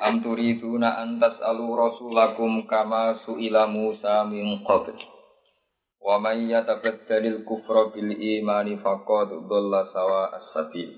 Am 0.00 0.24
turiduna 0.24 0.96
an 0.96 1.20
tas'alu 1.20 1.76
rasulakum 1.76 2.64
kama 2.64 3.20
su'ila 3.20 3.68
Musa 3.68 4.24
min 4.24 4.64
qabl. 4.64 4.96
Wa 6.00 6.16
man 6.16 6.48
yatabaddalil 6.48 7.44
kufra 7.44 7.92
bil 7.92 8.16
imani 8.16 8.80
faqad 8.80 9.28
dhalla 9.44 9.92
sawa 9.92 10.32
as-sabil. 10.40 10.96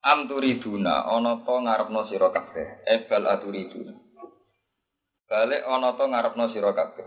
Am 0.00 0.24
turiduna 0.32 1.04
ana 1.12 1.44
to 1.44 1.54
ngarepno 1.60 2.08
sira 2.08 2.32
kabeh. 2.32 2.88
Ebal 2.88 3.28
aturiduna. 3.36 3.92
Balik 5.28 5.68
ana 5.68 5.92
to 5.92 6.04
ngarepno 6.08 6.44
sira 6.56 6.72
kabeh. 6.72 7.04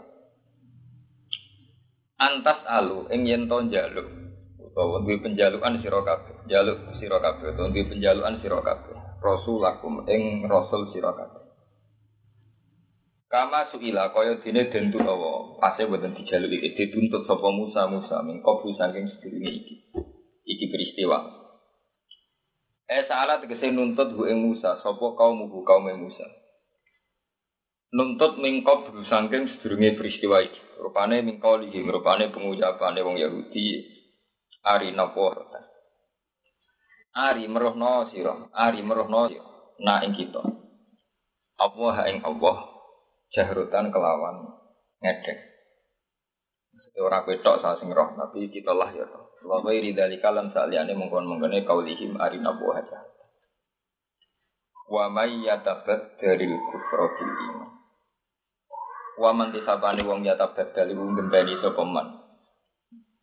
Antas 2.22 2.62
alu 2.70 3.10
ing 3.10 3.26
yen 3.26 3.50
to 3.50 3.58
njaluk 3.66 4.05
utawa 4.62 5.02
duwe 5.02 5.18
penjalukan 5.18 5.82
sira 5.82 6.05
kabeh. 6.05 6.46
Njaluk 6.46 7.02
sira 7.02 7.18
kabeh 7.18 7.58
utawa 7.58 7.74
duwe 7.74 7.90
penjalukan 7.90 8.38
sira 8.46 8.62
kabeh. 8.62 9.11
Rasulakum 9.22 10.10
ing 10.10 10.50
rasul 10.50 10.90
sira 10.90 11.14
kabeh. 11.14 11.46
Kama 13.32 13.70
suila 13.72 14.12
kaya 14.12 14.41
dene 14.44 14.68
den 14.74 14.91
tuwa 14.91 15.55
pase 15.62 15.88
boten 15.88 16.18
dijaluki 16.18 16.76
dituntut 16.76 17.24
sapa 17.30 17.48
Musa 17.48 17.88
Musa 17.88 18.20
min 18.28 18.44
qablu 18.44 18.76
saking 18.76 19.08
sedurunge 19.08 19.52
iki. 19.55 19.76
Iki 20.44 20.66
peristiwa. 20.68 21.22
Eh 22.91 23.08
salah 23.08 23.40
tegese 23.40 23.72
nuntut 23.72 24.12
hu 24.18 24.28
ing 24.28 24.41
Musa 24.41 24.84
sapa 24.84 25.05
kaum 25.16 25.48
hu 25.48 25.63
kaum 25.63 25.88
Musa. 25.96 26.28
Nuntut 27.96 28.35
mingkop 28.41 28.90
saking 29.06 29.48
sedurunge 29.54 29.96
peristiwa 29.96 30.44
iki. 30.44 30.60
Rupane 30.82 31.24
mingkau 31.24 31.62
iki 31.62 31.78
rupane 31.88 32.34
pengucapane 32.34 33.00
wong 33.06 33.16
Yahudi 33.16 33.85
ari 34.66 34.91
napa 34.98 35.40
Ari 37.12 37.43
merohno 37.51 38.07
sira, 38.07 38.48
ari 38.55 38.79
merohno. 38.79 39.27
Na 39.81 39.99
ing 40.05 40.13
kita. 40.13 40.40
Allah 41.57 41.95
ing 42.07 42.21
Allah 42.21 42.57
jahrutan 43.34 43.90
kelawan 43.90 44.62
ngedek. 45.01 45.51
Ora 47.01 47.26
ketok 47.26 47.65
sa 47.65 47.82
sing 47.82 47.89
roh, 47.89 48.13
tapi 48.13 48.45
kita 48.54 48.77
lah 48.77 48.93
ya 48.93 49.07
roh. 49.09 49.34
Wa 49.41 49.57
ghairi 49.65 49.98
dzalika 49.98 50.29
lan 50.29 50.54
saliyane 50.54 50.93
mongkon-mongkone 50.93 51.65
kaulihim 51.65 52.13
ari 52.21 52.37
napa 52.37 52.62
aja. 52.77 52.99
Wa 54.85 55.09
may 55.09 55.41
yatabaddalil 55.41 56.55
kufra 56.70 57.05
bil 57.17 57.32
iman. 57.32 57.71
Wa 59.17 59.32
man 59.34 59.49
disabani 59.49 60.05
wong 60.05 60.21
yatabaddal 60.21 60.93
wong 60.93 61.17
gembeni 61.17 61.57
sapa 61.57 61.82
man. 61.82 62.21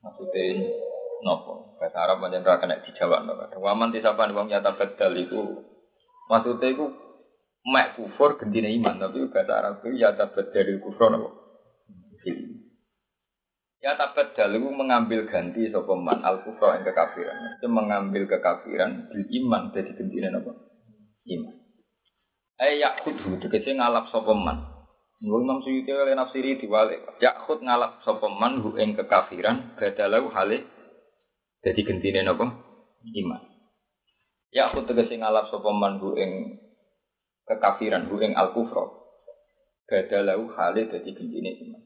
Maksudnya 0.03 0.75
nopo? 1.23 1.79
Bahasa 1.79 1.99
Arab 2.05 2.23
pancen 2.23 2.43
ra 2.43 2.59
kena 2.59 2.83
dijawab 2.83 3.27
no 3.27 3.39
kadang 3.39 3.63
waman 3.63 3.95
tisapan 3.95 4.35
wong 4.35 4.51
nyata 4.51 4.75
bedal 4.75 5.15
iku 5.15 5.63
maksudnya 6.27 6.75
iku 6.75 6.87
mek 7.69 7.99
kufur 7.99 8.39
gendine 8.41 8.73
iman 8.81 8.99
tapi 8.99 9.27
bahasa 9.29 9.53
Arab 9.59 9.75
itu 9.85 9.99
ya 10.01 10.15
tabadal 10.15 10.69
kufur 10.83 11.09
nopo. 11.13 11.31
Ya 13.79 13.95
tabadal 13.95 14.59
itu 14.59 14.69
mengambil 14.75 15.31
ganti 15.31 15.71
sapa 15.71 15.95
man 15.95 16.27
al 16.27 16.43
kufra 16.43 16.79
ing 16.81 16.85
kekafiran. 16.87 17.59
Itu 17.59 17.67
mengambil 17.71 18.27
kekafiran 18.27 19.07
bil 19.11 19.23
iman 19.43 19.71
jadi 19.71 19.91
gendine 19.95 20.29
nopo. 20.35 20.51
Iman. 21.29 21.55
Eh 22.59 22.83
yakhudhu 22.83 23.39
tegese 23.39 23.77
ngalap 23.79 24.11
sapa 24.11 24.35
man. 24.35 24.79
Nggak 25.19 25.41
Imam 25.43 25.59
Suyuti 25.67 25.91
oleh 25.91 26.15
nafsiri 26.15 26.63
diwalik. 26.63 27.03
Yakhud 27.19 27.63
ngalap 27.63 28.03
sapa 28.07 28.27
man 28.31 28.63
hu 28.63 28.79
ing 28.79 28.95
kekafiran 28.95 29.75
badalau 29.75 30.31
halih 30.31 30.63
jadi 31.69 31.81
gentine 31.85 32.25
napa? 32.25 32.49
Iman. 33.05 33.45
Ya 34.49 34.73
aku 34.73 34.89
tegese 34.89 35.21
ngalap 35.21 35.53
sapa 35.53 35.69
man 35.69 36.01
hu 36.01 36.17
ing 36.17 36.57
kekafiran 37.45 38.09
hu 38.09 38.17
ing 38.25 38.33
al 38.33 38.57
kufra. 38.57 38.89
Badalau 39.85 40.49
hale 40.57 40.89
dadi 40.89 41.13
gentine 41.13 41.53
iman. 41.61 41.83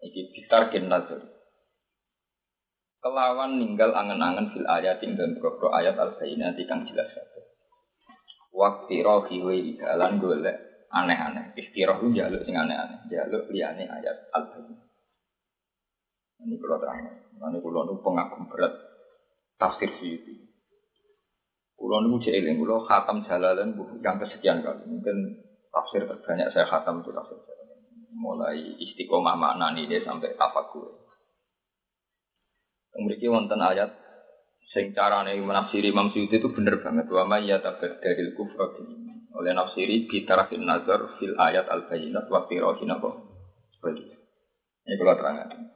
Iki 0.00 0.32
bitar 0.32 0.72
gen 0.72 0.88
nazar. 0.88 1.20
Kelawan 3.04 3.60
ninggal 3.60 3.92
angen-angen 3.92 4.48
fil 4.56 4.64
ayat 4.64 5.04
ing 5.04 5.20
dan 5.20 5.36
pro 5.36 5.52
ayat 5.68 6.00
al 6.00 6.16
bayyinati 6.16 6.64
kang 6.64 6.88
jelas 6.88 7.12
kabeh. 7.12 7.44
Waktu 8.56 9.04
rohi 9.04 9.36
wa 9.44 9.52
jalan 9.52 10.16
golek 10.16 10.56
aneh-aneh. 10.88 11.52
Istiroh 11.60 12.00
itu 12.00 12.16
jaluk 12.24 12.40
sing 12.48 12.56
aneh-aneh. 12.56 13.04
Jaluk 13.12 13.52
liyane 13.52 13.84
ayat 13.84 14.32
al 14.32 14.48
bayyinah. 14.48 14.85
Ini 16.42 16.54
kalau 16.60 16.76
terang. 16.80 17.00
Ini 17.36 17.58
kalau 17.60 17.82
nu 17.88 17.94
pengagum 18.04 18.48
berat 18.52 18.72
tafsir 19.56 19.88
Suyuti. 19.96 20.36
Kulo 21.76 22.00
nu 22.04 22.16
cek 22.20 22.32
eling, 22.32 22.56
kulo 22.60 22.84
khatam 22.84 23.24
jalalan 23.24 23.76
yang 24.00 24.16
kesekian 24.20 24.64
kali. 24.64 24.84
Mungkin 24.88 25.16
tafsir 25.72 26.08
terbanyak 26.08 26.52
saya 26.52 26.68
khatam 26.68 27.04
itu 27.04 27.12
tafsir 27.12 27.36
jalalan. 27.40 27.78
Mulai 28.16 28.58
istiqomah 28.80 29.36
makna 29.36 29.76
ini 29.76 30.00
sampai 30.00 30.36
tafakur. 30.36 31.04
Memiliki 32.96 33.28
wonten 33.28 33.60
ayat 33.60 33.92
sing 34.72 34.96
carane 34.96 35.36
menafsiri 35.36 35.92
Imam 35.92 36.08
Suyuti 36.12 36.40
itu 36.40 36.48
bener 36.48 36.80
banget. 36.80 37.08
Wa 37.12 37.28
may 37.28 37.44
yatabaddalil 37.44 38.32
kufra 38.32 38.72
bil. 38.72 38.88
Oleh 39.36 39.52
nafsiri 39.52 40.08
bitarafin 40.08 40.64
nazar 40.64 41.20
fil 41.20 41.36
ayat 41.36 41.68
al-bayyinat 41.68 42.24
wa 42.32 42.48
firahin 42.48 42.88
apa? 42.88 43.10
Ini 43.84 44.94
kalau 44.96 45.14
terangkan. 45.18 45.75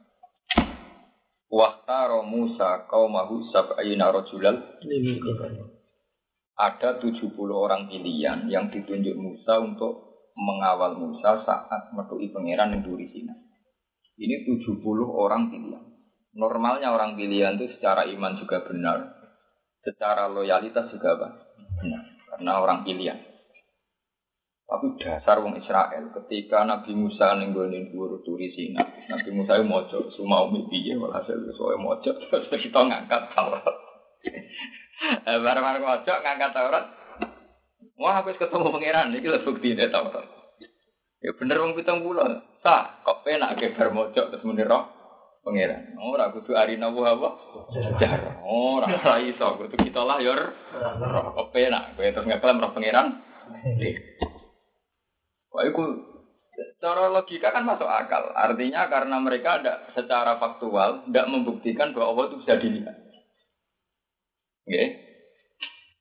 Wahtaro 1.51 2.23
Musa 2.23 2.87
kaumahu 2.87 3.43
sab'ayina 3.51 4.07
rajulal 4.07 4.79
Ada 6.55 7.03
70 7.03 7.35
orang 7.51 7.91
pilihan 7.91 8.47
yang 8.47 8.71
ditunjuk 8.71 9.15
Musa 9.19 9.59
untuk 9.59 10.11
mengawal 10.39 10.95
Musa 10.95 11.43
saat 11.43 11.91
metui 11.91 12.31
pangeran 12.31 12.79
yang 12.79 12.87
duri 12.87 13.11
sini. 13.11 13.35
Ini 14.15 14.47
70 14.47 14.79
orang 15.11 15.51
pilihan. 15.51 15.83
Normalnya 16.31 16.95
orang 16.95 17.19
pilihan 17.19 17.59
itu 17.59 17.75
secara 17.75 18.07
iman 18.07 18.39
juga 18.39 18.63
benar, 18.63 19.11
secara 19.83 20.31
loyalitas 20.31 20.87
juga 20.87 21.19
benar, 21.19 22.03
karena 22.31 22.51
orang 22.63 22.87
pilihan. 22.87 23.19
Tapi 24.71 24.95
dasar 25.03 25.43
wong 25.43 25.59
Israel 25.59 26.15
ketika 26.15 26.63
Nabi 26.63 26.95
Musa 26.95 27.35
nenggonin 27.35 27.91
dhuwur 27.91 28.23
turi 28.23 28.55
Sina, 28.55 28.79
Nabi 29.11 29.27
Musa 29.35 29.59
itu 29.59 29.67
mojo, 29.67 29.99
semua 30.15 30.47
umi 30.47 30.63
piye 30.71 30.95
walhasil 30.95 31.43
soe 31.59 31.75
mojo 31.75 32.15
terus 32.31 32.47
kita 32.47 32.79
ngangkat 32.79 33.35
Taurat. 33.35 33.67
Eh, 35.27 35.37
Barang-barang 35.43 35.83
mojo 35.83 36.13
ngangkat 36.23 36.55
Taurat. 36.55 36.85
Wah, 37.99 38.23
aku 38.23 38.31
ketemu 38.39 38.71
pangeran 38.71 39.11
iki 39.11 39.27
lho 39.27 39.43
ini 39.43 39.91
Taurat. 39.91 40.23
Ya 41.19 41.35
bener 41.35 41.59
wong 41.59 41.75
pitung 41.75 42.07
puluh. 42.07 42.23
Sah, 42.63 43.03
kok 43.03 43.27
penak 43.27 43.59
ke 43.59 43.75
bar 43.75 43.91
mojo 43.91 44.31
terus 44.31 44.45
muni 44.47 44.63
roh 44.63 44.87
pangeran. 45.43 45.99
Ora 45.99 46.31
kudu 46.31 46.55
arina 46.55 46.87
apa? 46.87 47.29
Jar. 47.99 48.39
Ora 48.47 48.87
ora 48.87 49.19
iso, 49.19 49.51
kudu 49.59 49.75
kita 49.83 49.99
lah 49.99 50.23
yor. 50.23 50.55
Kok 51.35 51.51
penak, 51.51 51.99
kowe 51.99 52.07
terus 52.07 52.23
ngeklaim 52.23 52.63
roh 52.63 52.71
pangeran. 52.71 53.19
Wah, 55.51 55.63
itu 55.67 55.83
secara 56.55 57.11
logika 57.11 57.51
kan 57.51 57.67
masuk 57.67 57.87
akal. 57.87 58.31
Artinya 58.35 58.87
karena 58.87 59.17
mereka 59.19 59.59
ada 59.59 59.91
secara 59.91 60.39
faktual 60.39 61.07
tidak 61.07 61.27
membuktikan 61.27 61.91
bahwa 61.91 62.15
Allah 62.15 62.25
itu 62.31 62.37
bisa 62.43 62.53
dilihat. 62.59 62.95
Oke. 64.67 64.83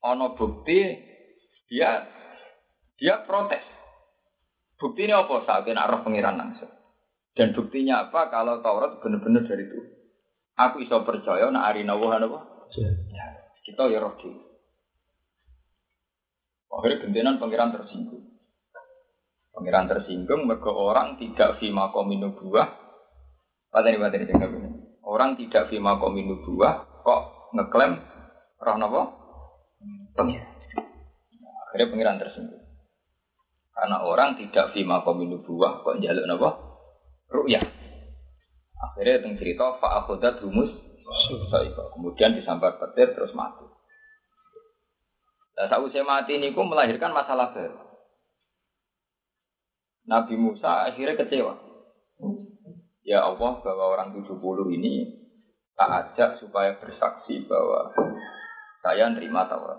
Ono 0.06 0.32
bukti 0.38 0.78
dia 1.68 2.06
dia 2.96 3.14
protes. 3.26 3.62
Bukti 4.80 5.04
ini 5.04 5.12
apa? 5.12 5.44
Saat 5.44 5.68
ini 5.68 5.76
arah 5.76 6.00
pengiran 6.00 6.40
langsung. 6.40 6.72
Dan 7.36 7.52
buktinya 7.52 8.08
apa? 8.08 8.32
Kalau 8.32 8.64
Taurat 8.64 8.98
benar-benar 9.04 9.44
dari 9.44 9.68
itu. 9.68 9.80
Aku 10.56 10.80
iso 10.84 11.00
percaya 11.04 11.48
nak 11.48 11.72
ari 11.72 11.84
nawa 11.84 12.20
apa? 12.20 12.68
Ya, 12.76 13.26
kita 13.64 13.88
ya 13.88 14.00
roh 14.00 14.16
Akhirnya 16.70 17.02
gentenan 17.02 17.36
pengiran 17.40 17.74
tersinggung. 17.74 18.19
Pengiran 19.60 19.92
tersinggung 19.92 20.48
mergo 20.48 20.72
orang 20.72 21.20
tidak 21.20 21.60
fima 21.60 21.92
kominu 21.92 22.32
buah. 22.32 22.64
Pateni 23.68 24.00
pateni 24.00 24.24
jengkel 24.24 24.56
ini. 24.56 24.72
Orang 25.04 25.36
tidak 25.36 25.68
fima 25.68 26.00
kominu 26.00 26.40
buah 26.40 27.04
kok 27.04 27.52
ngeklaim 27.52 28.00
roh 28.56 28.76
napa? 28.80 29.00
Pengiran. 30.16 30.48
Akhirnya 31.68 31.92
pengiran 31.92 32.16
tersinggung. 32.16 32.64
Karena 33.76 34.00
orang 34.00 34.40
tidak 34.40 34.72
fima 34.72 35.04
kominu 35.04 35.44
buah 35.44 35.84
kok 35.84 36.00
jaluk 36.00 36.24
napa? 36.24 36.56
Ru'yah. 37.28 37.60
Akhirnya 38.80 39.20
teng 39.20 39.36
cerita 39.36 39.76
fa'akhudat 39.76 40.40
rumus 40.40 40.72
Kemudian 42.00 42.38
disambar 42.38 42.78
petir 42.78 43.12
terus 43.12 43.34
mati. 43.34 43.66
Nah, 45.58 45.66
saat 45.68 45.82
usia 45.82 46.06
mati 46.06 46.38
ini 46.38 46.54
melahirkan 46.54 47.10
masalah 47.10 47.52
baru. 47.52 47.89
Nabi 50.10 50.34
Musa 50.34 50.90
akhirnya 50.90 51.14
kecewa. 51.14 51.54
Ya 53.06 53.22
Allah 53.22 53.62
bahwa 53.62 53.84
orang 53.94 54.10
70 54.18 54.26
ini 54.74 55.06
tak 55.78 55.90
ajak 56.10 56.30
supaya 56.42 56.74
bersaksi 56.82 57.46
bahwa 57.46 57.94
saya 58.82 59.06
nerima 59.14 59.46
Taurat. 59.46 59.78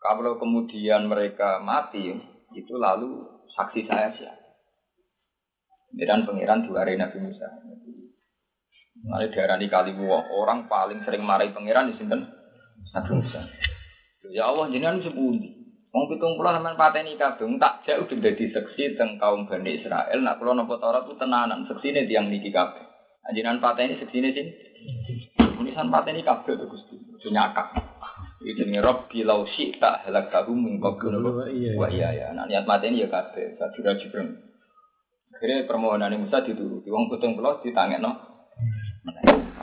Kalau 0.00 0.36
kemudian 0.42 1.06
mereka 1.06 1.62
mati, 1.62 2.18
itu 2.56 2.74
lalu 2.74 3.20
saksi 3.54 3.86
saya 3.86 4.10
siapa? 4.16 4.48
Pangeran 6.26 6.66
dua 6.66 6.82
Nabi 6.88 7.18
Musa. 7.20 7.46
Nanti 9.00 9.32
daerah 9.32 9.56
di 9.56 9.68
Kaliwuwa, 9.68 10.28
orang 10.34 10.68
paling 10.68 11.04
sering 11.04 11.24
marahi 11.24 11.52
pangeran 11.52 11.92
di 11.92 12.00
sini 12.00 12.16
Nabi 12.96 13.10
Musa. 13.12 13.40
Ya 14.32 14.48
Allah, 14.48 14.68
jenengan 14.72 15.04
sepundi. 15.04 15.59
Wong 15.90 16.06
pitung 16.06 16.38
puluh 16.38 16.54
sampean 16.54 16.78
pateni 16.78 17.18
kabeh, 17.18 17.50
tak 17.58 17.82
jauh 17.82 18.06
dadi 18.06 18.46
seksi 18.54 18.94
teng 18.94 19.18
kaum 19.18 19.50
Bani 19.50 19.74
Israel. 19.74 20.22
Nak 20.22 20.38
kula 20.38 20.54
napa 20.54 20.78
Taurat 20.78 21.02
ku 21.02 21.18
tenanan, 21.18 21.66
seksine 21.66 22.06
tiang 22.06 22.30
niki 22.30 22.54
kabeh. 22.54 22.86
Anjenan 23.26 23.58
pateni 23.58 23.98
seksine 23.98 24.30
sin. 24.30 24.46
Munisan 25.58 25.90
pateni 25.90 26.22
kabeh 26.22 26.54
to 26.54 26.70
Gusti. 26.70 26.94
Ojo 26.94 27.28
nyakak. 27.34 27.74
Iki 28.38 28.54
jenenge 28.54 28.86
Rabbi 28.86 29.26
law 29.26 29.42
syi'ta 29.42 30.06
halakahum 30.06 30.56
min 30.62 30.74
qablu 30.78 31.10
wa 31.74 31.90
iya 31.90 32.08
ya. 32.14 32.26
Nah 32.38 32.46
niat 32.46 32.70
mateni 32.70 33.02
ya 33.02 33.10
kabeh, 33.10 33.58
sadira 33.58 33.98
jibreng. 33.98 34.30
Akhirnya 35.34 35.66
permohonan 35.66 36.14
Musa 36.22 36.46
dituruti. 36.46 36.86
Wong 36.86 37.10
pitung 37.10 37.34
puluh 37.34 37.58
ditangekno. 37.66 38.14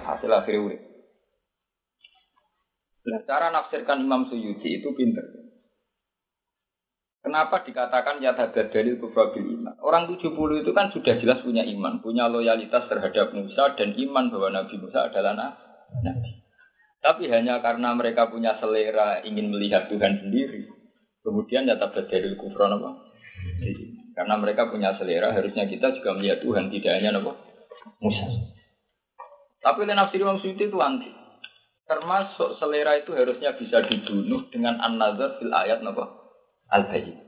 Hasil 0.04 0.32
akhirnya 0.32 0.60
urip. 0.60 0.82
Nah, 3.08 3.24
cara 3.24 3.48
nafsirkan 3.56 4.04
Imam 4.04 4.28
Suyuti 4.28 4.84
itu 4.84 4.92
pinter. 4.92 5.24
Kenapa 7.28 7.60
dikatakan 7.60 8.24
nyata 8.24 8.56
dalil 8.72 9.04
kufra 9.04 9.36
iman? 9.36 9.76
Orang 9.84 10.08
70 10.08 10.32
itu 10.64 10.72
kan 10.72 10.88
sudah 10.96 11.20
jelas 11.20 11.44
punya 11.44 11.60
iman, 11.60 12.00
punya 12.00 12.32
loyalitas 12.32 12.88
terhadap 12.88 13.36
Musa 13.36 13.76
dan 13.76 14.00
iman 14.00 14.32
bahwa 14.32 14.48
Nabi 14.56 14.80
Musa 14.80 15.12
adalah 15.12 15.36
nabi. 15.36 16.32
Tapi 17.04 17.28
hanya 17.28 17.60
karena 17.60 17.92
mereka 18.00 18.32
punya 18.32 18.56
selera 18.64 19.20
ingin 19.28 19.52
melihat 19.52 19.92
Tuhan 19.92 20.24
sendiri, 20.24 20.72
kemudian 21.20 21.68
nyata 21.68 21.92
dalil 22.08 22.40
kufra 22.40 22.72
apa? 22.72 22.96
Karena 24.16 24.36
mereka 24.40 24.72
punya 24.72 24.96
selera, 24.96 25.36
harusnya 25.36 25.68
kita 25.68 26.00
juga 26.00 26.16
melihat 26.16 26.40
Tuhan, 26.40 26.72
tidak 26.72 26.96
hanya 26.96 27.12
apa? 27.12 27.36
Musa. 28.08 28.56
Tapi 29.68 29.84
nafsir 29.84 30.24
Imam 30.24 30.40
Suyuti 30.40 30.72
itu 30.72 30.80
anti. 30.80 31.12
Termasuk 31.92 32.56
selera 32.56 32.96
itu 32.96 33.12
harusnya 33.12 33.52
bisa 33.60 33.84
dibunuh 33.84 34.48
dengan 34.48 34.80
an-nazar 34.80 35.44
fil 35.44 35.52
ayat 35.52 35.84
apa? 35.84 36.17
Al-bayyin. 36.72 37.28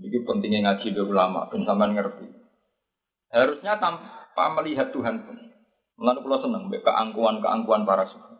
Jadi 0.00 0.16
pentingnya 0.24 0.60
ngaji 0.64 0.86
be 0.96 1.02
ulama, 1.04 1.50
ben 1.52 1.68
sampean 1.68 1.92
ngerti. 1.92 2.26
Harusnya 3.30 3.76
tanpa 3.76 4.44
melihat 4.56 4.90
Tuhan 4.90 5.28
pun. 5.28 5.36
Mulane 6.00 6.24
kula 6.24 6.40
seneng 6.40 6.72
keangkuhan-keangkuhan 6.72 7.84
para 7.84 8.08
sufi. 8.08 8.34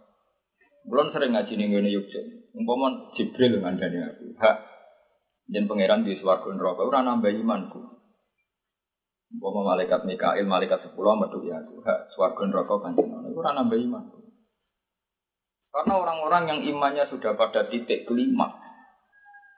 Belum 0.88 1.12
sering 1.12 1.36
ngaji 1.36 1.52
ning 1.60 1.68
ngene 1.76 1.92
Yogyakarta. 1.92 2.40
Umpama 2.50 3.14
Jibril 3.14 3.62
ngandani 3.62 4.10
aku, 4.10 4.34
hak 4.42 4.56
jen 5.46 5.70
pangeran 5.70 6.02
di 6.02 6.18
swarga 6.18 6.50
neraka 6.50 6.82
ora 6.82 7.06
nambah 7.06 7.30
imanku. 7.30 7.78
Umpama 9.30 9.76
malaikat 9.76 10.02
Mikail, 10.02 10.42
malaikat 10.50 10.82
sepuluh 10.82 11.14
metu 11.14 11.46
ya 11.46 11.62
aku, 11.62 11.78
hak 11.86 12.10
swarga 12.10 12.42
neraka 12.50 12.74
panjenengan 12.82 13.30
ora 13.30 13.54
nambah 13.54 13.78
imanku. 13.78 14.18
Karena 15.70 15.94
orang-orang 15.94 16.44
yang 16.50 16.60
imannya 16.74 17.06
sudah 17.06 17.38
pada 17.38 17.70
titik 17.70 18.02
kelima, 18.10 18.50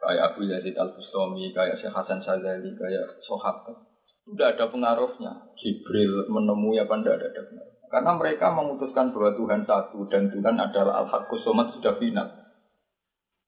kayak 0.03 0.35
Abu 0.35 0.51
Yazid 0.51 0.75
Al 0.75 0.91
Bustami, 0.99 1.55
kayak 1.55 1.79
Syekh 1.79 1.95
Hasan 1.95 2.19
Sadali, 2.27 2.75
kayak 2.75 3.23
Sohabat, 3.23 3.79
sudah 4.27 4.51
ada 4.51 4.67
pengaruhnya. 4.67 5.55
Jibril 5.55 6.27
menemui 6.27 6.83
apa 6.83 6.99
tidak 6.99 7.23
ada, 7.23 7.27
ada 7.31 7.43
pengaruh. 7.47 7.75
Karena 7.93 8.13
mereka 8.17 8.47
memutuskan 8.51 9.13
bahwa 9.15 9.31
Tuhan 9.37 9.63
satu 9.69 9.99
dan 10.09 10.33
Tuhan 10.33 10.57
adalah 10.59 11.07
Al-Haqqus 11.07 11.45
Somad 11.45 11.77
sudah 11.77 12.01
final. 12.01 12.29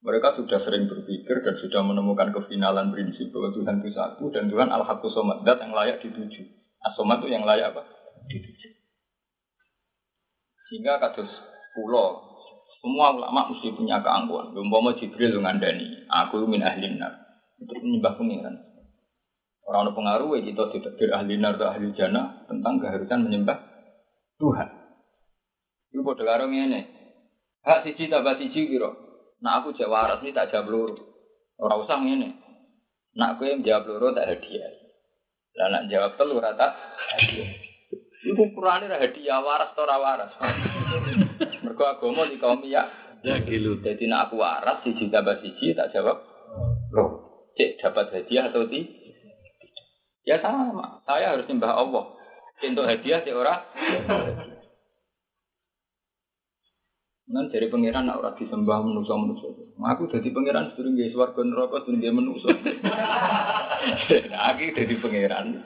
Mereka 0.04 0.36
sudah 0.36 0.60
sering 0.60 0.84
berpikir 0.84 1.40
dan 1.40 1.56
sudah 1.56 1.80
menemukan 1.80 2.28
kefinalan 2.28 2.92
prinsip 2.92 3.32
bahwa 3.32 3.56
Tuhan 3.56 3.80
itu 3.80 3.90
satu 3.96 4.24
dan 4.30 4.52
Tuhan 4.52 4.68
Al-Haqqus 4.68 5.16
Somad, 5.16 5.48
dat 5.48 5.64
yang 5.64 5.72
layak 5.72 6.04
dituju. 6.04 6.44
As-Somad 6.84 7.24
itu 7.24 7.32
yang 7.32 7.48
layak 7.48 7.72
apa? 7.72 7.88
Dituju. 8.28 8.68
Sehingga 10.68 11.00
kados 11.00 11.32
pulau 11.72 12.33
semua 12.84 13.16
ulama 13.16 13.48
mesti 13.48 13.72
punya 13.72 14.04
keangkuhan. 14.04 14.52
Umpama 14.52 14.92
Jibril 15.00 15.40
ngandani, 15.40 16.04
aku 16.04 16.44
min 16.44 16.60
ahli 16.60 17.00
nar. 17.00 17.16
Itu 17.56 17.72
menyembah 17.80 18.12
pengiran. 18.20 18.60
Orang 19.64 19.88
orang 19.88 19.96
pengaruh 19.96 20.36
ya 20.36 20.52
kita 20.52 20.68
tidak 20.68 21.16
ahli 21.16 21.40
nar 21.40 21.56
atau 21.56 21.72
ahli 21.72 21.96
jannah 21.96 22.44
tentang 22.44 22.84
keharusan 22.84 23.24
menyembah 23.24 23.56
Tuhan. 24.36 24.68
Itu 25.96 26.04
bodoh 26.04 26.28
karo 26.28 26.44
ini. 26.44 26.84
Hak 27.64 27.88
siji 27.88 28.12
tambah 28.12 28.36
siji 28.36 28.68
kira. 28.68 28.92
Nah 29.40 29.64
aku 29.64 29.72
jawab 29.72 30.20
waras 30.20 30.20
ini 30.20 30.36
tak 30.36 30.52
jawab. 30.52 30.92
Orang 31.56 31.80
usah 31.88 31.96
ini. 32.04 32.36
Nak 33.16 33.40
aku 33.40 33.48
yang 33.48 33.64
jawab 33.64 33.88
loro 33.88 34.12
tak 34.12 34.28
hadiah. 34.28 34.68
Lah 35.56 35.72
nak 35.72 35.88
jawab 35.88 36.20
telur 36.20 36.44
rata 36.44 36.76
hadiah. 37.16 37.48
Iku 38.28 38.52
ukurane 38.52 38.92
hadiah 38.92 39.40
waras 39.40 39.72
atau 39.72 39.88
waras. 39.88 40.36
Mergo 41.64 41.84
agama 41.84 42.28
di 42.28 42.36
kaum 42.38 42.62
ya. 42.66 42.86
Ya 43.24 43.40
gilu. 43.40 43.80
Jadi 43.80 44.04
nak 44.04 44.28
aku 44.28 44.40
waras 44.40 44.84
siji 44.84 45.08
tambah 45.08 45.40
siji 45.40 45.72
tak 45.72 45.96
jawab. 45.96 46.20
Loh, 46.92 47.10
cek 47.56 47.80
dapat 47.80 48.12
hadiah 48.12 48.52
atau 48.52 48.68
ti? 48.68 48.84
Ya 50.28 50.38
sama. 50.44 51.00
Saya 51.08 51.32
harus 51.32 51.48
nyembah 51.48 51.72
Allah. 51.72 52.04
Untuk 52.60 52.84
hadiah 52.84 53.24
cek 53.24 53.34
ora. 53.34 53.64
Nan 57.24 57.48
dari 57.48 57.72
pangeran 57.72 58.04
nak 58.04 58.20
ora 58.20 58.36
disembah 58.36 58.84
manusa 58.84 59.16
manusa. 59.16 59.48
Aku 59.80 60.12
jadi 60.12 60.28
pangeran 60.28 60.76
sering 60.76 61.00
gak 61.00 61.16
swarga 61.16 61.40
neraka 61.40 61.80
sering 61.88 62.04
gak 62.04 62.14
manusa. 62.14 62.52
Aku 64.52 64.64
jadi 64.76 64.94
pangeran. 65.00 65.64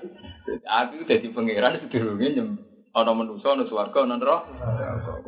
Aku 0.62 1.02
jadi 1.11 1.26
pangeran 1.35 1.82
sedurunge 1.82 2.28
nyembah 2.38 2.68
ana 2.94 3.12
manusa 3.14 3.54
ana 3.54 3.66
swarga 3.66 4.06
ana 4.06 4.16
neraka. 4.16 4.49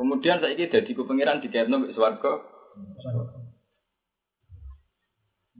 Kemudian 0.01 0.41
saiki 0.41 0.65
dadi 0.65 0.97
ku 0.97 1.05
pangeran 1.05 1.45
diketno 1.45 1.77
mbek 1.77 1.93
swarga. 1.93 2.41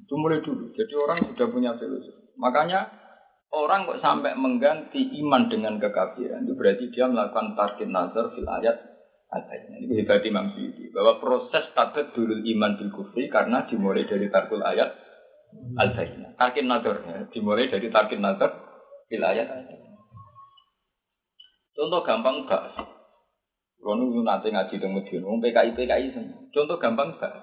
Itu 0.02 0.18
mulai 0.18 0.42
dulu. 0.42 0.74
Jadi 0.74 0.94
orang 0.98 1.30
sudah 1.30 1.48
punya 1.54 1.78
filosofi. 1.78 2.34
Makanya 2.42 2.90
orang 3.54 3.86
kok 3.86 4.02
sampai 4.02 4.34
mengganti 4.34 5.14
iman 5.22 5.46
dengan 5.46 5.78
kekafiran 5.78 6.42
itu 6.42 6.58
berarti 6.58 6.90
dia 6.90 7.06
melakukan 7.06 7.54
target 7.54 7.86
nazar 7.94 8.34
fil 8.34 8.50
ayat 8.50 8.82
ayatnya. 9.30 9.78
Ini 9.78 9.94
hebat 10.02 10.26
Imam 10.26 10.50
bahwa 10.90 11.22
proses 11.22 11.70
target 11.78 12.10
dulu 12.18 12.42
iman 12.42 12.82
bil 12.82 12.90
kufri 12.98 13.30
karena 13.30 13.70
dimulai 13.70 14.10
dari 14.10 14.26
tarkul 14.34 14.66
ayat 14.66 14.90
al-bayyinah. 15.78 16.34
Target 16.34 16.66
nazar 16.66 16.98
dimulai 17.30 17.70
dari 17.70 17.94
target 17.94 18.18
nazar 18.18 18.58
fil 19.06 19.22
ayat. 19.22 19.54
Contoh 21.78 22.02
gampang 22.02 22.50
gak? 22.50 23.01
Kalau 23.82 23.98
nu 23.98 24.22
nanti 24.22 24.54
ngaji 24.54 24.78
di 24.78 24.88
Medion, 24.88 25.26
um 25.26 25.42
PKI 25.42 25.74
PKI. 25.74 26.08
Contoh 26.54 26.78
gampang 26.78 27.18
gak? 27.18 27.34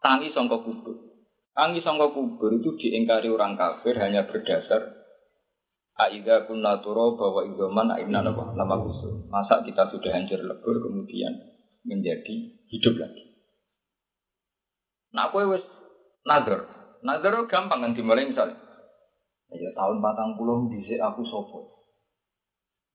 Tangi 0.00 0.32
songkok 0.32 0.64
kubur. 0.64 0.96
Tangi 1.52 1.84
songkok 1.84 2.16
kubur 2.16 2.56
itu 2.56 2.72
diingkari 2.80 3.28
orang 3.28 3.60
kafir 3.60 4.00
hanya 4.00 4.24
berdasar 4.24 5.00
Aida 6.00 6.48
naturo 6.48 7.20
bahwa 7.20 7.44
idoman 7.44 7.92
aibna 7.92 8.24
nama 8.24 8.56
nama 8.56 8.74
khusus. 8.80 9.28
Masa 9.28 9.60
kita 9.60 9.84
sudah 9.92 10.16
hancur 10.16 10.40
lebur 10.40 10.80
kemudian 10.80 11.36
menjadi 11.84 12.56
hidup 12.72 12.96
lagi. 12.96 13.36
Nah, 15.12 15.28
aku 15.28 15.44
wes 15.52 15.64
nader. 16.24 16.64
Nader 17.04 17.44
gampang 17.44 17.84
kan 17.84 17.92
dimulai 17.92 18.24
misalnya. 18.24 18.56
Ya 19.52 19.70
tahun 19.76 20.00
batang 20.00 20.40
puluh 20.40 20.72
bisa 20.72 20.96
aku 21.04 21.20
sopo. 21.28 21.79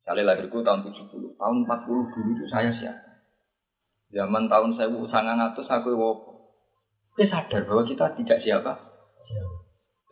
Kali 0.06 0.22
lahirku 0.22 0.62
tahun 0.62 0.86
70, 0.86 1.34
tahun 1.42 1.56
40 1.66 2.14
dulu 2.14 2.30
itu 2.38 2.46
saya 2.46 2.70
siapa? 2.70 3.26
Zaman 4.14 4.46
tahun 4.46 4.78
saya 4.78 4.94
sangat 5.10 5.34
ngatus 5.34 5.66
aku 5.66 5.98
wopo. 5.98 6.54
Kita 7.18 7.42
sadar 7.42 7.66
bahwa 7.66 7.84
kita 7.90 8.14
tidak 8.22 8.40
siapa. 8.46 8.74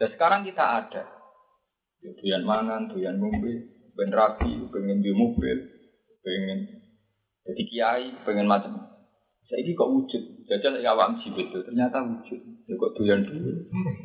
Dan 0.01 0.09
sekarang 0.17 0.41
kita 0.41 0.63
ada. 0.65 1.03
Doyan 2.01 2.43
mangan, 2.43 2.89
doyan 2.89 3.21
ngombe, 3.21 3.69
ben 3.93 4.09
rapi, 4.11 4.65
pengen 4.73 4.99
di 4.99 5.13
mobil, 5.13 5.55
pengen 6.25 6.83
jadi 7.43 7.63
kiai, 7.67 8.07
pengen 8.25 8.49
macam. 8.49 8.75
Saya 9.45 9.61
kok 9.61 9.91
wujud. 9.91 10.23
Jajal 10.49 10.79
ya 10.81 10.95
awam 10.95 11.19
jibit 11.21 11.51
itu 11.51 11.59
ternyata 11.61 12.01
wujud. 12.01 12.39
Ya 12.65 12.73
kok 12.79 12.93
doyan 12.95 13.21
dulu. 13.27 13.51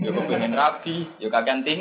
Ya 0.04 0.10
kok 0.12 0.26
pengen 0.28 0.52
rapi. 0.52 1.08
Ya 1.22 1.32
kakek 1.32 1.64
ting. 1.64 1.80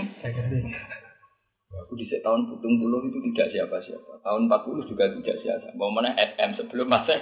Aku 1.67 1.99
di 1.99 2.07
tahun 2.07 2.47
putung 2.47 2.79
puluh 2.79 3.03
itu 3.11 3.19
tidak 3.31 3.51
siapa-siapa. 3.51 4.23
Tahun 4.23 4.47
40 4.47 4.87
juga 4.87 5.11
tidak 5.11 5.37
siapa. 5.43 5.75
Mau 5.75 5.91
mana 5.91 6.15
SM 6.15 6.55
sebelum 6.63 6.87
masa 6.87 7.19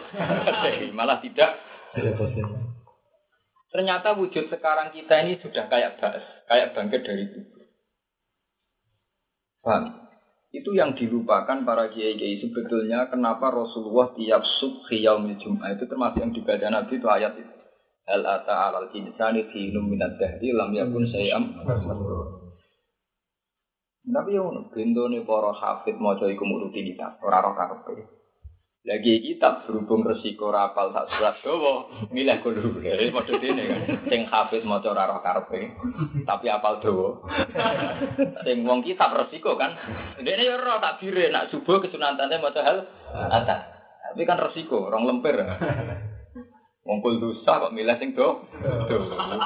malah 0.97 1.17
tidak. 1.17 1.57
Ternyata 3.73 4.15
wujud 4.15 4.45
sekarang 4.47 4.93
kita 4.93 5.25
ini 5.25 5.41
sudah 5.41 5.65
kayak 5.65 5.97
bas, 5.97 6.21
kayak 6.45 6.77
bangkit 6.77 7.01
dari 7.03 7.25
kubur. 7.27 7.65
Paham? 9.65 10.05
Itu 10.55 10.71
yang 10.71 10.95
dilupakan 10.95 11.67
para 11.67 11.91
kiai-kiai 11.91 12.39
sebetulnya 12.39 13.11
kenapa 13.11 13.51
Rasulullah 13.51 14.15
tiap 14.15 14.45
subhi 14.61 15.03
yaumil 15.03 15.35
jum'ah 15.35 15.75
itu 15.75 15.83
termasuk 15.83 16.23
yang 16.23 16.31
dibaca 16.31 16.67
Nabi 16.71 16.93
itu 16.95 17.07
ayat 17.11 17.33
itu. 17.35 17.55
Al 18.05 18.23
ata 18.23 18.71
alal 18.71 18.87
insani 18.93 19.43
hinum 19.51 19.89
minat 19.89 20.15
dahri 20.21 20.53
lam 20.53 20.71
yakun 20.71 21.09
sayam 21.09 21.59
tapi 24.05 24.37
yang 24.37 24.45
ngono, 24.45 24.69
bentone 24.69 25.25
para 25.25 25.49
hafid 25.57 25.97
maca 25.97 26.29
iku 26.29 26.45
rutinitas, 26.45 27.17
ora 27.25 27.41
roh 27.41 27.57
karepe. 27.57 28.05
Lagi 28.85 29.17
kitab 29.17 29.65
berhubung 29.65 30.05
resiko 30.05 30.53
rapal 30.53 30.93
tak 30.93 31.09
surat 31.09 31.41
dawa, 31.41 31.89
milih 32.13 32.37
kudu 32.45 32.85
lha 32.85 33.09
padha 33.09 33.33
dene 33.41 33.63
kan. 33.65 33.81
Sing 34.05 34.29
hafid 34.29 34.61
maca 34.61 34.93
ora 34.93 35.09
roh 35.09 35.25
karepe, 35.25 35.73
tapi 36.21 36.45
apal 36.53 36.77
dawa. 36.85 37.17
Sing 38.45 38.61
wong 38.61 38.85
kitab 38.85 39.17
resiko 39.17 39.57
kan. 39.57 39.73
Dene 40.21 40.45
yo 40.45 40.53
ora 40.53 40.77
tak 40.77 41.01
dire 41.01 41.33
nak 41.33 41.49
subuh 41.49 41.81
kesunatane 41.81 42.37
maca 42.37 42.61
hal 42.61 42.85
atas. 43.33 43.73
Tapi 44.13 44.21
kan 44.21 44.37
resiko, 44.37 44.85
orang 44.85 45.09
lempir. 45.09 45.33
Wong 46.85 47.01
kul 47.01 47.17
dosa 47.17 47.57
kok 47.57 47.73
milih 47.73 47.97
sing 47.97 48.13
do. 48.13 48.45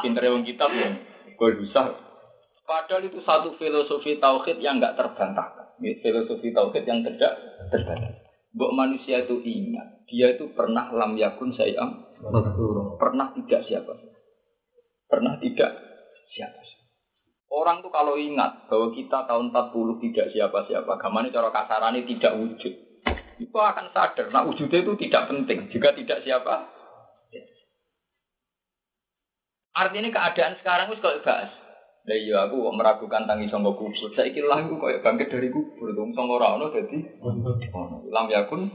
Pintere 0.04 0.36
wong 0.36 0.44
kitab 0.44 0.68
ya. 0.76 1.00
Kul 1.40 1.64
dosa 1.64 2.09
Padahal 2.70 3.02
itu 3.02 3.18
satu 3.26 3.58
filosofi 3.58 4.22
tauhid 4.22 4.62
yang 4.62 4.78
nggak 4.78 4.94
terbantahkan. 4.94 5.74
Filosofi 5.82 6.54
tauhid 6.54 6.86
yang 6.86 7.02
tidak 7.02 7.34
terbantahkan. 7.74 8.22
Bahwa 8.54 8.86
manusia 8.86 9.26
itu 9.26 9.42
ingat, 9.42 10.06
dia 10.06 10.38
itu 10.38 10.54
pernah 10.54 10.94
lam 10.94 11.18
yakun 11.18 11.50
sayam, 11.58 12.06
pernah 12.98 13.34
tidak 13.34 13.62
siapa, 13.66 13.94
pernah 15.06 15.38
tidak 15.42 15.70
siapa. 16.34 16.62
Orang 17.50 17.82
tuh 17.82 17.90
kalau 17.90 18.18
ingat 18.18 18.70
bahwa 18.70 18.94
kita 18.94 19.26
tahun 19.26 19.50
40 19.50 20.06
tidak 20.06 20.28
siapa-siapa, 20.34 20.92
gamane 21.02 21.34
cara 21.34 21.50
kasarane 21.50 22.06
tidak 22.06 22.38
wujud. 22.38 22.74
Itu 23.42 23.58
akan 23.58 23.90
sadar, 23.94 24.30
nah 24.30 24.46
wujudnya 24.46 24.86
itu 24.86 24.94
tidak 24.98 25.26
penting, 25.30 25.70
juga 25.74 25.90
tidak 25.98 26.22
siapa. 26.22 26.70
Artinya 29.74 30.10
keadaan 30.14 30.54
sekarang 30.62 30.94
itu 30.94 31.02
kalau 31.02 31.22
bahas, 31.26 31.50
Lah 32.10 32.18
iya 32.18 32.50
aku 32.50 32.66
kok 32.66 32.74
meragukan 32.74 33.30
tangi 33.30 33.46
sangka 33.54 33.70
kubur. 33.78 34.10
Saiki 34.18 34.42
lah 34.42 34.66
aku 34.66 34.82
koyo 34.82 34.98
bangkit 35.06 35.30
dari 35.30 35.54
kubur. 35.54 35.94
Dong 35.94 36.10
sangka 36.18 36.42
ora 36.42 36.58
ono 36.58 36.74
dadi 36.74 36.98
lam 38.10 38.26
yakun 38.26 38.66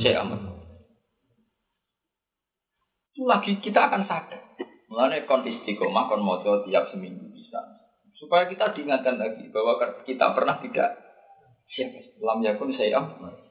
syai 0.00 0.16
aman. 0.16 0.40
Lagi 3.20 3.60
kita 3.60 3.92
akan 3.92 4.08
sadar. 4.08 4.56
Mulane 4.88 5.28
kon 5.28 5.44
istiqomah 5.44 6.08
kon 6.08 6.24
maca 6.24 6.64
tiap 6.64 6.88
seminggu 6.88 7.28
bisa. 7.36 7.60
Supaya 8.16 8.48
kita 8.48 8.72
diingatkan 8.72 9.20
lagi 9.20 9.44
bahwa 9.52 9.76
kita 10.00 10.32
pernah 10.32 10.56
tidak 10.64 10.88
siapa 11.68 12.00
lam 12.24 12.40
yakun 12.40 12.72
syai 12.72 12.96
aman. 12.96 13.44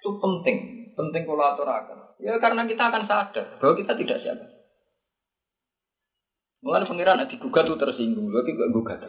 Itu 0.00 0.16
penting, 0.16 0.88
penting 0.96 1.22
aturakan. 1.28 2.16
Ya 2.16 2.40
karena 2.40 2.64
kita 2.64 2.88
akan 2.88 3.04
sadar 3.04 3.60
bahwa 3.60 3.76
kita 3.76 3.92
tidak 3.92 4.18
siapa. 4.24 4.61
Mulai 6.62 6.86
pangeran 6.86 7.18
nanti 7.18 7.42
gugat 7.42 7.66
tuh 7.66 7.74
tersinggung, 7.74 8.30
lagi 8.30 8.54
gak 8.54 8.70
gugat. 8.70 9.02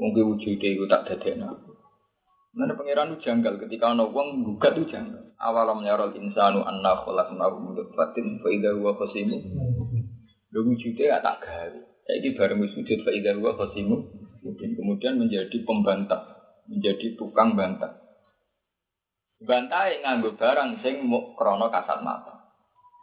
Mungkin 0.00 0.24
wujud 0.32 0.56
itu 0.56 0.88
tak 0.88 1.04
dadekna. 1.04 1.52
Mana 2.56 2.72
pangeran 2.72 3.12
itu 3.12 3.28
janggal 3.28 3.60
ketika 3.60 3.92
ono 3.92 4.08
wong 4.08 4.40
gugat 4.40 4.72
itu 4.78 4.96
janggal. 4.96 5.36
Awalam 5.36 5.84
yarol 5.84 6.16
insanu 6.16 6.64
anna 6.64 6.96
khalaqnahu 7.04 7.54
min 7.60 7.72
nutfatin 7.76 8.40
fa 8.40 8.48
idza 8.48 8.72
huwa 8.72 8.96
khasimu. 8.96 9.36
Lho 10.48 10.60
wujudnya 10.64 11.20
tak 11.20 11.44
gawe. 11.44 11.80
Saiki 12.08 12.32
bareng 12.40 12.64
wujud 12.64 12.88
fa 13.04 13.10
idza 13.12 13.36
huwa 13.36 13.52
khasimu. 13.52 13.96
Kemudian 14.58 15.20
menjadi 15.20 15.60
pembantah, 15.68 16.24
menjadi 16.72 17.20
tukang 17.20 17.52
bantah. 17.52 18.00
Yang 19.44 20.02
nganggo 20.02 20.30
barang 20.40 20.80
sing 20.80 21.04
krono 21.36 21.68
kasat 21.68 22.00
mata. 22.00 22.37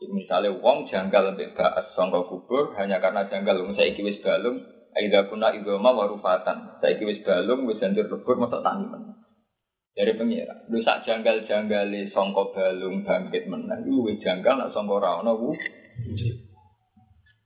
Misalnya 0.04 0.52
wong 0.60 0.92
janggal 0.92 1.40
baas 1.56 1.86
sangka 1.96 2.20
kubur 2.28 2.76
hanya 2.76 3.00
karena 3.00 3.32
janggal 3.32 3.64
wong 3.64 3.80
saya 3.80 3.96
wis 3.96 4.20
balung 4.20 4.60
aida 4.92 5.24
kuna 5.32 5.56
idoma 5.56 5.96
warufatan 5.96 6.84
saya 6.84 7.00
wis 7.00 7.24
balung 7.24 7.64
wis 7.64 7.80
hancur 7.80 8.12
lebur 8.12 8.36
tani 8.44 8.86
men 8.92 9.16
dari 9.96 10.12
pengira 10.20 10.68
lu 10.68 10.84
sak 10.84 11.08
janggal 11.08 11.48
janggale 11.48 12.12
sangka 12.12 12.44
balung 12.52 13.08
bangkit 13.08 13.48
menang 13.48 13.88
lu 13.88 14.04
wis 14.04 14.20
janggal 14.20 14.60
nak 14.60 14.76
sangka 14.76 15.00
ora 15.00 15.24
wu. 15.32 15.56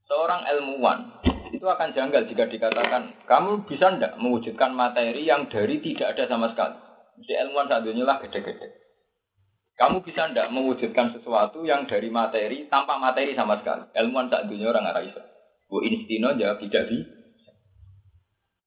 Seorang 0.09 0.41
ilmuwan 0.49 1.21
itu 1.53 1.61
akan 1.61 1.93
janggal 1.93 2.25
jika 2.25 2.49
dikatakan 2.49 3.29
kamu 3.29 3.69
bisa 3.69 3.93
ndak 3.93 4.17
mewujudkan 4.17 4.73
materi 4.73 5.21
yang 5.21 5.45
dari 5.53 5.77
tidak 5.85 6.17
ada 6.17 6.25
sama 6.25 6.49
sekali? 6.49 6.81
Si 7.29 7.37
ilmuwan 7.37 7.69
saat 7.69 7.85
lah 7.85 8.17
gede-gede 8.25 8.78
kamu 9.79 10.03
bisa 10.03 10.27
ndak 10.35 10.51
mewujudkan 10.51 11.15
sesuatu 11.15 11.63
yang 11.63 11.87
dari 11.87 12.11
materi 12.11 12.67
tanpa 12.67 12.99
materi 12.99 13.31
sama 13.31 13.63
sekali. 13.63 13.87
Ilmuwan 13.95 14.27
tak 14.27 14.51
dunia 14.51 14.75
orang 14.75 14.91
arah 14.91 14.99
itu. 15.07 15.23
Bu 15.71 15.79
Instino 15.87 16.35
jawab 16.35 16.59
tidak 16.59 16.91
bisa. 16.91 17.15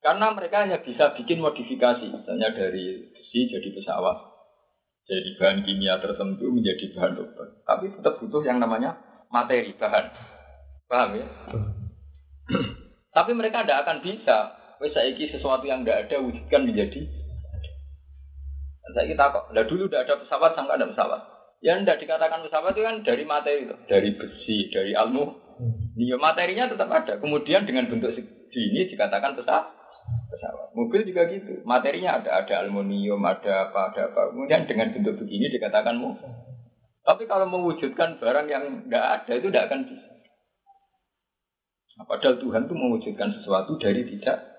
Karena 0.00 0.33
mereka 0.33 0.64
hanya 0.64 0.81
bisa 0.81 1.12
bikin 1.12 1.45
modifikasi, 1.45 2.09
misalnya 2.09 2.57
dari 2.57 3.12
besi 3.12 3.45
jadi 3.45 3.69
pesawat, 3.71 4.16
jadi 5.04 5.31
bahan 5.37 5.59
kimia 5.62 6.00
tertentu 6.00 6.49
menjadi 6.49 6.90
bahan 6.97 7.21
obat. 7.21 7.49
Tapi 7.69 7.92
tetap 7.92 8.16
butuh 8.16 8.42
yang 8.42 8.59
namanya 8.59 8.97
materi 9.28 9.76
bahan. 9.76 10.07
Paham 10.88 11.21
ya? 11.21 11.26
Tapi 13.12 13.31
mereka 13.37 13.62
tidak 13.62 13.85
akan 13.85 14.00
bisa. 14.00 14.59
Wes 14.81 14.97
saiki 14.97 15.31
sesuatu 15.31 15.62
yang 15.69 15.85
tidak 15.87 16.11
ada 16.11 16.25
wujudkan 16.25 16.66
menjadi 16.66 17.07
saya 18.90 19.06
kita 19.06 19.24
kok, 19.30 19.44
lah 19.54 19.64
dulu 19.64 19.86
udah 19.86 20.00
ada 20.02 20.14
pesawat 20.18 20.58
sampai 20.58 20.74
ada 20.74 20.90
pesawat. 20.90 21.20
Yang 21.62 21.86
tidak 21.86 21.98
dikatakan 22.02 22.42
pesawat 22.42 22.74
itu 22.74 22.82
kan 22.82 22.96
dari 23.06 23.22
materi, 23.22 23.58
itu, 23.62 23.74
dari 23.86 24.10
besi, 24.18 24.56
dari 24.74 24.92
ilmu. 24.98 25.24
Ya 25.94 26.18
materinya 26.18 26.66
tetap 26.66 26.90
ada. 26.90 27.22
Kemudian 27.22 27.62
dengan 27.62 27.86
bentuk 27.86 28.10
segini 28.18 28.90
dikatakan 28.90 29.38
pesawat. 29.38 29.70
pesawat. 30.34 30.74
Mobil 30.74 31.06
juga 31.06 31.30
gitu. 31.30 31.62
Materinya 31.62 32.18
ada, 32.18 32.42
ada 32.42 32.54
aluminium, 32.66 33.22
ada 33.22 33.70
apa, 33.70 33.94
ada 33.94 34.10
apa. 34.10 34.34
Kemudian 34.34 34.66
dengan 34.66 34.90
bentuk 34.90 35.22
begini 35.22 35.46
dikatakan 35.54 35.94
mobil. 36.02 36.26
Tapi 37.02 37.22
kalau 37.30 37.46
mewujudkan 37.46 38.18
barang 38.18 38.46
yang 38.50 38.86
tidak 38.86 39.04
ada 39.22 39.32
itu 39.38 39.46
tidak 39.50 39.64
akan 39.70 39.80
bisa. 39.90 40.10
Nah, 41.92 42.04
padahal 42.08 42.40
Tuhan 42.40 42.66
itu 42.66 42.74
mewujudkan 42.74 43.28
sesuatu 43.36 43.78
dari 43.78 44.02
tidak 44.06 44.51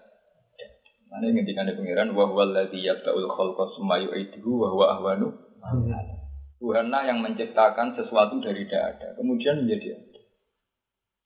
Ane 1.14 1.30
ngendikan 1.30 1.70
pengiran 1.70 2.10
wa 2.18 2.26
huwa 2.26 2.50
alladzi 2.50 2.82
yabda'ul 2.82 3.30
khalqa 3.30 3.70
summa 3.78 4.02
yu'iduhu 4.02 4.66
wa 4.66 4.68
huwa 4.74 4.86
ahwanu. 4.98 5.30
Tuhanlah 6.58 7.06
yang 7.06 7.22
menciptakan 7.22 7.94
sesuatu 7.94 8.42
dari 8.42 8.66
tidak 8.66 8.98
ada, 8.98 9.08
kemudian 9.20 9.62
menjadi 9.62 10.00
ada. 10.00 10.22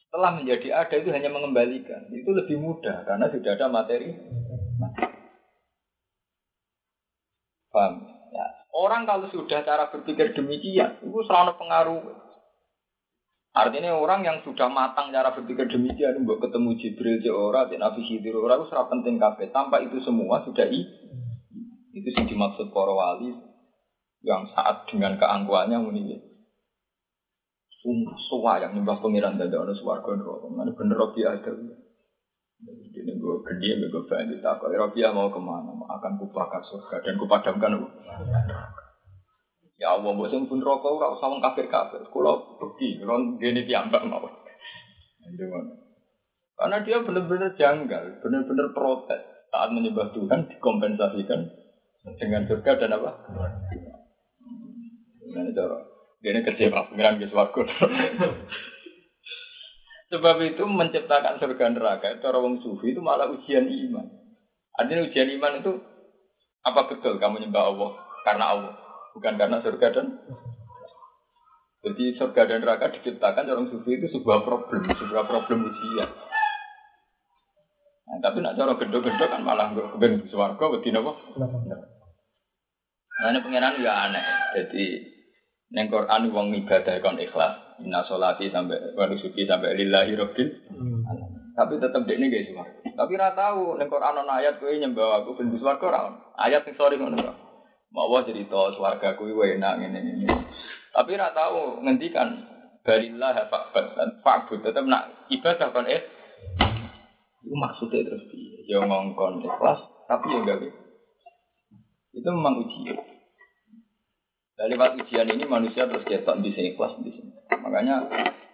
Setelah 0.04 0.32
menjadi 0.36 0.68
ada 0.76 0.96
itu 0.98 1.10
hanya 1.14 1.30
mengembalikan. 1.32 2.10
Itu 2.12 2.36
lebih 2.36 2.58
mudah 2.60 3.08
karena 3.08 3.32
sudah 3.32 3.52
ada 3.56 3.68
materi. 3.72 4.12
Paham? 7.72 7.94
Ya. 8.34 8.46
Orang 8.74 9.06
kalau 9.08 9.30
sudah 9.32 9.62
cara 9.64 9.88
berpikir 9.94 10.36
demikian, 10.36 11.00
itu 11.00 11.20
selalu 11.24 11.56
pengaruh. 11.56 12.02
Artinya 13.58 13.98
orang 13.98 14.22
yang 14.22 14.38
sudah 14.46 14.70
matang 14.70 15.10
cara 15.10 15.34
berpikir 15.34 15.66
demikian, 15.66 16.22
mbok 16.22 16.46
ketemu 16.46 16.78
Jibril 16.78 17.18
je 17.26 17.34
ora, 17.34 17.66
Nabi 17.66 18.06
Khidir 18.06 18.38
ora, 18.38 18.54
itu 18.54 18.70
penting 18.70 19.18
kafe. 19.18 19.50
Tanpa 19.50 19.82
itu 19.82 19.98
semua 20.06 20.46
sudah 20.46 20.70
i. 20.70 20.86
Itu 21.90 22.10
sih 22.14 22.24
dimaksud 22.30 22.70
para 22.70 22.94
wali 22.94 23.34
yang 24.22 24.46
saat 24.54 24.86
dengan 24.86 25.18
keangkuhannya 25.18 25.82
muni 25.82 26.22
Suwa 28.30 28.60
yang 28.60 28.76
nyembah 28.76 29.00
pengiran 29.00 29.40
dan 29.40 29.48
ada 29.48 29.72
suwargo 29.72 30.12
neraka. 30.14 30.48
Mana 30.52 30.76
bener 30.76 31.00
Robi 31.00 31.24
ada. 31.24 31.48
Jadi 31.48 33.12
gue 33.16 33.36
gede, 33.48 33.70
gue 33.80 34.04
banyak 34.04 34.44
tak. 34.44 34.60
Robi 34.60 35.02
mau 35.08 35.32
ke 35.32 35.40
mana? 35.40 35.72
Akan 35.96 36.20
kubakar 36.20 36.62
surga 36.68 37.00
dan 37.00 37.16
kupadamkan 37.16 37.80
Ya 39.78 39.94
Allah, 39.94 40.10
mbok 40.10 40.34
sing 40.34 40.50
pun 40.50 40.58
rokok 40.58 40.98
ora 40.98 41.14
usah 41.14 41.30
wong 41.30 41.42
kafir-kafir. 41.42 42.02
Kula 42.10 42.58
beki, 42.58 43.06
ron 43.06 43.38
gene 43.38 43.62
piyambak 43.62 44.02
mawon. 44.10 44.34
Karena 46.58 46.78
dia 46.82 46.98
benar-benar 47.06 47.54
janggal, 47.54 48.18
benar-benar 48.18 48.74
protes 48.74 49.22
saat 49.54 49.70
menyembah 49.70 50.10
Tuhan 50.18 50.50
dikompensasikan 50.50 51.46
dengan 52.18 52.50
surga 52.50 52.72
dan 52.82 52.98
apa? 52.98 53.12
Nah, 55.28 55.46
cara 55.54 55.78
ini 56.26 56.42
kecewa, 56.42 56.90
pengiran 56.90 57.22
ke 57.22 57.30
swarga. 57.30 57.62
Sebab 60.08 60.40
itu 60.40 60.64
menciptakan 60.64 61.36
surga 61.38 61.66
neraka 61.76 62.16
itu 62.16 62.24
orang 62.26 62.58
sufi 62.64 62.96
itu 62.96 63.04
malah 63.04 63.28
ujian 63.28 63.68
iman. 63.68 64.08
Artinya 64.80 65.04
ujian 65.04 65.30
iman 65.36 65.60
itu 65.60 65.72
apa 66.64 66.88
betul 66.88 67.20
kamu 67.20 67.44
nyembah 67.44 67.64
Allah 67.76 67.92
karena 68.24 68.46
Allah, 68.56 68.74
bukan 69.18 69.34
karena 69.34 69.58
surga 69.66 69.88
dan 69.90 70.08
jadi 71.88 72.20
surga 72.20 72.42
dan 72.46 72.60
neraka 72.62 72.94
diciptakan 72.94 73.48
orang 73.48 73.72
sufi 73.72 73.96
itu 73.96 74.12
sebuah 74.12 74.44
problem, 74.44 74.92
sebuah 74.92 75.24
problem 75.24 75.72
ujian. 75.72 76.10
Nah, 78.08 78.18
tapi 78.24 78.44
nak 78.44 78.60
cara 78.60 78.76
gede-gede 78.76 79.26
kan 79.28 79.44
malah 79.44 79.72
nggak 79.72 79.96
keben 79.96 80.28
swarga 80.28 80.66
wedi 80.68 80.92
napa? 80.92 81.12
Nah, 83.18 83.28
ini 83.32 83.40
pengiran 83.40 83.80
ya 83.80 84.08
aneh. 84.08 84.26
Jadi 84.56 84.84
neng 85.72 85.88
Quran 85.88 86.32
wong 86.32 86.56
ibadah 86.60 87.00
kon 87.00 87.20
ikhlas, 87.20 87.80
inna 87.84 88.04
sholati 88.04 88.52
sampai 88.52 88.96
wa 88.96 89.08
nusuki 89.08 89.44
sampai 89.48 89.76
lillahi 89.76 90.16
rabbil 90.16 90.50
Tapi 91.58 91.74
tetap 91.82 92.06
dek 92.06 92.22
ini 92.22 92.30
guys 92.30 92.54
Tapi 92.94 93.14
ra 93.16 93.32
tahu 93.32 93.80
neng 93.80 93.88
Quran 93.88 94.24
ana 94.24 94.44
ayat 94.44 94.60
kowe 94.60 94.72
nyembah 94.72 95.24
aku 95.24 95.40
ben 95.40 95.56
swarga 95.56 95.86
ora. 95.88 96.02
Ayat 96.36 96.68
sing 96.68 96.76
sorry 96.76 97.00
ngono. 97.00 97.47
Mau 97.92 98.20
cerita 98.28 98.76
swarga 98.76 99.16
kuwi 99.16 99.58
enak 99.58 99.80
ngene 99.80 100.00
ngene. 100.04 100.28
Tapi 100.92 101.12
ra 101.16 101.32
tahu 101.32 101.84
ngendikan 101.88 102.44
balillah 102.84 103.48
fa'bud 103.48 103.86
dan 103.96 104.10
fa'bud 104.24 104.60
tetap 104.64 104.84
nak 104.88 105.28
ibadah 105.32 105.72
kon 105.72 105.88
eh 105.88 106.18
itu 107.48 107.56
maksudnya 107.56 108.04
terus 108.04 108.28
piye? 108.28 108.68
Ya 108.68 108.84
ngongkon 108.84 109.40
ikhlas, 109.40 109.80
tapi 110.12 110.36
ya 110.36 110.60
gitu. 110.60 110.68
Itu 112.12 112.28
memang 112.28 112.60
ujian. 112.60 113.00
Dari 114.58 114.76
lewat 114.76 115.00
ujian 115.00 115.32
ini 115.32 115.48
manusia 115.48 115.88
terus 115.88 116.04
ketok 116.04 116.44
sini 116.44 116.76
ikhlas 116.76 117.00
di 117.00 117.16
sini. 117.16 117.32
Makanya 117.48 118.04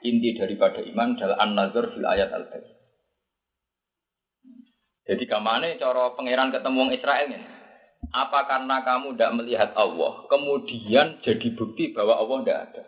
inti 0.05 0.37
daripada 0.37 0.85
iman 0.85 1.17
adalah 1.17 1.41
an-nazar 1.41 1.89
fil 1.89 2.05
ayat 2.05 2.29
al 2.29 2.45
-bayt. 2.53 2.65
Jadi 5.09 5.23
ke 5.25 5.37
mana 5.41 5.73
cara 5.81 6.13
pangeran 6.13 6.53
ketemu 6.53 6.93
Israel 6.93 7.27
ini? 7.33 7.39
Apa 8.12 8.43
karena 8.50 8.83
kamu 8.83 9.15
tidak 9.15 9.36
melihat 9.39 9.69
Allah, 9.79 10.27
kemudian 10.27 11.24
jadi 11.24 11.48
bukti 11.55 11.95
bahwa 11.95 12.19
Allah 12.19 12.38
tidak 12.43 12.60
ada? 12.67 12.83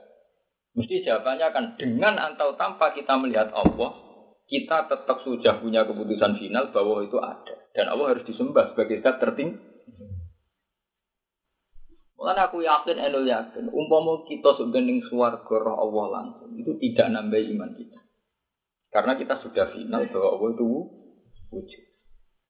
Mesti 0.75 1.07
jawabannya 1.07 1.45
akan 1.55 1.65
dengan 1.79 2.19
atau 2.19 2.59
tanpa 2.59 2.91
kita 2.91 3.15
melihat 3.15 3.47
Allah, 3.55 3.95
kita 4.51 4.91
tetap 4.91 5.23
sudah 5.23 5.63
punya 5.63 5.87
keputusan 5.87 6.35
final 6.35 6.69
bahwa 6.75 6.99
itu 7.07 7.15
ada 7.17 7.55
dan 7.71 7.85
Allah 7.91 8.11
harus 8.11 8.27
disembah 8.27 8.75
sebagai 8.75 8.99
zat 8.99 9.23
tertinggi. 9.23 9.55
Mulanya 12.15 12.49
aku 12.49 12.63
yakin, 12.65 12.97
enul 12.97 13.27
yakin, 13.27 13.69
umpama 13.69 14.25
kita 14.25 14.55
sudah 14.57 14.81
ning 14.81 15.03
roh 15.13 15.77
Allah 15.77 16.05
langsung, 16.09 16.57
itu 16.57 16.73
tidak 16.81 17.13
nambah 17.13 17.37
iman 17.37 17.71
kita. 17.77 17.99
Karena 18.89 19.13
kita 19.19 19.37
sudah 19.43 19.69
final 19.75 20.07
bahwa 20.09 20.27
Allah 20.33 20.49
itu 20.55 20.65
wujud. 21.53 21.83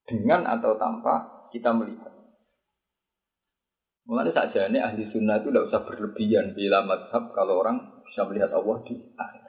Dengan 0.06 0.48
atau 0.48 0.78
tanpa 0.80 1.50
kita 1.52 1.74
melihat. 1.76 2.15
Mulanya 4.06 4.38
saja 4.38 4.70
ini 4.70 4.78
ahli 4.78 5.10
sunnah 5.10 5.42
itu 5.42 5.50
tidak 5.50 5.66
usah 5.74 5.82
berlebihan 5.82 6.54
bila 6.54 6.86
madhab 6.86 7.34
kalau 7.34 7.58
orang 7.58 8.06
bisa 8.06 8.22
melihat 8.30 8.54
Allah 8.54 8.78
di 8.86 8.94
akhir. 9.18 9.44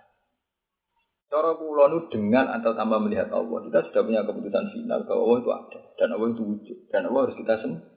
Cara 1.28 1.52
nu 1.52 1.98
dengan 2.08 2.48
atau 2.56 2.72
tanpa 2.72 2.96
melihat 2.96 3.28
Allah, 3.28 3.58
kita 3.68 3.84
sudah 3.90 4.02
punya 4.06 4.24
keputusan 4.24 4.72
final 4.72 5.04
bahwa 5.04 5.20
Allah 5.28 5.38
itu 5.42 5.50
ada 5.52 5.80
dan 6.00 6.08
Allah 6.16 6.28
itu 6.32 6.42
wujud 6.46 6.78
dan 6.88 7.02
Allah 7.04 7.20
harus 7.28 7.36
kita 7.36 7.54
sembah. 7.60 7.96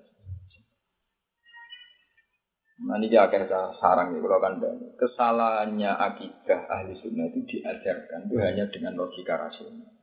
Nah 2.80 2.96
ini 2.96 3.12
akhir 3.12 3.52
sarang 3.80 4.16
ya 4.16 4.20
kalau 4.24 4.40
kan 4.40 4.54
kesalahannya 4.96 5.92
akidah 5.94 6.60
ahli 6.72 6.96
sunnah 6.96 7.28
itu 7.28 7.40
diajarkan 7.44 8.32
itu 8.32 8.36
hanya 8.40 8.66
dengan 8.72 8.96
logika 8.96 9.36
rasional. 9.36 9.96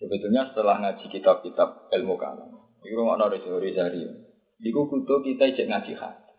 Sebetulnya 0.00 0.50
setelah 0.50 0.80
ngaji 0.80 1.06
kitab-kitab 1.12 1.92
ilmu 1.92 2.16
kalam, 2.16 2.50
itu 2.82 2.96
nggak 2.96 3.20
ada 3.20 3.38
teori 3.38 3.70
dari 3.70 4.31
itu 4.62 4.78
kudu 4.78 5.26
kita 5.26 5.50
ijek 5.50 5.66
ngaji 5.66 5.92
hadis. 5.98 6.38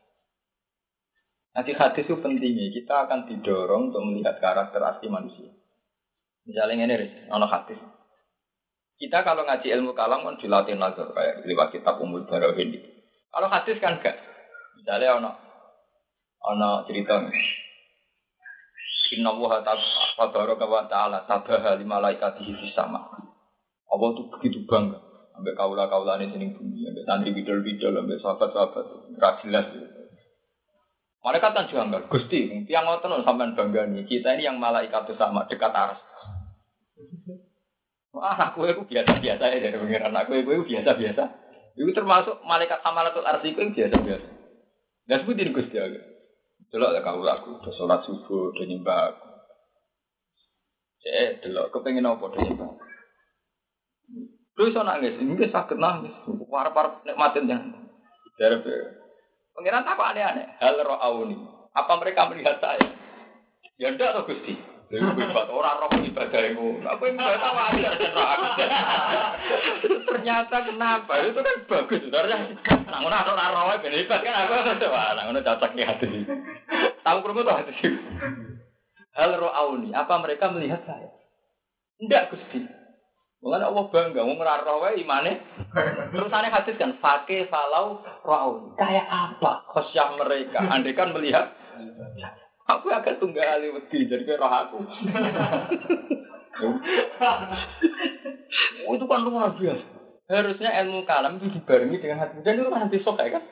Ngaji 1.54 1.72
hadis 1.76 2.04
itu 2.08 2.16
pentingnya 2.24 2.72
kita 2.72 2.96
akan 3.04 3.28
didorong 3.28 3.92
untuk 3.92 4.02
melihat 4.08 4.40
karakter 4.40 4.80
asli 4.80 5.12
manusia. 5.12 5.52
Misalnya 6.48 6.88
ini, 6.88 7.28
ono 7.28 7.44
hadis. 7.52 7.76
Kita 8.96 9.28
kalau 9.28 9.44
ngaji 9.44 9.68
ilmu 9.76 9.92
kalam 9.92 10.24
kan 10.24 10.40
dilatih 10.40 10.80
nazar 10.80 11.12
kayak 11.12 11.44
lewat 11.44 11.76
kitab 11.76 12.00
umur 12.00 12.24
barohin. 12.24 12.80
Kalau 13.28 13.52
hadis 13.52 13.76
kan 13.84 14.00
enggak. 14.00 14.16
Misalnya 14.80 15.20
ono 15.20 15.32
ono 16.48 16.70
cerita 16.88 17.20
nih. 17.20 17.48
Inna 19.14 19.30
wa 19.30 19.62
tabaraka 19.62 20.66
wa 20.66 20.90
ta'ala 20.90 21.30
tabaha 21.30 21.78
li 21.78 21.86
malaikatihi 21.86 22.50
fis 22.66 22.74
sama. 22.74 23.14
Allah 23.94 24.10
tuh 24.18 24.26
begitu 24.34 24.66
bangga 24.66 25.13
sampai 25.34 25.58
kaula-kaula 25.58 26.22
ini 26.22 26.30
sini 26.30 26.48
bumi, 26.54 26.86
sampai 26.86 27.04
santri 27.10 27.30
bidol-bidol, 27.34 27.98
sampai 27.98 28.22
sahabat-sahabat, 28.22 28.86
ra 29.18 29.30
jelas. 29.42 29.66
Mereka 31.24 31.56
kan 31.56 31.66
juga 31.72 32.04
Gusti, 32.12 32.68
tiang 32.68 32.84
ngoten 32.84 33.24
sampean 33.24 33.56
bangga 33.56 33.88
nih. 33.88 34.04
Kita 34.04 34.36
ini 34.36 34.44
yang 34.44 34.60
malaikat 34.60 35.08
itu 35.08 35.16
sama 35.16 35.48
dekat 35.48 35.72
aras. 35.72 36.00
Wah, 38.14 38.38
aku 38.38 38.70
itu 38.70 38.84
biasa-biasa 38.86 39.44
ya 39.50 39.58
dari 39.58 39.74
pengiran. 39.80 40.14
Aku 40.14 40.38
itu 40.38 40.52
biasa-biasa. 40.68 41.24
Itu 41.74 41.90
termasuk 41.96 42.44
malaikat 42.46 42.84
hamalatul 42.86 43.26
arsi 43.26 43.56
itu 43.56 43.72
biasa-biasa. 43.72 44.28
Dan 45.08 45.18
sebutin 45.24 45.56
Gusti 45.56 45.80
Allah. 45.80 46.06
Delok 46.70 46.92
ya 46.94 47.02
kau 47.06 47.22
laku, 47.22 47.50
udah 47.60 47.74
sholat 47.78 48.02
subuh, 48.06 48.50
udah 48.50 48.66
nyembah 48.66 49.00
aku. 49.14 49.28
Eh, 51.04 51.30
delok, 51.44 51.70
kepengen 51.70 52.08
apa 52.08 52.24
udah 52.24 52.40
nyembah. 52.40 52.72
Lu 54.54 54.70
iso 54.70 54.86
nangis, 54.86 55.18
ini 55.18 55.34
sakit 55.50 55.78
nangis. 55.82 56.14
Parah-parah 56.50 57.02
nikmatin 57.06 57.50
yang. 57.50 57.64
Dari 58.38 58.58
Pengiran 59.54 59.86
apa 59.86 60.14
aneh-aneh? 60.14 60.58
Hal 60.58 60.82
ro'auni. 60.82 61.38
Apa 61.74 61.94
mereka 62.02 62.30
melihat 62.30 62.58
saya? 62.58 62.82
Ya 63.78 63.94
enggak 63.94 64.14
tuh 64.18 64.30
Gusti. 64.30 64.54
Lha 64.94 65.10
hebat 65.10 65.50
ora 65.50 65.82
roh 65.82 65.90
ibadah 65.90 66.42
iku. 66.54 66.78
Aku 66.86 67.04
ibadah 67.10 67.52
wajar 67.58 67.94
Ternyata 69.82 70.58
kenapa? 70.70 71.12
Itu 71.26 71.42
kan 71.42 71.58
bagus 71.66 72.00
sebenarnya. 72.06 72.38
Nah, 72.86 73.00
ngono 73.02 73.18
ora 73.18 73.46
roh 73.50 73.74
ben 73.82 73.98
hebat 73.98 74.22
kan 74.22 74.46
aku 74.46 74.54
wah, 74.94 75.18
ngono 75.18 75.42
cocok 75.42 75.72
ya 75.74 75.86
hati. 75.90 76.30
Tahu 77.02 77.18
krungu 77.26 77.42
tuh 77.42 77.58
hati. 77.58 77.74
Hal 79.18 79.34
auni, 79.38 79.90
apa 79.94 80.14
mereka 80.22 80.54
melihat 80.54 80.86
saya? 80.86 81.10
Enggak 81.98 82.30
Gusti. 82.34 82.83
Mengenai 83.44 83.68
Allah 83.68 83.86
bangga, 83.92 84.24
mau 84.24 84.40
ngerarah 84.40 84.76
wae 84.80 85.04
imane. 85.04 85.44
Terus 86.16 86.32
aneh 86.32 86.48
hadis 86.48 86.80
kan, 86.80 86.96
falau 87.52 88.00
ro'auni. 88.24 88.72
Kayak 88.80 89.04
apa 89.12 89.68
khosyah 89.68 90.16
mereka? 90.16 90.64
Andai 90.64 90.96
kan 90.96 91.12
melihat 91.12 91.52
Aku 92.64 92.88
agak 92.88 93.20
tunggal 93.20 93.44
ali 93.44 93.68
wedi 93.76 94.08
jadi 94.08 94.24
kayak 94.24 94.40
roh 94.40 94.48
aku. 94.48 94.78
oh, 98.88 98.94
itu 98.96 99.04
kan 99.04 99.20
luar 99.28 99.52
biasa. 99.60 99.84
Harusnya 100.32 100.72
ilmu 100.80 101.04
kalam 101.04 101.44
itu 101.44 101.52
dibarengi 101.60 102.00
dengan 102.00 102.24
hati. 102.24 102.40
Dan 102.40 102.64
itu 102.64 102.72
kan 102.72 102.88
hati 102.88 103.04
sok 103.04 103.20
kan? 103.20 103.44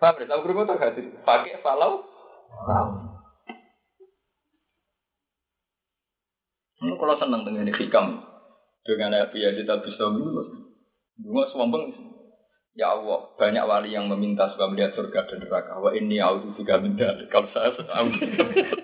Paham 0.00 0.16
ya? 0.16 0.24
Tahu 0.32 0.40
berapa 0.48 0.64
tuh 0.64 0.80
hati? 0.80 1.00
Pakai 1.28 1.60
falau. 1.60 2.08
Tahu. 2.64 2.88
Ini 6.76 6.92
kalau 6.96 7.16
senang 7.20 7.44
dengan 7.44 7.68
hikam 7.68 8.35
dengan 8.86 9.18
apa 9.18 9.34
ya 9.34 9.50
kita 9.52 9.82
bisa 9.82 10.06
dulu. 10.06 10.64
Sombong 11.52 12.06
Ya 12.76 12.92
Allah, 12.92 13.32
banyak 13.40 13.64
wali 13.64 13.96
yang 13.96 14.04
meminta 14.04 14.52
supaya 14.52 14.68
melihat 14.68 14.92
surga 14.92 15.24
dan 15.32 15.40
neraka. 15.40 15.80
Wa 15.80 15.96
ini 15.96 16.20
auzu 16.20 16.52
juga 16.60 16.76
minta. 16.76 17.08
Kalau 17.32 17.48
saya 17.48 17.72
tahu. 17.72 18.12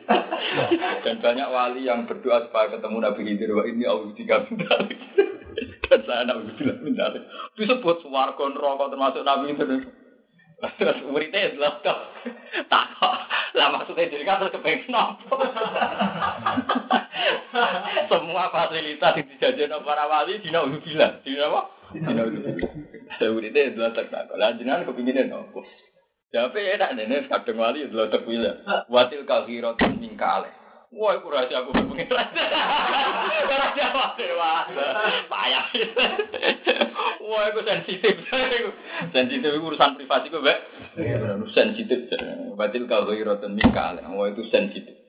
dan 1.04 1.20
banyak 1.20 1.48
wali 1.52 1.84
yang 1.84 2.08
berdoa 2.08 2.48
supaya 2.48 2.72
ketemu 2.72 3.04
Nabi 3.04 3.20
Khidir. 3.20 3.52
Wa 3.52 3.68
ini 3.68 3.84
auzu 3.84 4.16
juga 4.16 4.48
minta. 4.48 4.80
dan 5.92 6.00
saya 6.08 6.24
Nabi 6.24 6.56
Khidir 6.56 6.80
minta. 6.80 7.12
Disebut 7.52 8.00
suarga 8.00 8.44
neraka 8.48 8.84
termasuk 8.96 9.22
Nabi 9.28 9.60
Khidir. 9.60 9.84
Terus 10.80 10.98
muridnya 11.12 11.52
adalah 11.52 11.84
tak 11.84 11.98
lah 13.52 13.68
maksudnya 13.68 14.08
jadi 14.08 14.24
kan 14.24 14.40
terus 14.40 14.54
kepengen 14.56 14.96
apa? 14.96 15.36
Semua 18.08 18.48
fasilitas 18.48 19.12
yang 19.20 19.28
dijajakan 19.28 19.84
para 19.84 20.04
wali 20.08 20.40
di 20.40 20.48
Nauzubillah, 20.48 21.20
di 21.20 21.36
apa? 21.36 21.60
Di 21.92 22.00
Nauzubillah. 22.00 22.72
Muridnya 23.20 23.68
adalah 23.68 23.92
tak 23.92 24.08
tak. 24.08 24.22
Kalau 24.32 24.56
jenengan 24.56 24.88
kepinginnya 24.88 25.28
nopo. 25.28 25.60
Tapi 26.32 26.64
enak 26.64 26.96
nih, 26.96 27.28
kadang 27.28 27.60
wali 27.60 27.84
adalah 27.84 28.08
terpilih. 28.08 28.64
Watil 28.88 29.28
kahirotun 29.28 30.00
mingkale. 30.00 30.61
Wah, 30.92 31.16
aku 31.16 31.32
rahasia 31.32 31.56
aku 31.64 31.72
pengiran. 31.72 32.28
Rahasia 33.48 33.84
apa 33.88 34.04
dewa? 34.20 34.52
Payah. 35.24 35.64
Wah, 37.24 37.42
aku 37.48 37.60
sensitif. 37.64 38.14
sensitif 39.08 39.50
itu 39.56 39.60
urusan 39.64 39.96
privasi 39.96 40.28
gue, 40.28 40.44
Mbak. 40.44 40.58
Sensitif. 41.56 42.12
Batil 42.60 42.84
kau 42.84 43.08
rotan 43.08 43.56
mikal. 43.56 43.96
Wah, 44.04 44.26
itu 44.28 44.44
sensitif. 44.52 45.00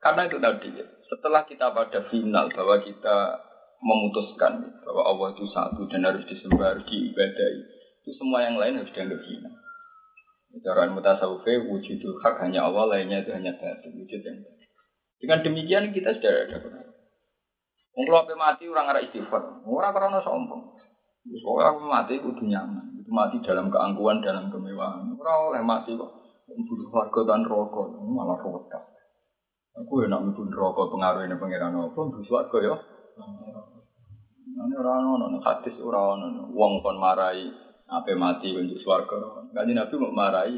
Karena 0.00 0.24
itu 0.24 0.40
tadi, 0.40 0.72
setelah 1.12 1.44
kita 1.44 1.76
pada 1.76 2.08
final 2.08 2.48
bahwa 2.48 2.80
kita 2.80 3.36
memutuskan 3.84 4.80
bahwa 4.80 5.02
Allah 5.04 5.28
itu 5.36 5.44
satu 5.52 5.84
dan 5.92 6.08
harus 6.08 6.24
disembah, 6.24 6.72
harus 6.72 6.88
diibadahi, 6.88 7.60
itu 8.00 8.10
semua 8.16 8.48
yang 8.48 8.56
lain 8.56 8.80
harus 8.80 8.92
dianggap 8.96 9.20
hina. 9.28 9.59
Cara 10.58 10.90
mutasawufe 10.90 11.70
wujud 11.70 12.02
hak 12.26 12.42
hanya 12.42 12.66
Allah, 12.66 12.90
lainnya 12.90 13.22
itu 13.22 13.30
hanya 13.30 13.54
batin, 13.54 13.94
wujud 13.94 14.18
yang 14.18 14.42
batin. 14.42 14.68
Dengan 15.22 15.38
demikian 15.46 15.84
kita 15.94 16.10
sudah 16.18 16.32
ada 16.50 16.56
benar. 16.58 16.86
Apa 18.00 18.34
mati 18.34 18.64
orang 18.66 18.90
arah 18.90 19.02
istighfar, 19.06 19.62
orang 19.62 19.92
karena 19.94 20.18
sombong. 20.26 20.74
Soalnya 21.30 21.76
apa 21.76 21.80
mati 21.86 22.18
kudu 22.18 22.42
nyaman, 22.50 22.98
itu 22.98 23.10
mati 23.14 23.38
dalam 23.46 23.70
keangkuhan, 23.70 24.24
dalam 24.24 24.50
kemewahan. 24.50 25.06
Orang 25.14 25.54
oleh 25.54 25.62
mati 25.62 25.94
kok 25.94 26.12
butuh 26.50 26.90
warga 26.90 27.20
dan 27.30 27.46
rokok, 27.46 27.86
malah 28.10 28.34
rokok. 28.42 28.90
Aku 29.78 30.02
ya 30.02 30.10
nak 30.10 30.26
mlebu 30.26 30.50
neraka 30.50 30.82
pengaruh 30.90 31.22
ini 31.24 31.38
pangeran 31.38 31.78
apa 31.78 31.94
mlebu 31.94 32.20
swarga 32.26 32.58
ya. 32.58 32.74
Ini 34.50 34.74
orang 34.76 35.14
ono 35.14 35.38
hadis 35.38 35.78
ora 35.78 36.18
ono 36.18 36.50
wong 36.50 36.82
kon 36.82 36.98
marai 36.98 37.69
Apa 37.90 38.14
mati 38.14 38.54
untuk 38.54 38.78
swarga. 38.78 39.50
Kanjeng 39.50 39.74
Nabi 39.74 39.94
mau 39.98 40.14
marahi 40.14 40.56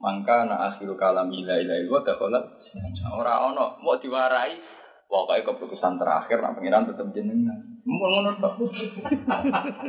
mangka 0.00 0.48
na 0.48 0.70
akhiru 0.72 0.96
kalam 0.96 1.28
ila 1.28 1.60
ila 1.60 1.74
ila 1.76 1.98
dakhala 2.00 2.40
ora 3.12 3.52
ono 3.52 3.76
mau 3.84 4.00
diwarai 4.00 4.56
pokoknya 5.04 5.44
keputusan 5.44 6.00
terakhir 6.00 6.40
nak 6.40 6.56
pengiran 6.56 6.86
tetap 6.86 7.10
jenengan. 7.12 7.58
Ngono 7.82 8.30
tok. 8.38 8.54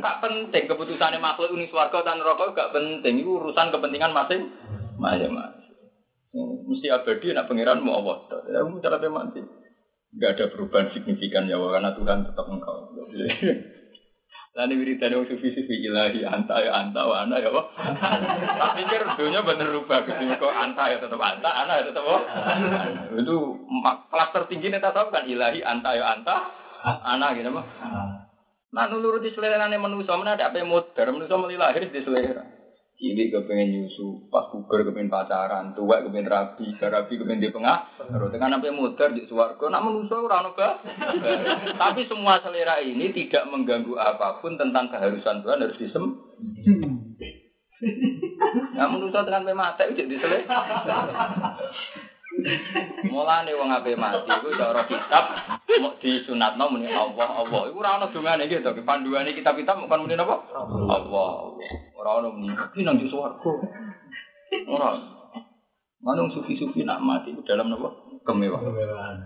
Tak 0.02 0.16
penting 0.26 0.64
keputusannya 0.66 1.22
makhluk 1.22 1.54
ini 1.54 1.70
swarga 1.70 2.02
dan 2.02 2.18
neraka 2.18 2.50
gak 2.50 2.74
penting. 2.74 3.22
Urusan 3.22 3.70
kepentingan 3.70 4.10
masing 4.10 4.50
masing. 4.98 5.32
Mesti 6.66 6.88
abadi 6.90 7.30
nak 7.32 7.46
pengiran 7.46 7.84
mau 7.84 8.02
Allah. 8.02 8.42
Ya 8.50 8.66
cara 8.66 8.98
mati. 9.06 9.40
Gak 10.18 10.36
ada 10.36 10.44
perubahan 10.52 10.92
signifikan 10.92 11.48
ya 11.48 11.56
karena 11.56 11.94
Tuhan 11.96 12.26
tetap 12.28 12.44
engkau. 12.50 12.92
Lalu 14.52 14.84
wiridan 14.84 15.16
yang 15.16 15.24
sufi-sufi 15.24 15.80
ilahi 15.80 16.28
anta 16.28 16.60
ya 16.60 16.76
anta 16.76 17.08
wa 17.08 17.24
ana 17.24 17.40
ya 17.40 17.48
wah. 17.48 17.72
Tak 17.72 18.76
pikir 18.76 19.00
dunia 19.16 19.40
bener 19.40 19.72
rubah 19.72 20.04
gitu 20.04 20.28
kok 20.28 20.52
anta 20.52 20.92
ya 20.92 21.00
tetap 21.00 21.16
anta, 21.16 21.48
ana 21.48 21.80
ya 21.80 21.88
tetap 21.88 22.04
wah. 22.04 22.20
Itu 23.16 23.64
kelas 24.12 24.30
tertinggi 24.36 24.68
nih 24.68 24.84
tahu 24.84 25.08
kan 25.08 25.24
ilahi 25.24 25.64
anta 25.64 25.96
ya 25.96 26.04
anta, 26.04 26.52
ana 26.84 27.32
gitu 27.32 27.48
mah. 27.48 27.64
Nah 28.76 28.84
nuruti 28.92 29.32
selera 29.32 29.72
nih 29.72 29.80
manusia 29.80 30.20
mana 30.20 30.36
ada 30.36 30.52
apa 30.52 30.60
yang 30.60 30.68
modern 30.68 31.16
manusia 31.16 31.36
mulai 31.40 31.56
lahir 31.56 31.88
di 31.88 32.04
selera. 32.04 32.44
Cilik 33.02 33.34
kepengen 33.34 33.74
nyusu, 33.74 34.30
pas 34.30 34.46
puber 34.54 34.86
kepengen 34.86 35.10
pacaran, 35.10 35.74
tua 35.74 36.06
kepengen 36.06 36.30
rabi, 36.30 36.70
rabi 36.78 37.18
kepengen 37.18 37.42
di 37.42 37.50
pengah. 37.50 37.98
Terus 37.98 38.30
dengan 38.30 38.62
apa 38.62 38.70
muter 38.70 39.10
di 39.10 39.26
suwargo, 39.26 39.66
nak 39.66 39.82
menuso 39.82 40.22
orang. 40.22 40.54
Tapi 41.82 42.06
semua 42.06 42.38
selera 42.46 42.78
ini 42.78 43.10
tidak 43.10 43.50
mengganggu 43.50 43.98
apa 43.98 44.38
pun 44.38 44.54
tentang 44.54 44.86
keharusan 44.86 45.42
Tuhan 45.42 45.66
harus 45.66 45.80
disem. 45.82 46.04
Nah 48.78 48.86
menuso 48.86 49.18
dengan 49.26 49.50
mata 49.58 49.82
itu 49.82 50.06
di 50.06 50.14
selera. 50.22 50.62
Mulane 53.10 53.52
wong 53.52 53.68
ape 53.68 53.92
mati 53.92 54.24
iku 54.24 54.48
cara 54.56 54.82
kitab 54.88 55.24
mau 55.82 55.92
disunatno 56.00 56.64
muni 56.72 56.88
Allah 56.88 57.28
Allah. 57.44 57.68
Iku 57.68 57.78
ora 57.82 58.00
ana 58.00 58.06
dongane 58.08 58.48
gitu. 58.48 58.72
Panduane 58.86 59.36
kitab-kitab 59.36 59.84
bukan 59.84 60.00
muni 60.06 60.16
apa? 60.16 60.36
Allah 60.56 60.96
Allah. 60.96 61.32
Ora 62.02 62.18
ana 62.18 62.34
muni 62.34 62.50
iki 62.50 62.82
nang 62.82 62.98
swarga. 63.06 63.52
Ora. 64.66 64.90
Manung 66.02 66.34
sufi-sufi 66.34 66.82
nak 66.82 66.98
mati 66.98 67.30
itu 67.30 67.46
dalam 67.46 67.70
apa? 67.78 67.94
Kemewahan. 68.26 68.66
Kemewahan. 68.66 69.16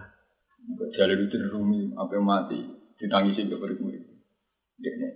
Jalur 0.93 1.25
itu 1.25 1.41
rumi 1.49 1.97
apa 1.97 2.21
mati 2.21 2.61
ditangisi 3.01 3.49
ke 3.49 3.57
murid-murid. 3.57 4.05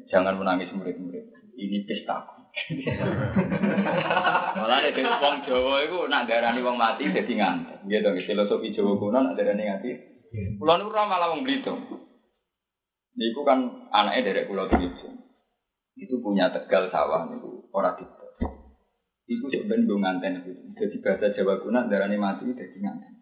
Jangan 0.09 0.40
menangis 0.40 0.73
murid-murid. 0.73 1.53
Ini 1.61 1.85
pesta. 1.85 2.40
Malah 4.57 4.79
nek 4.81 4.96
wong 4.96 5.37
Jawa 5.44 5.85
iku 5.85 6.09
nak 6.09 6.33
darani 6.33 6.64
wong 6.64 6.81
mati 6.81 7.12
dadi 7.12 7.37
ngantuk. 7.37 7.85
Gitu, 7.85 8.09
filosofi 8.25 8.73
Jawa 8.73 8.96
kuno 8.96 9.20
nak 9.20 9.37
darani 9.37 9.68
ngati. 9.68 9.90
Kulo 10.57 10.81
niku 10.81 10.96
ora 10.96 11.05
malah 11.05 11.29
wong 11.37 11.44
Blitung. 11.44 11.77
Niku 13.20 13.44
kan 13.44 13.85
anaknya 13.92 14.33
dari 14.33 14.49
Pulau 14.49 14.64
Blitung. 14.73 15.20
Itu 16.01 16.17
punya 16.25 16.49
tegal 16.49 16.89
sawah 16.89 17.29
niku 17.29 17.69
ora 17.77 17.93
di 18.01 18.09
Iku 19.31 19.47
sebenarnya 19.47 19.87
gue 19.87 19.99
nganten 20.03 20.33
itu. 20.43 20.53
Jadi 20.75 20.97
bahasa 21.07 21.31
Jawa 21.31 21.63
kuno 21.63 21.87
darani 21.87 22.19
mati 22.19 22.51
dadi 22.51 22.83
nganten. 22.83 23.15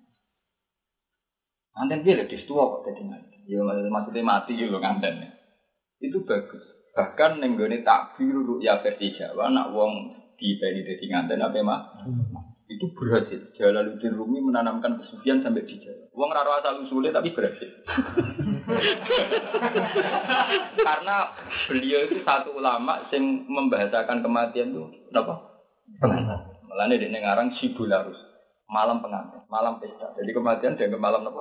Nganten 1.77 2.01
dia 2.01 2.17
lebih 2.17 2.49
tua 2.49 2.65
kok 2.65 2.89
dadi 2.89 3.03
nganten. 3.05 3.41
Ya 3.45 3.61
maksudnya 3.61 4.25
mati 4.25 4.57
ya 4.57 4.73
lo 4.73 4.81
nganten. 4.81 5.21
Itu 6.01 6.25
bagus. 6.25 6.65
Bahkan 6.97 7.45
nenggone 7.45 7.85
takbir 7.85 8.41
ya 8.65 8.81
versi 8.81 9.13
Jawa 9.13 9.53
nak 9.53 9.77
wong 9.77 10.17
di 10.41 10.57
dadi 10.57 11.05
nganten 11.13 11.45
apa 11.45 11.61
mah? 11.61 11.81
Itu 12.69 12.93
berhasil. 12.93 13.57
Jalaluddin 13.57 14.13
Rumi 14.13 14.45
menanamkan 14.45 15.01
kesucian 15.01 15.41
sampai 15.41 15.65
di 15.65 15.81
Jawa. 15.81 16.13
Wong 16.13 16.31
raro 16.31 16.53
asal 16.61 16.85
usulnya 16.85 17.17
tapi 17.17 17.33
berhasil. 17.33 17.65
Karena 20.87 21.33
beliau 21.65 22.05
itu 22.05 22.21
satu 22.21 22.53
ulama 22.53 23.09
yang 23.09 23.49
membahasakan 23.49 24.21
kematian 24.21 24.77
itu 24.77 24.85
apa? 25.17 25.65
Malah 26.69 26.93
ini 26.93 27.17
ngarang 27.17 27.57
Sibularus. 27.57 28.21
Malam 28.69 29.01
pengantin, 29.01 29.49
malam 29.49 29.81
pesta. 29.81 30.13
Jadi 30.21 30.29
kematian 30.29 30.77
dianggap 30.77 31.01
malam 31.01 31.25
apa? 31.25 31.41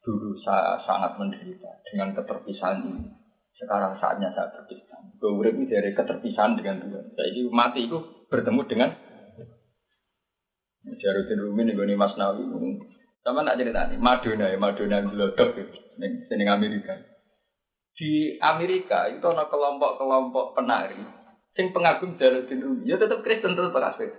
Dulu 0.00 0.40
saya 0.40 0.80
sangat 0.88 1.20
menderita 1.20 1.84
dengan 1.92 2.16
keterpisahan 2.16 2.80
ini 2.80 3.24
sekarang 3.54 3.94
saatnya 4.02 4.34
saya 4.34 4.50
berpisah. 4.50 4.98
Gue 5.20 5.52
dari 5.70 5.94
keterpisahan 5.94 6.58
dengan 6.58 6.82
Tuhan. 6.82 7.14
Ini 7.14 7.48
mati 7.54 7.86
itu 7.86 8.26
bertemu 8.26 8.60
dengan 8.66 8.90
Jarudin 10.84 11.40
Rumi 11.40 11.64
nih 11.64 11.74
gue 11.76 11.96
Mas 11.96 12.12
Nawi. 12.16 12.44
Sama 13.24 13.40
tak 13.40 13.56
cerita 13.56 13.88
nih, 13.88 13.96
Madonna 13.96 14.52
ya, 14.52 14.58
Madonna 14.60 15.00
yang 15.00 15.08
gelodok 15.08 15.56
gitu, 15.56 15.76
di 15.96 16.44
Amerika. 16.44 16.92
Di 17.96 18.36
Amerika 18.36 19.08
itu 19.08 19.24
ada 19.24 19.48
kelompok-kelompok 19.48 20.52
penari, 20.52 21.00
sing 21.56 21.72
pengagum 21.72 22.20
Jarudin 22.20 22.60
Rumi. 22.60 22.84
Ya 22.84 23.00
tetap 23.00 23.24
Kristen 23.24 23.56
tetap 23.56 23.72
kafir. 23.72 24.12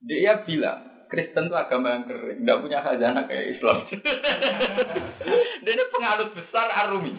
Dia 0.00 0.40
bilang, 0.48 1.08
Kristen 1.12 1.52
itu 1.52 1.56
agama 1.56 1.92
yang 1.92 2.08
kering, 2.08 2.40
nggak 2.44 2.60
punya 2.64 2.78
khazanah 2.80 3.24
kayak 3.28 3.56
Islam. 3.56 3.84
Dia 5.64 5.72
ini 5.76 5.84
pengalut 5.92 6.32
besar 6.32 6.72
Arumi. 6.72 7.12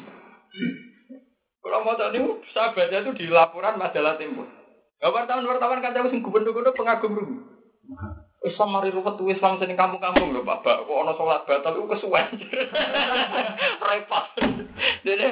Kalau 1.60 1.86
mau 1.86 1.93
tahu 1.93 2.10
ini 2.15 2.30
sahabatnya 2.56 3.06
itu 3.06 3.12
di 3.19 3.25
laporan 3.30 3.78
majalah 3.78 4.17
Tempo. 4.17 4.47
Wartawan-wartawan 4.99 5.80
kan 5.86 5.95
sing 6.10 6.25
gubernur-gubernur 6.25 6.75
pengagum 6.75 7.13
rumi. 7.15 7.38
Islam 8.39 8.71
mari 8.71 8.88
ruwet 8.95 9.19
tuh 9.19 9.28
Islam 9.28 9.60
sini 9.60 9.75
kampung-kampung 9.75 10.32
lho 10.32 10.47
Bapak. 10.47 10.88
Kok 10.88 10.99
ono 11.04 11.12
sholat 11.19 11.43
batal 11.43 11.75
itu 11.75 11.91
kesuwen. 11.91 12.28
Repot. 13.88 14.25
Jadi 15.04 15.28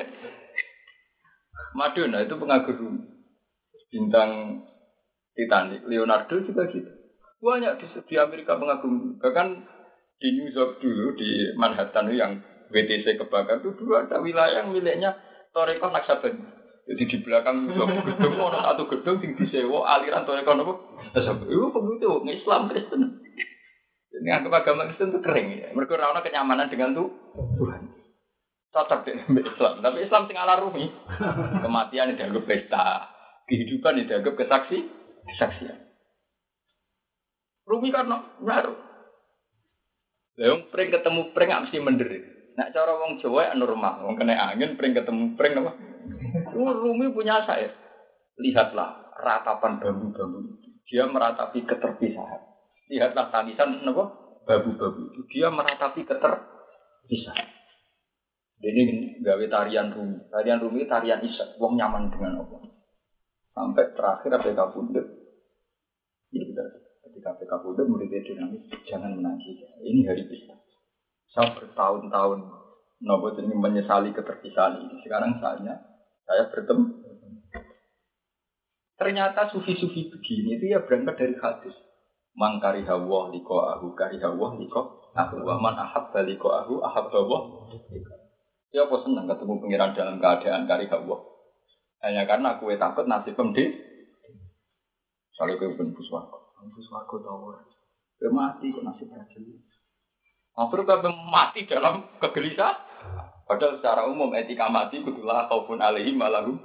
Madonna 1.72 2.20
itu 2.28 2.36
pengagum. 2.36 3.00
Bintang 3.88 4.60
Titanic, 5.32 5.88
Leonardo 5.88 6.36
juga 6.44 6.68
gitu. 6.68 6.92
Banyak 7.40 7.80
di, 7.80 7.86
di 8.12 8.16
Amerika 8.20 8.60
pengagum. 8.60 9.16
Bahkan 9.24 9.48
di 10.20 10.28
New 10.36 10.50
York 10.52 10.84
dulu 10.84 11.16
di 11.16 11.56
Manhattan 11.56 12.12
yang 12.12 12.42
WTC 12.68 13.22
kebakar 13.22 13.64
itu 13.64 13.72
dulu 13.80 13.96
ada 13.96 14.20
wilayah 14.20 14.66
yang 14.66 14.76
miliknya 14.76 15.16
Toreko 15.56 15.88
Naksaben. 15.94 16.57
Jadi 16.88 17.04
di 17.04 17.18
belakang 17.20 17.68
gedung 17.68 17.92
ada 18.48 18.72
satu 18.72 18.88
gedung 18.88 19.20
yang 19.20 19.36
disewa 19.36 19.84
aliran 19.84 20.24
Toreko 20.24 20.56
nopo. 20.56 20.74
Itu 21.12 21.68
begitu, 21.76 22.10
Islam 22.32 22.72
Kristen. 22.72 23.20
Ini 24.18 24.30
anggap 24.32 24.64
agama 24.64 24.88
Kristen 24.88 25.12
itu 25.12 25.20
kering 25.20 25.48
ya. 25.52 25.68
Mereka 25.76 26.00
rana 26.00 26.24
kenyamanan 26.24 26.72
dengan 26.72 26.96
tuh 26.96 27.12
Tuhan. 27.36 27.92
Cocok 28.72 29.00
dengan 29.04 29.44
Islam. 29.44 29.76
Tapi 29.84 29.98
Islam 30.00 30.24
sing 30.32 30.38
ala 30.40 30.64
rumi. 30.64 30.88
Kematian 31.64 32.16
dianggap 32.16 32.44
pesta. 32.48 33.12
Kehidupan 33.52 34.08
dianggap 34.08 34.34
kesaksi. 34.40 34.80
Kesaksian. 35.28 35.78
Rumi 37.68 37.92
karena 37.92 38.24
ngaruh. 38.40 38.80
Yang 40.40 40.70
pring 40.72 40.90
ketemu 40.94 41.22
pring 41.36 41.50
mesti 41.52 41.78
menderit. 41.84 42.24
Nak 42.58 42.74
cara 42.74 42.94
wong 42.94 43.22
Jawa 43.22 43.50
ya 43.50 43.54
normal, 43.54 44.02
wong 44.02 44.18
kena 44.18 44.34
angin 44.34 44.78
pring 44.78 44.94
ketemu 44.94 45.38
pring 45.38 45.54
apa? 45.62 45.78
Rumi 46.58 47.14
punya 47.14 47.46
saya. 47.46 47.70
Lihatlah 48.42 49.14
ratapan 49.22 49.78
bambu-bambu 49.82 50.58
itu. 50.58 50.70
Dia 50.88 51.06
meratapi 51.06 51.66
keterpisahan. 51.68 52.42
Lihatlah 52.88 53.30
tangisan 53.30 53.84
apa? 53.84 54.28
babu-babu 54.48 55.12
itu 55.12 55.22
dia 55.28 55.52
meratapi 55.52 56.08
keterpisah. 56.08 57.38
Ini 58.58 59.22
gawe 59.22 59.46
tarian 59.52 59.94
rumi. 59.94 60.18
Tarian 60.34 60.58
rumi 60.64 60.88
tarian 60.90 61.22
isak. 61.22 61.60
Wong 61.62 61.78
nyaman 61.78 62.10
dengan 62.10 62.42
Allah. 62.42 62.74
Sampai 63.54 63.94
terakhir 63.94 64.34
PK. 64.34 64.60
Ini 66.34 66.44
kita 66.52 66.64
ketika 67.06 67.38
PK 67.38 67.52
Pundut 67.62 67.86
muridnya 67.86 68.24
dinamis. 68.26 68.66
Jangan 68.90 69.14
menangis. 69.14 69.62
Ini 69.84 70.10
hari 70.10 70.26
pesta. 70.26 70.58
Saya 71.30 71.54
bertahun-tahun 71.54 72.40
nopo 73.06 73.28
ini 73.38 73.54
menyesali 73.54 74.10
keterpisahan 74.10 74.82
ini. 74.82 75.06
Sekarang 75.06 75.38
saatnya 75.38 75.78
saya 76.28 76.52
bertemu. 76.52 76.86
Ternyata 78.98 79.48
sufi-sufi 79.56 80.12
begini 80.12 80.60
itu 80.60 80.76
ya 80.76 80.84
berangkat 80.84 81.16
dari 81.16 81.36
hadis. 81.40 81.76
Mangkari 82.38 82.86
hawa 82.86 83.34
liko 83.34 83.66
ahu 83.66 83.98
kari 83.98 84.22
hawa 84.22 84.60
liko 84.60 85.10
ahu 85.16 85.42
waman 85.42 85.74
ahab 85.74 86.14
baliko 86.14 86.54
ahu 86.54 86.84
ahab 86.86 87.10
hawa 87.10 87.70
Ya 88.76 88.86
apa 88.86 88.96
senang 89.02 89.26
ketemu 89.32 89.64
pengiran 89.64 89.96
dalam 89.96 90.20
keadaan 90.20 90.68
kari 90.68 90.92
Allah. 90.92 91.20
Hanya 92.04 92.28
karena 92.28 92.60
aku 92.60 92.70
takut 92.76 93.08
nasib 93.08 93.34
pemdi. 93.34 93.64
Soalnya 95.34 95.58
kue 95.58 95.72
pun 95.78 95.96
puswako. 95.96 96.52
Puswako 96.76 97.16
tahu. 97.24 97.58
Kue 98.20 98.30
mati 98.34 98.70
kok 98.74 98.84
nasib 98.86 99.08
raja. 99.14 99.40
Akhirnya 100.58 101.00
kue 101.00 101.14
mati 101.32 101.60
dalam 101.66 101.96
kegelisah. 102.20 102.87
Padahal 103.48 103.80
secara 103.80 104.02
umum 104.12 104.36
etika 104.36 104.68
mati 104.68 105.00
betulah 105.00 105.48
kaupun 105.48 105.80
alaihi 105.80 106.12
malahu. 106.12 106.60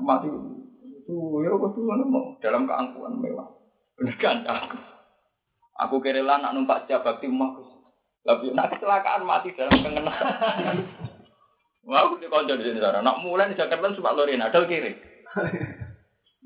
Mati 0.00 0.26
itu 0.26 1.16
ya 1.44 1.52
betul 1.54 1.84
mau 2.08 2.34
dalam 2.40 2.64
keangkuhan 2.64 3.20
mewah. 3.20 3.48
Benar 4.00 4.16
kan? 4.16 4.36
Aku 5.86 6.00
kira 6.00 6.24
lah 6.24 6.40
nak 6.40 6.56
numpak 6.56 6.84
setiap 6.84 7.04
bakti 7.04 7.28
emak 7.28 7.56
tapi 8.20 8.52
nak 8.52 8.68
kecelakaan 8.76 9.24
mati 9.24 9.52
dalam 9.56 9.80
kengenan. 9.80 10.12
Wah, 11.88 12.04
aku 12.04 12.20
dikonco 12.20 12.52
di 12.60 12.64
sini. 12.68 12.80
Nak 12.80 13.24
mulai 13.24 13.48
di 13.48 13.56
Jakarta 13.56 13.96
suka 13.96 14.12
lorin, 14.12 14.44
ada 14.44 14.60
kiri. 14.68 14.92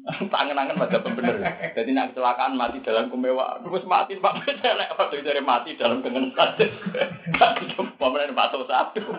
Tangan-tangan 0.33 0.77
pada 0.77 1.01
bener. 1.01 1.35
Jadi 1.73 1.90
nak 1.97 2.12
kecelakaan 2.12 2.61
mati 2.61 2.77
dalam 2.85 3.09
kemewahan. 3.09 3.64
Terus 3.64 3.88
mati 3.88 4.21
pak 4.21 4.45
celek 4.61 4.93
waktu 5.01 5.25
dari 5.25 5.40
mati 5.40 5.81
dalam 5.81 6.05
kengenan. 6.05 6.57
Pemerintah 7.97 8.37
batu 8.37 8.61
satu. 8.69 9.01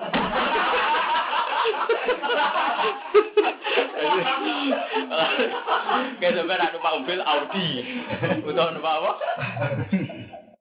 Kayak 6.21 6.34
sebenarnya 6.38 6.74
numpak 6.74 6.93
mobil 7.02 7.19
Audi. 7.26 7.69
Untuk 8.45 8.69
numpak 8.78 8.93
apa? 9.02 9.12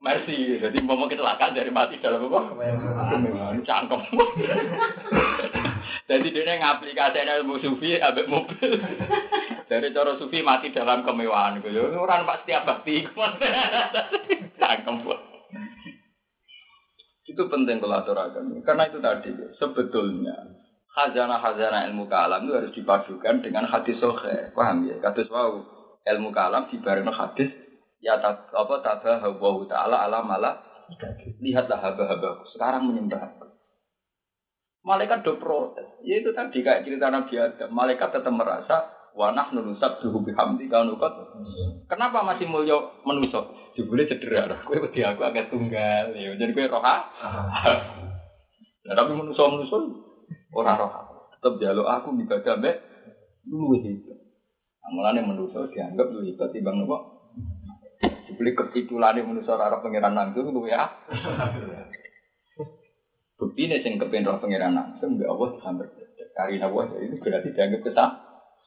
Mercy, 0.05 0.61
jadi 0.61 0.79
mau 0.85 1.01
kecelakaan 1.09 1.57
dari 1.57 1.73
mati 1.73 1.97
dalam 2.01 2.29
apa? 2.29 2.41
Cangkem. 3.65 4.01
jadi 6.09 6.27
dia 6.29 6.61
ngaplikasi 6.61 7.25
ilmu 7.25 7.57
sufi 7.65 7.97
abek 7.97 8.29
mobil. 8.29 8.81
Dari 9.65 9.93
cara 9.97 10.17
sufi 10.21 10.45
mati 10.45 10.73
dalam 10.73 11.05
kemewahan. 11.05 11.61
Gitu. 11.65 11.81
Orang 11.97 12.29
pak 12.29 12.45
setiap 12.45 12.69
bakti. 12.69 13.05
Itu 17.25 17.49
penting 17.49 17.81
kalau 17.81 18.05
aturakan. 18.05 18.53
Karena 18.61 18.85
itu 18.85 19.01
tadi 19.01 19.33
sebetulnya 19.57 20.37
khazanah-khazanah 20.93 21.89
ilmu 21.91 22.05
kalam 22.05 22.45
itu 22.45 22.53
harus 22.53 22.77
dipadukan 22.77 23.41
dengan 23.41 23.65
hadis 23.65 23.97
sohe. 23.97 24.53
Paham 24.53 24.85
ya? 24.85 25.01
Kados 25.01 25.33
wow 25.33 25.57
ilmu 26.05 26.31
kalam 26.31 26.69
dibareng 26.69 27.09
hadis 27.09 27.49
ya 28.05 28.21
apa 28.21 28.75
tabah 28.85 29.25
hawa 29.25 29.65
taala 29.65 29.97
ala 30.05 30.21
mala 30.21 30.61
lihatlah 31.41 31.81
haba-haba 31.81 32.45
sekarang 32.53 32.93
menyembah 32.93 33.41
malaikat 34.85 35.25
do 35.25 35.41
protes 35.41 35.89
ya 36.05 36.21
itu 36.21 36.37
tadi 36.37 36.61
kayak 36.61 36.85
cerita 36.85 37.09
Nabi 37.09 37.41
Adam 37.41 37.73
malaikat 37.73 38.13
tetap 38.13 38.33
merasa 38.37 38.93
wanah 39.15 39.47
nurusab 39.55 40.03
duhu 40.03 40.27
bihamdi 40.27 40.67
kalau 40.67 40.91
nukot 40.91 41.15
kenapa 41.87 42.27
masih 42.27 42.51
mulia 42.51 42.75
menusuk 43.07 43.47
jebule 43.79 44.07
cedera. 44.11 44.67
Kue 44.67 44.83
wedi 44.83 45.03
aku 45.03 45.23
agak 45.23 45.51
tunggal. 45.51 46.15
Ya 46.15 46.35
jadi 46.35 46.51
kue 46.51 46.67
roha. 46.67 46.97
Nah, 48.85 48.95
tapi 48.95 49.11
menusuk 49.15 49.47
menusuk 49.55 49.83
orang 50.55 50.79
roha. 50.83 51.03
Tetap 51.39 51.63
jaluk 51.63 51.87
aku 51.87 52.15
ibadah 52.19 52.55
mbek 52.59 52.77
lu 53.51 53.79
itu. 53.79 54.15
Amalannya 54.85 55.27
menusuk 55.27 55.71
dianggap 55.75 56.11
lu 56.11 56.27
hebat 56.27 56.51
timbang 56.51 56.83
nopo? 56.83 56.99
Dibeli 58.27 58.53
ketitulane 58.53 59.23
manusia 59.23 59.55
ora 59.55 59.79
pangeran 59.79 60.15
langsung 60.19 60.51
lu 60.51 60.67
ya. 60.67 60.91
Bukti 63.35 63.67
ini 63.67 63.83
sing 63.83 63.99
kepen 63.99 64.27
roh 64.27 64.43
pangeran 64.43 64.75
langsung 64.75 65.19
mbak 65.19 65.31
Allah 65.31 65.49
sampai 65.63 65.87
kari 66.35 66.59
Allah 66.59 66.91
jadi 66.91 67.05
itu 67.07 67.17
berarti 67.23 67.49
dianggap 67.55 67.81
kesal 67.87 68.11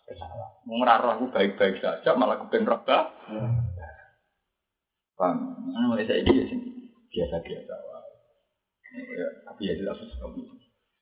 roh 0.08 1.12
aku 1.20 1.26
baik-baik 1.36 1.84
saja 1.84 2.15
malah 2.15 2.39
kepen 2.48 2.63
roh 2.63 2.80
bah. 2.88 3.12
Paham? 5.17 5.38
Nah, 5.74 5.98
saya 6.06 6.22
ini 6.22 6.46
biasa-biasa. 7.10 7.76
Ya, 8.98 9.28
tapi 9.43 9.67
ya 9.67 9.74
jelas 9.76 9.98
sekali. 10.00 10.46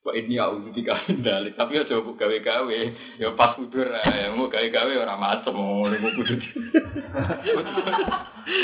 Wah 0.06 0.14
ini 0.14 0.38
aku 0.38 0.70
ketika 0.70 1.02
dalik, 1.18 1.58
tapi 1.58 1.82
ya 1.82 1.84
coba 1.84 2.14
gawe 2.14 2.36
gawe, 2.38 2.78
ya 3.18 3.34
pas 3.34 3.58
kudur 3.58 3.90
ya 3.90 4.30
mau 4.30 4.46
gawe 4.46 4.68
gawe 4.70 4.92
orang 5.02 5.18
macam 5.18 5.50
mau 5.50 5.82
mau 5.82 6.10
kudur. 6.14 6.38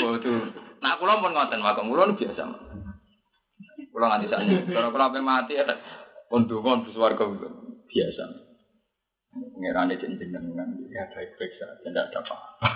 Oh 0.07 0.15
itu, 0.15 0.31
nah 0.79 0.95
aku 0.95 1.03
pun 1.03 1.35
ngonten 1.35 1.59
makam 1.59 1.91
kulo 1.91 2.15
biasa. 2.15 2.43
Kulo 3.91 4.05
nganti 4.07 4.31
sakniki, 4.31 4.71
kalau 4.71 4.95
kulo 4.95 5.19
mati 5.19 5.59
ya 5.59 5.67
untuk 6.31 6.63
kon 6.63 6.87
warga 6.95 7.27
biasa. 7.91 8.23
Pengirane 9.33 9.97
jenengan 9.97 10.69
ya 10.93 11.09
baik-baik 11.09 11.51
saja, 11.57 11.73
tidak 11.81 12.13
ada 12.13 12.19
apa-apa. 12.21 12.67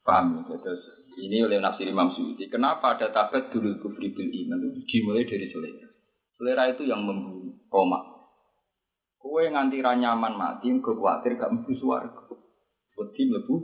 Paham 0.00 0.48
ya, 0.48 0.56
terus 0.64 0.80
ini 1.20 1.44
oleh 1.44 1.60
nafsir 1.60 1.84
Imam 1.84 2.08
Suyuti. 2.16 2.48
Kenapa 2.48 2.96
ada 2.96 3.12
tabat 3.12 3.52
dulu 3.52 3.76
kufri 3.84 4.16
bil 4.16 4.32
iman 4.32 4.72
itu 4.72 4.80
dimulai 4.88 5.28
dari 5.28 5.52
selera. 5.52 5.88
Selera 6.40 6.72
itu 6.72 6.88
yang 6.88 7.04
membunuh 7.04 7.52
koma. 7.68 8.00
Kue 9.18 9.50
nganti 9.50 9.82
nyaman 9.84 10.38
mati, 10.38 10.70
gue 10.70 10.80
khawatir 10.80 11.36
gak 11.36 11.52
mlebu 11.52 11.72
swarga. 11.76 12.24
Wedi 12.96 13.22
mlebu. 13.28 13.54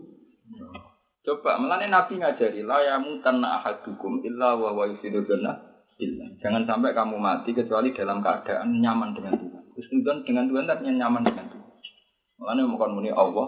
Coba 1.25 1.57
melane 1.57 1.89
Nabi 1.89 2.21
ngajari 2.21 2.61
la 2.61 2.85
ya 2.85 3.01
mutanna 3.01 3.63
ahadukum 3.63 4.21
illa 4.21 4.61
wa 4.61 4.77
wa 4.77 4.85
yusidu 4.85 5.25
illa. 5.25 6.27
Jangan 6.43 6.69
sampai 6.69 6.93
kamu 6.93 7.17
mati 7.17 7.57
kecuali 7.57 7.95
dalam 7.97 8.21
keadaan 8.21 8.83
nyaman 8.83 9.17
dengan 9.17 9.35
Tuhan. 9.39 9.54
Kusnudon 9.75 10.23
dengan 10.23 10.47
Tuhan 10.47 10.71
artinya 10.71 10.95
nyaman 11.07 11.23
dengan 11.27 11.47
Tuhan. 11.51 11.73
Melane 12.39 12.63
bukan 12.71 12.91
muni 12.95 13.11
Allah. 13.11 13.47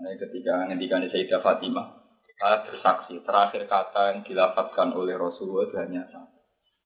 Nah, 0.00 0.16
ketika 0.16 0.68
ngendikan 0.68 1.04
Sayyidah 1.04 1.44
Fatimah, 1.44 2.00
saya 2.40 2.64
bersaksi 2.64 3.20
terakhir 3.20 3.68
kata 3.68 4.16
yang 4.16 4.20
dilafatkan 4.24 4.96
oleh 4.96 5.16
Rasulullah 5.16 5.68
itu 5.68 5.76
hanya 5.76 6.08
satu. 6.08 6.40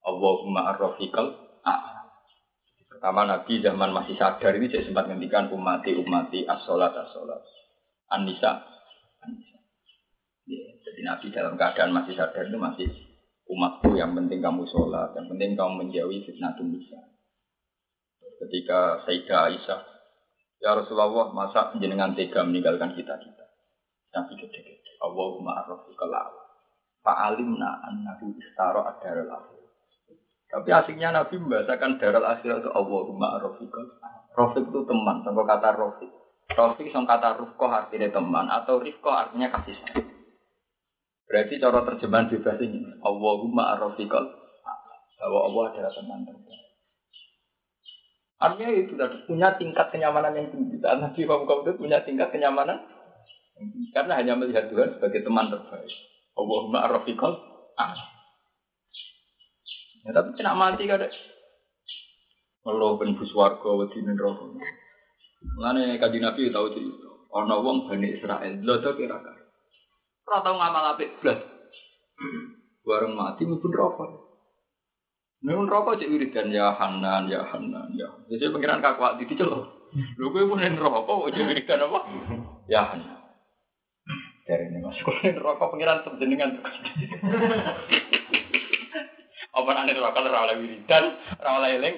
Allahumma 0.05 0.75
arrofiqal 0.75 1.45
Pertama 3.05 3.29
Nabi 3.29 3.61
zaman 3.61 3.93
masih 3.93 4.17
sadar 4.17 4.57
ini 4.57 4.71
saya 4.73 4.87
sempat 4.89 5.11
ngendikan 5.11 5.53
umati 5.53 5.93
umati 5.93 6.49
as-solat 6.49 6.95
as-solat 6.95 7.37
An-Nisa 8.09 8.65
ya, 10.49 10.65
Jadi 10.81 11.01
Nabi 11.05 11.29
dalam 11.29 11.59
keadaan 11.61 11.93
masih 11.93 12.17
sadar 12.17 12.49
itu 12.49 12.57
masih 12.57 12.89
umatku 13.45 13.93
yang 13.99 14.17
penting 14.17 14.41
kamu 14.41 14.65
sholat, 14.65 15.13
yang 15.13 15.29
penting 15.29 15.53
kamu 15.53 15.85
menjauhi 15.85 16.25
fitnah 16.25 16.57
nisa. 16.65 16.97
Ketika 18.45 19.09
Sayyidah 19.09 19.41
Aisyah, 19.49 19.81
Ya 20.61 20.73
Rasulullah, 20.73 21.33
masa 21.33 21.73
jenengan 21.77 22.17
tega 22.17 22.41
meninggalkan 22.41 22.97
kita-kita? 22.97 23.45
Nabi 24.17 24.33
gede-gede. 24.39 24.93
Allahumma 25.03 25.61
arrofiqal 25.65 26.13
Fa'alimna 27.05 27.85
annahu 27.85 28.33
istaro 28.41 28.81
ad-darul 28.89 29.29
akhir. 29.29 29.65
Tapi 30.49 30.71
asiknya 30.73 31.13
Nabi 31.13 31.37
membahasakan 31.37 32.01
daral 32.01 32.25
akhirat 32.25 32.65
itu 32.65 32.71
Allahumma 32.73 33.43
rafiqal. 33.43 33.87
Rafiq 34.39 34.65
itu 34.71 34.81
teman, 34.87 35.21
sama 35.27 35.43
kata 35.45 35.75
Rafiq. 35.75 36.11
Rafiq 36.55 36.89
sama 36.95 37.11
kata 37.11 37.43
Rufqah 37.43 37.71
artinya 37.85 38.09
teman, 38.09 38.47
atau 38.49 38.79
Rifqah 38.79 39.29
artinya 39.29 39.51
kasih 39.51 39.75
sayang. 39.83 40.09
Berarti 41.27 41.59
cara 41.59 41.83
terjemahan 41.83 42.31
bebas 42.31 42.59
ini, 42.63 42.81
Allahumma 43.03 43.77
rafiqal. 43.83 44.25
Bahwa 45.19 45.41
Allah 45.51 45.63
adalah 45.75 45.93
teman 45.93 46.23
terbaik. 46.23 46.64
Artinya 48.45 48.71
itu 48.77 48.93
tadi 49.01 49.17
punya 49.25 49.57
tingkat 49.57 49.89
kenyamanan 49.89 50.37
yang 50.37 50.49
tinggi. 50.53 50.77
Nabi 50.85 51.21
Muhammad 51.25 51.65
itu 51.65 51.81
punya 51.81 51.99
tingkat 52.05 52.29
kenyamanan 52.29 52.77
karena 53.97 54.21
hanya 54.21 54.37
melihat 54.37 54.69
Tuhan 54.69 55.01
sebagai 55.01 55.25
teman 55.25 55.49
terbaik. 55.49 55.95
Allahumma 56.37 56.91
rafiqal. 56.93 57.33
Ah. 57.81 57.97
Ya, 60.05 60.13
tapi 60.13 60.37
kena 60.37 60.53
mati 60.53 60.85
kada. 60.85 61.09
Allah 62.65 62.91
ben 63.01 63.17
buswarga 63.17 63.71
wedi 63.81 64.05
neraka. 64.05 64.45
Mulane 65.57 65.97
kanjeng 65.97 66.25
Nabi 66.25 66.53
tahu 66.53 66.69
cerita. 66.77 67.11
Ana 67.35 67.61
wong 67.61 67.89
Bani 67.89 68.15
Israel, 68.15 68.55
lho 68.63 68.75
to 68.79 68.91
kira 68.95 69.19
Ora 70.25 70.41
tau 70.41 70.57
ngamal 70.57 70.97
apik 70.97 71.21
blas. 71.21 71.41
Bareng 72.87 73.17
mati 73.17 73.45
mlebu 73.45 73.69
neraka. 73.69 74.24
Nek 75.45 75.61
neraka 75.61 76.01
cek 76.01 76.09
wiridan 76.09 76.49
ya 76.49 76.73
Hanan 76.73 77.29
ya 77.29 77.45
Hanan 77.45 77.93
ya. 77.93 78.09
Jadi 78.33 78.49
pengiran 78.49 78.81
kakak 78.81 79.21
di 79.21 79.29
dicelok. 79.29 79.93
Lho 80.17 80.33
kowe 80.33 80.49
pun 80.49 80.65
neraka 80.65 81.05
kok 81.05 81.37
cek 81.37 81.45
wiridan 81.45 81.85
apa? 81.85 82.01
Ya 82.65 82.81
Hanan. 82.89 83.21
Dari 84.49 84.73
ini 84.73 84.81
mas, 84.81 84.97
kalau 85.05 85.21
neraka 85.21 85.65
pengiran 85.69 86.01
terjenengan. 86.05 86.65
Apa 89.55 89.71
nanti 89.73 89.97
ora 89.97 90.45
oleh 90.49 90.57
wiridan, 90.65 91.05
oleh 91.41 91.71
eling. 91.77 91.97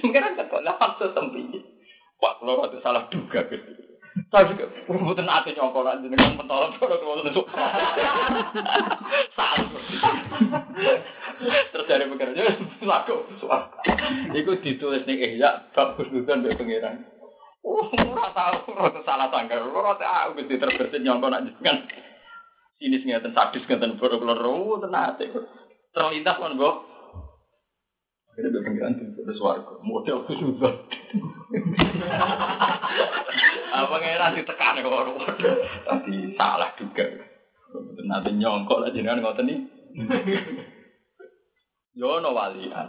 Pengiran 0.00 0.36
kata 0.36 0.64
lah 0.64 0.80
maksud 0.80 1.12
tempi. 1.12 1.44
Pak 2.18 2.42
kalau 2.42 2.66
itu 2.66 2.80
salah 2.82 3.04
duga 3.12 3.46
gitu. 3.52 3.87
Tapi 4.28 4.52
mboten 4.90 5.30
ate 5.30 5.54
nyongkol 5.54 5.86
lan 5.86 6.02
jenengan 6.02 6.36
pentol 6.36 6.74
karo 6.76 6.98
wonten 7.00 7.32
sok. 7.32 7.46
Salah. 9.38 9.68
Terus 11.72 11.88
dari 11.88 12.10
pekerja 12.10 12.42
laku 12.82 13.24
suara. 13.38 13.70
Iku 14.34 14.58
ditulis 14.60 15.06
ning 15.06 15.22
ihya 15.22 15.70
bab 15.72 15.94
husnudzon 15.96 16.42
mbek 16.42 16.58
pangeran. 16.58 17.06
Oh, 17.62 17.90
ora 17.90 18.30
tau 18.34 18.66
ora 18.74 19.00
salah 19.06 19.28
sangka. 19.30 19.60
Ora 19.60 19.94
tau 19.96 20.34
mesti 20.34 20.58
terbesit 20.58 21.00
nyongkol 21.00 21.30
nak 21.32 21.44
jenengan. 21.46 21.86
Sinis 22.78 23.02
ngeten 23.02 23.34
sadis 23.34 23.66
ngeten 23.66 23.98
boro-boro 23.98 24.78
tenate. 24.78 25.30
Terlintas 25.90 26.38
kon, 26.38 26.54
Mbok. 26.54 26.76
Akhirnya 28.38 28.54
dia 28.54 28.62
pengiran 28.62 28.94
di 28.94 29.34
suarga. 29.34 29.82
Model. 29.82 30.22
Apa 33.78 33.94
pangeran 33.94 34.34
ditekan 34.34 34.82
kok 34.82 34.90
ora 34.90 35.12
Tadi 35.86 36.34
salah 36.34 36.74
juga. 36.74 37.06
Nanti 38.02 38.30
nyongkok 38.34 38.82
lah 38.82 38.90
jenengan 38.90 39.22
ngoten 39.22 39.46
nih. 39.46 39.58
Yo 41.94 42.18
ono 42.18 42.34
walian. 42.34 42.88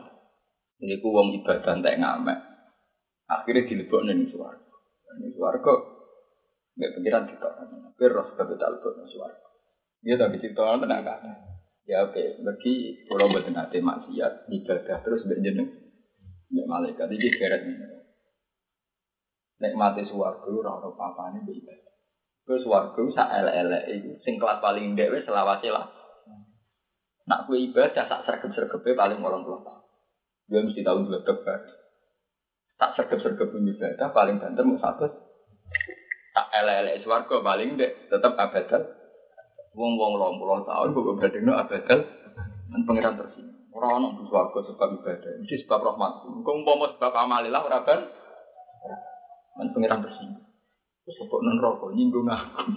Niku 0.82 1.14
wong 1.14 1.38
ibadah 1.38 1.78
entek 1.78 2.02
ngamek. 2.02 2.40
Akhirnya 3.30 3.70
dilebokne 3.70 4.18
ning 4.18 4.34
swarga. 4.34 4.74
Ning 5.22 5.30
swarga 5.38 5.74
nggak 6.74 6.94
pikiran 6.98 7.30
kita. 7.30 7.50
Pero 7.94 8.26
sebab 8.34 8.50
talbot 8.58 8.94
ning 8.98 9.10
swarga. 9.14 9.48
Dia 10.02 10.18
tapi 10.18 10.42
cerita 10.42 10.74
tenang 10.80 11.06
kan. 11.06 11.22
Ya 11.86 12.06
oke, 12.06 12.42
bagi 12.46 13.06
kalau 13.10 13.34
betul 13.34 13.54
nanti 13.54 13.82
maksiat 13.82 14.50
ibadah 14.50 14.98
terus 15.06 15.26
berjeneng. 15.26 15.70
Ya 16.50 16.64
malaikat 16.66 17.14
ini 17.14 17.30
keret. 17.34 17.62
Nek 19.60 19.76
mati 19.76 20.08
swarga 20.08 20.48
ora 20.48 20.80
ono 20.80 20.96
papane 20.96 21.44
mbek 21.44 21.60
ibadah. 21.60 21.94
Terus 22.48 22.64
swarga 22.64 23.02
sak 23.12 23.30
elek-elek 23.44 23.84
iku 23.92 24.12
sing 24.24 24.40
kelas 24.40 24.64
paling 24.64 24.96
ndek 24.96 25.12
wis 25.12 25.28
selawase 25.28 25.68
lah. 25.68 25.86
Nak 27.28 27.46
kue 27.46 27.60
ibadah 27.68 28.08
sak 28.08 28.24
sergep-sergepe 28.24 28.96
paling 28.96 29.20
80 29.20 29.46
tahun. 29.46 29.84
Dia 30.50 30.66
mesti 30.66 30.82
tahu 30.82 31.06
dua 31.06 31.22
tebar. 31.28 31.60
Tak 32.80 32.96
sergep-sergep 32.96 33.52
ibadah 33.52 34.08
paling 34.16 34.40
banter 34.40 34.64
mau 34.64 34.80
satu. 34.80 35.12
Tak 36.32 36.48
elek-elek 36.56 37.04
swarga 37.04 37.36
paling 37.44 37.76
ndek 37.76 37.92
tetep 38.08 38.34
abadal. 38.40 38.84
Wong-wong 39.76 40.18
80 40.18 40.66
tahun 40.66 40.88
kok 40.96 41.18
badengno 41.20 41.54
abadal 41.54 42.00
men 42.70 42.82
pangeran 42.86 43.18
tersinggung. 43.18 43.60
Ora 43.70 44.02
ono 44.02 44.18
swarga 44.26 44.60
sebab 44.66 44.90
ibadah, 45.02 45.32
mesti 45.42 45.68
sebab 45.68 45.80
rahmat. 45.94 46.26
Engko 46.26 46.52
umpama 46.52 46.90
sebab 46.98 47.14
amalilah 47.14 47.62
ora 47.62 47.86
ban 47.86 48.02
kan 49.60 49.68
pengiran 49.76 50.00
tersinggung. 50.00 50.48
Terus 51.04 51.28
kok 51.28 51.42
non 51.44 51.60
rokok 51.60 51.92
nyinggung 51.92 52.32
aku. 52.32 52.64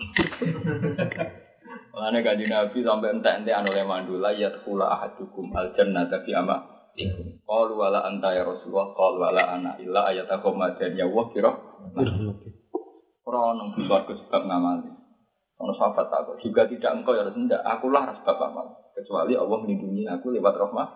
Makanya 1.93 2.19
kaji 2.25 2.45
Nabi 2.49 2.79
sampai 2.81 3.13
entek-entek 3.13 3.53
anu 3.53 3.69
oleh 3.71 3.85
mandula 3.85 4.33
ya 4.33 4.49
tukula 4.49 4.97
ahadukum 4.97 5.53
al 5.53 5.77
jannah 5.77 6.09
tapi 6.09 6.33
ama 6.33 6.57
Qalu 7.45 7.75
wala 7.77 8.05
anta 8.05 8.37
ya 8.37 8.45
Rasulullah 8.45 8.93
qalu 8.93 9.19
wala 9.21 9.43
ana 9.49 9.71
illa 9.81 10.13
ayatakum 10.13 10.57
madan 10.57 10.93
ya 10.97 11.09
Allah 11.09 11.25
kira 11.33 11.53
Ora 13.23 13.39
ono 13.55 13.79
swarga 13.87 14.13
sebab 14.13 14.43
ngamali. 14.45 14.91
Ono 15.63 15.73
sahabat 15.79 16.11
takut 16.11 16.37
juga 16.43 16.69
tidak 16.69 17.01
engkau 17.01 17.17
ya 17.17 17.29
Rasulullah 17.29 17.65
aku 17.65 17.87
lah 17.93 18.13
sebab 18.21 18.37
amal. 18.41 18.67
Kecuali 18.97 19.37
Allah 19.37 19.59
melindungi 19.63 20.05
aku 20.09 20.33
lewat 20.33 20.55
rahmat 20.59 20.89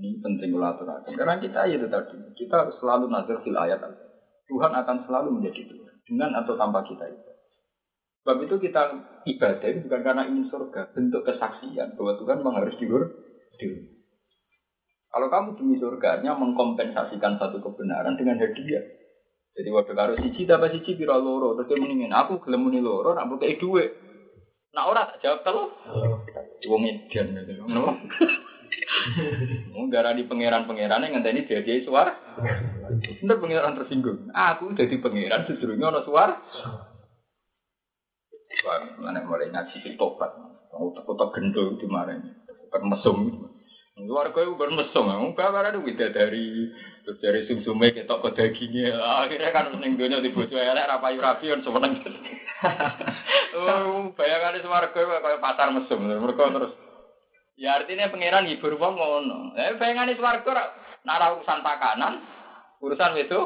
ini 0.00 0.16
penting 0.24 0.56
aturakan. 0.56 1.12
Karena 1.12 1.36
kita 1.36 1.68
itu 1.68 1.84
tadi, 1.92 2.16
kita 2.32 2.54
harus 2.64 2.76
selalu 2.80 3.12
nazar 3.12 3.44
fil 3.44 3.52
ayat. 3.52 3.84
Tuhan 4.48 4.72
akan 4.72 4.96
selalu 5.04 5.28
menjadi 5.36 5.68
Tuhan. 5.68 5.94
Dengan 6.08 6.40
atau 6.40 6.56
tanpa 6.56 6.80
kita 6.88 7.04
itu. 7.04 7.30
Sebab 8.24 8.36
itu 8.48 8.54
kita 8.64 8.82
ibadah 9.28 9.68
itu 9.68 9.80
bukan 9.84 10.00
karena 10.00 10.22
ingin 10.24 10.48
surga. 10.48 10.96
Bentuk 10.96 11.22
kesaksian 11.28 12.00
bahwa 12.00 12.12
Tuhan 12.16 12.36
memang 12.40 12.56
harus 12.64 12.74
diur. 12.80 13.04
Kalau 15.10 15.28
kamu 15.28 15.48
demi 15.60 15.76
surganya 15.76 16.32
mengkompensasikan 16.32 17.36
satu 17.36 17.60
kebenaran 17.60 18.16
dengan 18.16 18.40
hadiah. 18.40 18.84
Jadi 19.52 19.68
waktu 19.74 19.92
karo 19.92 20.14
siji 20.16 20.46
dapat 20.46 20.78
siji 20.78 20.94
biro 20.94 21.18
loro 21.18 21.58
terus 21.58 21.74
dia 21.74 21.82
mendingin 21.82 22.14
aku 22.14 22.38
gelem 22.46 22.70
muni 22.70 22.78
loro 22.78 23.12
nak 23.12 23.26
buka 23.26 23.50
duit. 23.58 23.90
Nak 24.70 24.86
ora 24.86 25.10
tak 25.10 25.18
jawab 25.20 25.42
telu. 25.42 25.64
Wong 26.70 26.82
edan 26.86 27.34
gitu. 27.34 27.66
Gara 29.90 30.14
di 30.14 30.22
pangeran-pangeran 30.22 31.02
yang 31.02 31.12
ngenteni 31.18 31.50
dia 31.50 31.66
dia 31.66 31.82
suar. 31.82 32.14
Bener 33.20 33.36
pangeran 33.42 33.74
tersinggung. 33.74 34.30
Aku 34.30 34.74
jadi 34.78 34.94
pangeran 35.02 35.50
sejujurnya 35.50 35.90
ono 35.90 36.00
suar. 36.06 36.30
Wah, 38.60 38.78
mana 39.02 39.24
mulai 39.26 39.50
ngaji 39.50 39.98
tobat. 39.98 40.30
Utak-utak 40.70 41.34
gendul 41.34 41.76
di 41.76 41.86
mana 41.90 42.14
ini. 42.14 42.30
Bukan 42.70 42.82
mesum. 42.86 43.18
Luar 44.00 44.32
kau 44.32 44.56
bermesum, 44.56 45.12
kabar 45.36 45.68
ada 45.68 45.76
dari 45.76 46.72
terus 47.04 47.20
dari 47.20 47.44
sumsume 47.44 47.92
ketok 47.92 48.22
ke 48.24 48.30
dagingnya. 48.32 48.96
Akhirnya 48.96 49.52
kan 49.52 49.76
seneng 49.76 50.00
dunia 50.00 50.24
di 50.24 50.32
bojo 50.32 50.56
elek 50.56 50.88
rapayu 50.88 51.20
rapion 51.20 51.60
semeneng. 51.60 52.00
Oh, 53.50 54.14
bayangan 54.14 54.56
di 54.56 54.62
suar 54.62 54.94
kau 54.94 55.04
kayak 55.04 55.42
pasar 55.42 55.74
mesum. 55.74 56.00
Mereka 56.06 56.54
terus 56.54 56.72
Ya 57.60 57.76
artinya 57.76 58.08
pangeran 58.08 58.48
hibur 58.48 58.72
wong 58.80 58.96
ngono. 58.96 59.52
Eh 59.52 59.76
bayangane 59.76 60.16
swarga 60.16 60.72
nara 61.04 61.36
urusan 61.36 61.60
pakanan, 61.60 62.24
urusan 62.80 63.20
itu 63.20 63.36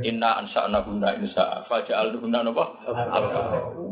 inna 0.00 0.40
ansa'na 0.40 0.80
guna 0.80 1.12
insa 1.20 1.68
faja'al 1.68 2.16
guna 2.16 2.40
napa? 2.40 2.64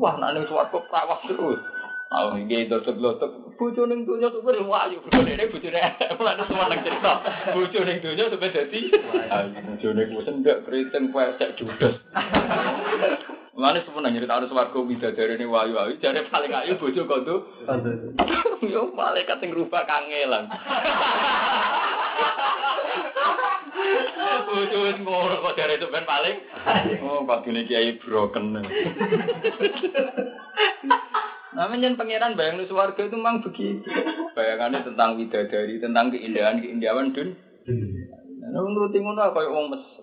Wah 0.01 0.17
nek 0.17 0.41
ning 0.41 0.49
swarga 0.49 0.81
prawas 0.89 1.21
terus. 1.29 1.61
Oh, 2.09 2.33
iki 2.41 2.65
dotok-dotok 2.73 3.61
bojo 3.61 3.85
ning 3.85 4.09
donya 4.09 4.33
tuh 4.33 4.41
beri 4.41 4.65
wayu, 4.65 5.05
bojone 5.05 5.45
bojone 5.53 5.81
mulane 6.17 6.43
semua 6.49 6.73
nang 6.73 6.81
cerita. 6.81 7.13
Bojo 7.53 7.81
ning 7.85 8.01
donya 8.01 8.33
tuh 8.33 8.41
dadi 8.41 8.81
ayo 9.29 9.53
bojone 9.69 10.03
ku 10.09 10.25
sendek 10.25 10.65
kriting 10.65 11.13
pesek 11.13 11.61
judes. 11.61 12.01
Mulane 13.59 13.83
semeneng 13.83 14.15
nyerita 14.15 14.39
harus 14.39 14.55
warga 14.55 14.79
bidadari 14.79 15.35
ini 15.35 15.43
wayu-wayu, 15.43 15.99
jare 15.99 16.23
paling 16.31 16.55
ayu 16.55 16.79
bojo 16.79 17.11
kok 17.11 17.27
tuh. 17.27 17.43
Yo 18.63 18.95
malaikat 18.95 19.43
sing 19.43 19.51
rubah 19.51 19.83
kangelan. 19.83 20.47
Bojo 24.49 24.79
wis 24.87 24.99
ngono 25.03 25.43
kok 25.43 25.57
jare 25.59 25.75
itu 25.75 25.91
ben 25.91 26.07
paling. 26.07 26.39
Oh, 27.03 27.27
badune 27.27 27.67
kiai 27.67 27.99
broken. 27.99 28.63
Namanya 31.59 31.99
pangeran 31.99 32.39
bayang 32.39 32.63
suwarga 32.71 33.11
itu 33.11 33.19
memang 33.19 33.43
begitu. 33.43 33.91
Bayangannya 34.39 34.87
tentang 34.87 35.19
widadari, 35.19 35.83
tentang 35.83 36.15
keindahan 36.15 36.63
keindahan 36.63 37.11
dun. 37.11 37.35
Nah, 38.39 38.61
menurut 38.63 38.95
ngono 38.95 39.35
kayak 39.35 39.51
wong 39.51 39.67
mesem. 39.75 39.98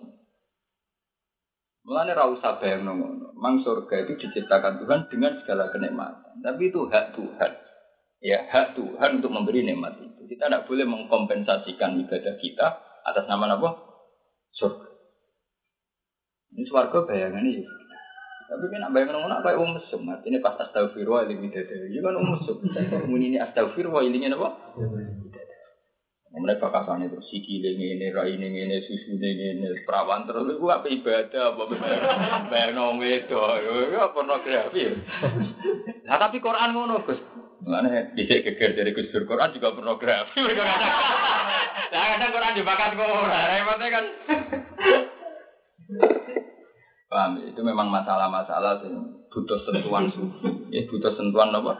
Mulane 1.86 2.18
ra 2.18 2.26
usah 2.26 2.58
bayang 2.58 2.82
ngono. 2.82 3.30
Mang 3.38 3.62
surga 3.62 4.02
itu 4.02 4.18
diciptakan 4.18 4.82
Tuhan 4.82 5.06
dengan 5.06 5.38
segala 5.38 5.70
kenikmatan. 5.70 6.42
Tapi 6.42 6.74
itu 6.74 6.90
hak 6.90 7.14
Tuhan. 7.14 7.52
Ya, 8.18 8.42
hak 8.50 8.74
Tuhan 8.74 9.22
untuk 9.22 9.30
memberi 9.30 9.62
nikmat 9.62 10.02
itu. 10.02 10.26
Kita 10.26 10.50
tidak 10.50 10.66
boleh 10.66 10.82
mengkompensasikan 10.82 11.94
ibadah 12.02 12.34
kita 12.42 12.66
atas 13.06 13.24
nama 13.30 13.54
apa? 13.54 13.70
Surga. 14.50 14.88
Ini 16.58 16.66
swarga 16.66 17.06
bayangannya 17.06 17.62
ya. 17.62 17.70
Tapi 18.46 18.64
kan 18.70 18.90
bayang 18.90 19.14
ngono 19.14 19.42
kayak 19.46 19.58
wong 19.58 19.78
mesum. 19.78 20.02
Artinya 20.10 20.42
pas 20.42 20.58
astagfirullah 20.58 21.30
iling 21.30 21.38
bidadari. 21.38 21.94
Ya 21.94 22.02
kan 22.02 22.18
wong 22.18 22.34
mesum. 22.34 22.56
Muni 23.06 23.30
ini 23.30 23.38
astagfirullah 23.38 24.02
ilingnya 24.02 24.34
apa? 24.34 24.74
Mereka 26.36 26.68
kasane 26.68 27.08
terus 27.08 27.24
sikile 27.32 27.80
ngene, 27.80 28.12
raine 28.12 28.46
ngene, 28.52 28.84
susune 28.84 29.24
ngene, 29.24 29.72
perawan 29.88 30.28
terus 30.28 30.52
iku 30.52 30.68
apa 30.68 30.84
ibadah 30.84 31.56
apa 31.56 31.62
bayang 32.52 32.76
nang 32.76 33.00
wedok. 33.00 33.56
Ya 33.64 34.04
pornografi. 34.12 34.84
Nah 36.04 36.16
tapi 36.20 36.36
Quran 36.44 36.76
ngono, 36.76 37.00
Gus. 37.08 37.20
Mulane 37.64 38.12
dhisik 38.12 38.44
geger 38.44 38.76
dari 38.76 38.92
Gus 38.92 39.08
Dur 39.10 39.24
Quran 39.24 39.56
juga 39.56 39.72
pornografi. 39.72 40.44
Nah 41.86 42.02
kadang 42.12 42.30
Quran 42.36 42.52
dibakat 42.52 42.90
kok 43.00 43.08
ora. 43.08 43.40
Repotnya 43.56 43.88
kan 43.88 44.04
Paham? 47.06 47.38
Itu 47.46 47.62
memang 47.62 47.88
masalah-masalah 47.88 48.82
butuh 49.30 49.58
sentuhan 49.62 50.10
sufi. 50.10 50.74
Ya, 50.74 50.82
butuh 50.90 51.14
sentuhan 51.14 51.54
apa? 51.54 51.78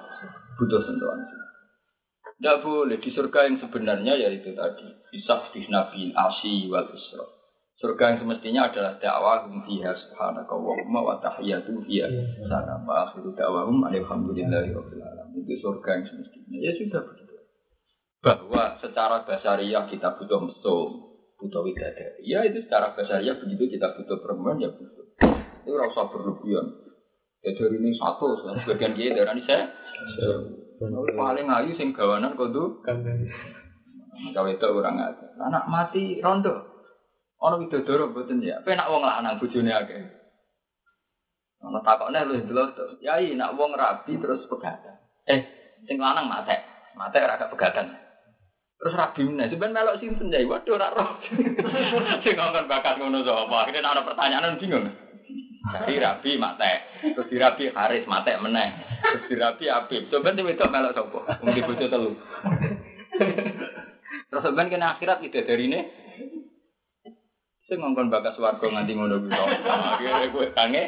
Butuh 0.55 0.81
sentuhan 0.87 1.19
sufi. 1.27 1.46
Tidak 2.37 2.61
boleh 2.61 3.01
di 3.01 3.11
surga 3.17 3.49
yang 3.49 3.57
sebenarnya 3.65 4.13
yaitu 4.21 4.53
tadi 4.53 4.85
bisa 5.09 5.41
di 5.57 5.65
nabi 5.73 6.13
asy 6.13 6.69
wal 6.69 6.85
isra. 6.93 7.25
Surga 7.81 8.13
yang 8.13 8.19
semestinya 8.25 8.69
adalah 8.69 9.01
dakwahum 9.01 9.65
fiha 9.65 9.97
subhanakallahumma 9.97 11.01
wa 11.01 11.17
tahiyyatu 11.21 11.81
fiha 11.89 12.09
salam 12.45 12.85
wa 12.85 13.09
akhiru 13.09 13.33
dakwahum 13.33 13.85
alhamdulillahi 13.89 14.69
rabbil 14.69 15.01
alamin. 15.01 15.49
Itu 15.49 15.65
surga 15.65 15.89
yang 15.97 16.05
semestinya. 16.13 16.59
Ya 16.61 16.73
sudah 16.77 17.03
begitu. 17.09 17.35
Bahwa 18.21 18.63
secara 18.85 19.25
basariah 19.25 19.85
kita 19.89 20.21
butuh 20.21 20.41
mesum, 20.45 20.89
butuh 21.41 21.65
widadari. 21.65 22.21
Ya 22.21 22.45
itu 22.45 22.69
secara 22.69 22.93
basariah 22.93 23.41
begitu 23.41 23.81
kita 23.81 23.97
butuh 23.97 24.21
perempuan 24.21 24.61
ya 24.61 24.69
butuh. 24.77 25.09
Itu 25.65 25.73
rasa 25.73 26.05
berlebihan. 26.13 26.69
Ya 27.45 27.57
dari 27.57 27.81
ini 27.81 27.97
satu, 27.97 28.45
sebagian 28.45 28.93
dia 28.93 29.17
dari 29.17 29.41
ini 29.41 29.43
saya. 29.49 29.73
Paling 30.79 31.47
ayu 31.49 31.73
sing 31.77 31.97
gawanan 31.97 32.37
kudu 32.37 32.85
gawe 34.33 34.49
itu 34.49 34.67
orang 34.69 34.97
ada. 34.97 35.27
Anak 35.45 35.65
mati 35.69 36.21
rondo. 36.25 36.77
Ono 37.37 37.61
widodoro 37.61 38.13
mboten 38.13 38.41
ya. 38.41 38.65
Penak 38.65 38.89
wong 38.89 39.05
lanang 39.05 39.37
bojone 39.37 39.69
akeh. 39.73 40.01
Ono 41.65 41.79
takokne 41.85 42.25
lho 42.25 42.41
delok. 42.49 43.01
Yai 43.05 43.37
nak 43.37 43.57
wong 43.61 43.77
rabi 43.77 44.17
terus 44.17 44.49
pegatan. 44.49 44.97
Eh, 45.29 45.41
sing 45.85 46.01
lanang 46.01 46.29
mate. 46.33 46.57
Mate 46.97 47.21
ora 47.21 47.37
pegatan. 47.45 47.93
Terus 48.77 48.93
rabi 48.93 49.25
meneh, 49.25 49.49
sampean 49.49 49.73
melok 49.73 50.01
sinten 50.01 50.29
ya? 50.29 50.45
Waduh 50.45 50.77
ora 50.77 50.93
roh. 50.93 51.17
Sing 52.25 52.37
ngomong 52.37 52.69
bakat 52.69 53.01
ngono 53.01 53.25
sapa? 53.25 53.65
Akhirnya 53.65 53.89
ana 53.89 54.05
pertanyaan 54.05 54.61
bingung. 54.61 54.85
Dari 55.67 55.99
rabi 55.99 56.39
mate, 56.39 56.73
terus 57.03 57.27
dirabi 57.27 57.75
haris 57.75 58.07
mate 58.07 58.39
meneh, 58.39 58.71
terus 59.03 59.27
dirabi 59.27 59.67
abib. 59.67 60.07
Coba 60.15 60.31
nih 60.31 60.55
itu 60.55 60.67
melok 60.71 60.95
sopo, 60.95 61.27
mungkin 61.43 61.67
bocah 61.67 61.89
telu. 61.91 62.13
Terus 64.31 64.43
sebenarnya 64.47 64.71
kena 64.71 64.95
akhirat 64.95 65.19
tidak 65.27 65.47
dari 65.51 65.67
ini. 65.67 65.81
Saya 67.67 67.83
ngongkon 67.83 68.15
bakas 68.15 68.39
warga 68.39 68.63
nganti 68.63 68.95
ngono 68.95 69.27
gitu. 69.27 69.35
Akhirnya 69.35 70.31
gue 70.31 70.47
kange. 70.55 70.85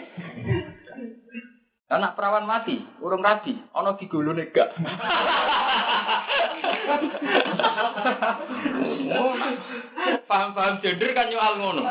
Anak 1.89 2.14
perawan 2.14 2.47
mati, 2.47 2.79
urung 3.03 3.24
rabi, 3.24 3.59
ono 3.74 3.97
digulu 3.99 4.31
nega. 4.37 4.76
Paham-paham 10.29 10.85
gender 10.85 11.11
kan 11.16 11.33
nyoal 11.33 11.55
ngono. 11.59 11.83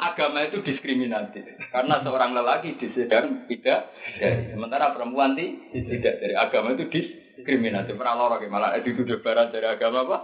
Agama 0.00 0.48
itu 0.48 0.64
diskriminatif 0.64 1.44
karena 1.74 1.98
seorang 2.06 2.38
lelaki 2.38 2.78
disedang 2.78 3.50
tidak 3.50 3.90
dari 4.22 4.54
sementara 4.54 4.94
perempuan 4.94 5.34
tidak 5.34 6.22
dari 6.22 6.34
agama 6.38 6.78
itu 6.78 6.86
diskriminatif. 6.86 7.98
Pernah 7.98 8.14
lorok 8.14 8.46
malah 8.46 8.78
dituduh 8.78 9.18
barat 9.18 9.50
dari 9.50 9.66
agama 9.66 10.06
apa? 10.06 10.18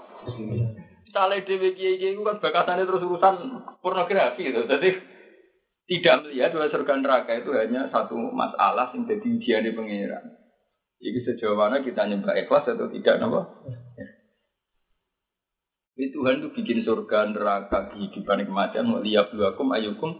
Misalnya 1.03 1.43
dewi 1.43 1.75
kiai 1.75 1.99
kiai 1.99 2.15
itu 2.15 2.23
kan 2.23 2.39
bakasannya 2.39 2.87
terus 2.87 3.03
urusan 3.03 3.35
pornografi 3.83 4.47
gitu. 4.47 4.63
Jadi 4.63 4.95
tidak 5.91 6.31
melihat 6.31 6.55
bahwa 6.55 6.71
surga 6.71 6.95
neraka 7.03 7.33
itu 7.35 7.51
hanya 7.51 7.91
satu 7.91 8.15
masalah 8.15 8.95
yang 8.95 9.11
jadi 9.11 9.27
ujian 9.27 9.67
di 9.67 9.75
pengiran. 9.75 10.23
Jadi 11.03 11.19
sejauh 11.27 11.59
mana 11.59 11.83
kita 11.83 12.07
nyembah 12.07 12.39
ikhlas 12.39 12.71
atau 12.71 12.87
tidak, 12.95 13.19
nopo? 13.19 13.43
Ini 15.99 16.15
Tuhan 16.15 16.47
itu 16.47 16.49
bikin 16.55 16.87
surga, 16.87 17.35
neraka, 17.35 17.91
kehidupan, 17.91 18.47
kematian, 18.47 18.87
mau 18.87 19.03
lihat 19.03 19.35
ayukum, 19.35 20.15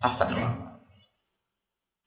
asan. 0.00 0.69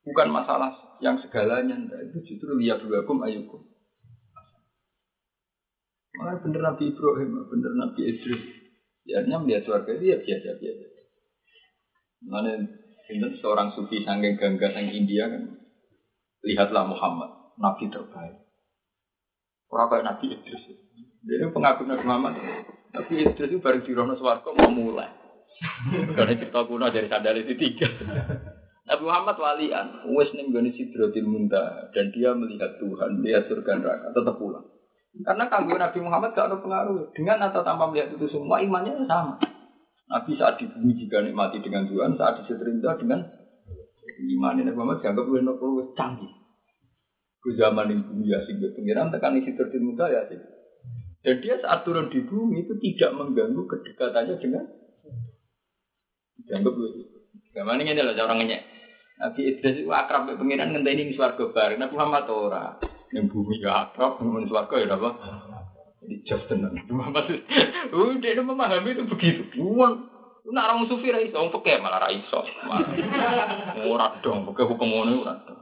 Bukan 0.04 0.28
masalah 0.36 1.00
yang 1.00 1.16
segalanya, 1.24 1.80
itu 1.80 2.36
justru 2.36 2.60
lihat 2.60 2.84
akum 2.84 3.24
ayukum. 3.24 3.64
Makanya 6.14 6.40
bener 6.46 6.62
Nabi 6.62 6.84
Ibrahim, 6.94 7.30
bener 7.50 7.72
Nabi 7.74 8.02
Idris. 8.06 8.42
Ya, 9.04 9.20
melihat 9.26 9.68
surga 9.68 9.92
itu 10.00 10.06
ya 10.14 10.18
biasa-biasa. 10.24 10.86
Mana 12.24 12.56
ini 13.12 13.28
seorang 13.44 13.76
sufi 13.76 14.00
sanggeng 14.08 14.40
gangga 14.40 14.72
sang 14.72 14.88
India 14.88 15.28
kan. 15.28 15.60
Lihatlah 16.44 16.88
Muhammad, 16.88 17.56
Nabi 17.60 17.92
terbaik. 17.92 18.44
Orang 19.72 19.88
kayak 19.92 20.06
Nabi 20.08 20.26
Idris. 20.38 20.64
Dia 21.24 21.48
pengaku 21.52 21.88
Nabi 21.88 22.04
Muhammad. 22.04 22.34
Tapi 22.94 23.26
Idris 23.26 23.50
itu 23.50 23.60
baru 23.60 23.84
dirono 23.84 24.14
suarco 24.16 24.54
mau 24.54 24.72
mulai. 24.72 25.12
Karena 26.16 26.40
cerita 26.40 26.64
kuno 26.68 26.92
dari 26.92 27.08
sandal 27.10 27.40
itu 27.42 27.56
tiga. 27.58 27.88
Nabi 28.84 29.04
Muhammad 29.08 29.38
walian, 29.40 29.88
wes 30.12 30.28
ning 30.36 30.52
gone 30.52 30.68
Sidratil 30.76 31.24
Muntaha 31.24 31.88
dan 31.96 32.12
dia 32.12 32.36
melihat 32.36 32.76
Tuhan, 32.84 33.24
melihat 33.24 33.48
surga 33.48 33.80
neraka, 33.80 34.12
tetap 34.12 34.36
pulang. 34.36 34.68
Karena 35.24 35.46
kanggo 35.48 35.78
Nabi 35.80 36.00
Muhammad 36.02 36.34
gak 36.36 36.52
ada 36.52 36.58
pengaruh. 36.58 37.14
Dengan 37.14 37.48
atau 37.48 37.62
tanpa 37.62 37.86
melihat 37.88 38.12
itu 38.18 38.26
semua 38.28 38.60
imannya 38.60 39.06
sama. 39.06 39.38
Nabi 40.10 40.36
saat 40.36 40.60
di 40.60 40.66
bumi 40.68 41.00
juga 41.00 41.22
nikmati 41.22 41.62
dengan 41.62 41.86
Tuhan, 41.86 42.18
saat 42.18 42.42
di 42.42 42.50
seterinda 42.50 42.98
dengan 42.98 43.22
iman. 44.20 44.56
Nabi 44.58 44.74
Muhammad 44.74 45.00
dianggap 45.06 45.26
lebih 45.32 45.46
nopo 45.46 45.94
canggih. 45.96 46.34
Ke 47.40 47.50
zaman 47.56 47.88
di 47.88 47.96
bumi 48.02 48.26
ya 48.32 48.40
sih 48.44 48.56
pengiran 48.56 49.12
tekan 49.14 49.38
isi 49.38 49.54
tertimuta 49.54 50.10
ya 50.10 50.28
sih. 50.28 50.40
Dan 51.24 51.40
dia 51.40 51.56
saat 51.62 51.88
turun 51.88 52.12
di 52.12 52.20
bumi 52.26 52.68
itu 52.68 52.74
tidak 52.84 53.16
mengganggu 53.16 53.64
kedekatannya 53.64 54.36
dengan 54.44 54.66
dianggap 56.44 56.74
begitu. 56.74 57.16
Gimana 57.54 57.80
ini 57.86 57.94
adalah 57.94 58.18
orang 58.28 58.44
ngenyek. 58.44 58.73
Nabi 59.14 59.42
Idris 59.46 59.86
itu 59.86 59.90
akrab 59.94 60.26
dengan 60.26 60.40
pengiran 60.42 60.70
ngenteni 60.74 61.10
di 61.10 61.14
suarga 61.14 61.44
bareng. 61.54 61.80
Nabi 61.80 61.94
Muhammad 61.94 62.26
ora. 62.30 62.66
Yang 63.14 63.26
bumi 63.30 63.62
ya 63.62 63.90
akrab, 63.90 64.18
ngomong 64.18 64.50
suarga 64.50 64.76
ya 64.82 64.98
apa? 64.98 65.12
Jadi 66.04 66.16
just 66.26 66.46
tenang. 66.50 66.76
Muhammad 66.90 67.30
uh, 67.30 68.12
dia 68.22 68.36
itu 68.36 68.44
memahami 68.44 68.98
itu 68.98 69.04
begitu. 69.08 69.42
Cuman 69.56 70.14
Nak 70.44 70.76
orang 70.76 70.92
sufi 70.92 71.08
ra 71.08 71.24
iso, 71.24 71.40
wong 71.40 71.56
peke 71.56 71.80
malah 71.80 72.04
ra 72.04 72.12
iso. 72.12 72.44
Ora 73.88 74.20
dong, 74.20 74.44
peke 74.52 74.68
hukum 74.68 74.92
ngono 74.92 75.24
ora 75.24 75.40
dong. 75.48 75.62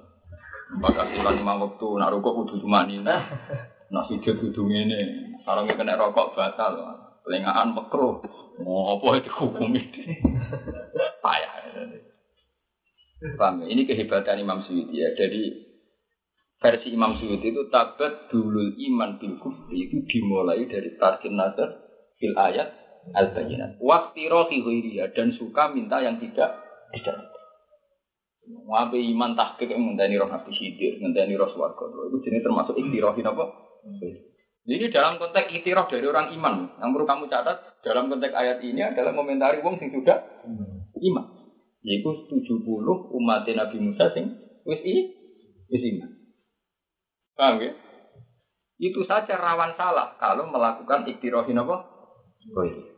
Bakal 0.82 1.22
ulang 1.22 1.38
lima 1.38 1.54
waktu, 1.62 1.88
nak 2.02 2.10
rokok 2.10 2.34
kudu 2.42 2.66
cuma 2.66 2.90
ini. 2.90 3.06
Nak 3.06 4.08
sujud 4.10 4.42
kudu 4.42 4.62
ngene. 4.66 5.38
Nggak 5.46 5.78
kena 5.78 6.02
rokok 6.02 6.34
batal, 6.34 6.82
pelengahan 7.22 7.78
pekro. 7.78 8.26
Mau 8.66 8.98
apa 8.98 9.22
itu 9.22 9.30
hukum 9.38 9.70
itu? 9.78 10.02
Payah. 11.24 11.54
Paham 13.38 13.66
ya? 13.66 13.66
Ini 13.70 13.86
kehebatan 13.86 14.42
Imam 14.42 14.66
Suyuti 14.66 14.98
ya. 14.98 15.14
Jadi 15.14 15.54
versi 16.58 16.90
Imam 16.90 17.18
Suyuti 17.22 17.54
itu 17.54 17.70
tabat 17.70 18.34
dulul 18.34 18.74
iman 18.74 19.22
bil 19.22 19.38
kufri 19.38 19.90
itu 19.90 20.02
dimulai 20.10 20.66
dari 20.66 20.98
tarkin 20.98 21.38
nazar 21.38 21.86
fil 22.18 22.34
ayat 22.34 22.74
al 23.14 23.34
bayinat. 23.34 23.78
Waktu 23.78 24.26
rohi 24.30 24.62
dan 25.14 25.34
suka 25.38 25.70
minta 25.70 26.02
yang 26.02 26.18
tidak 26.18 26.66
tidak. 26.98 27.18
Wabe 28.66 28.98
iman 28.98 29.38
tahqiq 29.38 29.70
yang 29.70 29.86
ngenteni 29.86 30.18
roh 30.18 30.28
nabi 30.28 30.52
sidir, 30.58 30.98
ngenteni 30.98 31.38
roh 31.38 31.48
swarga. 31.54 31.88
Itu 32.10 32.18
jenis 32.26 32.42
termasuk 32.42 32.74
ikhtirohin 32.74 33.30
apa? 33.30 33.46
Jadi 34.66 34.86
dalam 34.94 35.22
konteks 35.22 35.54
ikhtiroh 35.56 35.86
dari 35.88 36.06
orang 36.10 36.34
iman, 36.38 36.70
yang 36.82 36.90
perlu 36.94 37.06
kamu 37.06 37.30
catat 37.30 37.82
dalam 37.86 38.10
konteks 38.10 38.34
ayat 38.34 38.62
ini 38.66 38.82
adalah 38.82 39.14
komentari 39.14 39.62
wong 39.62 39.78
sing 39.78 39.94
sudah 39.94 40.26
iman. 41.06 41.26
Yaitu 41.82 42.10
70 42.30 42.66
umat 43.18 43.46
Nabi 43.46 43.78
Musa 43.82 44.14
sing 44.14 44.38
wis 44.66 44.82
i 44.86 44.96
wis 45.70 45.84
iman. 45.96 46.12
Paham 47.34 47.58
ya? 47.58 47.72
Itu 48.82 49.06
saja 49.06 49.38
rawan 49.38 49.78
salah 49.78 50.18
kalau 50.18 50.50
melakukan 50.50 51.06
ikhtirohin 51.06 51.62
apa? 51.62 51.86
Iya. 52.42 52.92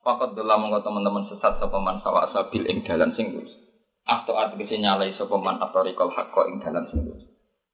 Fakat 0.00 0.32
dalam 0.32 0.66
mengkau 0.66 0.82
teman-teman 0.82 1.28
sesat 1.28 1.60
sopaman 1.60 2.00
sawa 2.00 2.32
sabil 2.34 2.66
ing 2.66 2.82
dalan 2.82 3.14
sing 3.14 3.36
lurus. 3.36 3.52
Atau 4.08 4.34
arti 4.34 4.64
nyalai 4.80 5.14
sopaman 5.14 5.62
atau 5.62 5.86
rikol 5.86 6.10
hakko 6.10 6.50
ing 6.50 6.58
dalan 6.64 6.88
sing 6.90 7.06
lurus. 7.06 7.30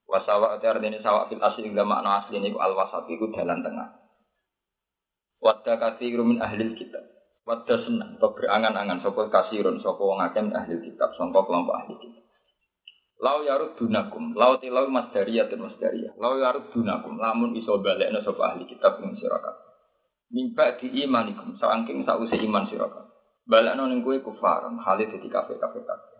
Wasawa 0.06 0.58
itu 0.58 0.66
artinya 0.70 1.00
sawa 1.02 1.26
fil 1.26 1.42
asli 1.42 1.66
ing 1.66 1.74
makna 1.74 2.22
asli 2.22 2.38
ini 2.38 2.54
al 2.54 2.76
wasat 2.76 3.08
itu 3.08 3.26
dalan 3.32 3.62
tengah. 3.64 3.88
Wadda 5.42 5.80
kathirun 5.80 6.34
min 6.34 6.38
ahli 6.44 6.76
kitab. 6.78 7.15
Wadda 7.46 7.78
senang 7.86 8.18
atau 8.18 8.34
berangan-angan 8.34 9.06
sopo 9.06 9.30
kasirun 9.30 9.78
sopo 9.78 10.10
wong 10.10 10.18
akeh 10.18 10.50
ahli 10.50 10.82
kitab, 10.82 11.14
sopo 11.14 11.46
kelompok 11.46 11.78
ahli 11.78 11.94
kitab. 12.02 12.26
Lau 13.22 13.46
yarud 13.46 13.78
dunakum, 13.78 14.34
lau 14.34 14.58
tilau 14.58 14.90
masdariyah 14.90 15.46
dan 15.46 15.62
masdariyah. 15.62 16.18
Lau 16.18 16.42
yarud 16.42 16.74
dunakum, 16.74 17.16
lamun 17.22 17.54
iso 17.54 17.78
balekno 17.78 18.18
sopo 18.26 18.42
ahli 18.42 18.66
kitab 18.66 18.98
ing 18.98 19.14
sirakat. 19.22 19.54
Mimpa 20.34 20.74
di 20.82 21.06
imanikum, 21.06 21.54
saangking 21.54 22.02
sause 22.02 22.34
iman 22.34 22.66
sirakat. 22.66 23.06
Balekno 23.46 23.94
ning 23.94 24.02
kowe 24.02 24.18
kufaran, 24.18 24.82
halid 24.82 25.14
dadi 25.14 25.30
kafir-kafir 25.30 25.86
kafir. 25.86 26.18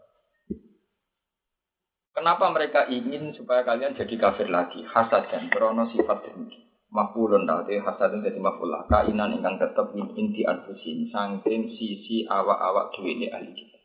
Kenapa 2.15 2.49
mereka 2.55 2.87
ingin 2.87 3.35
supaya 3.35 3.67
kalian 3.67 3.99
jadi 3.99 4.15
kafir 4.15 4.47
lagi? 4.47 4.81
Hasad 4.89 5.27
kan, 5.29 5.51
krono 5.51 5.91
sifat 5.91 6.23
dengki. 6.23 6.76
Mafulun 6.87 7.45
tadi 7.51 7.83
hasad 7.83 8.23
jadi 8.23 8.39
mafulah. 8.39 8.87
Kainan 8.87 9.35
ingkang 9.35 9.59
tetap 9.59 9.91
in 9.99 10.15
inti 10.15 10.47
anfusin. 10.47 11.11
Sangking 11.11 11.75
sisi 11.75 12.23
awak-awak 12.31 12.95
ini 13.03 13.27
ahli 13.27 13.53
kita. 13.53 13.79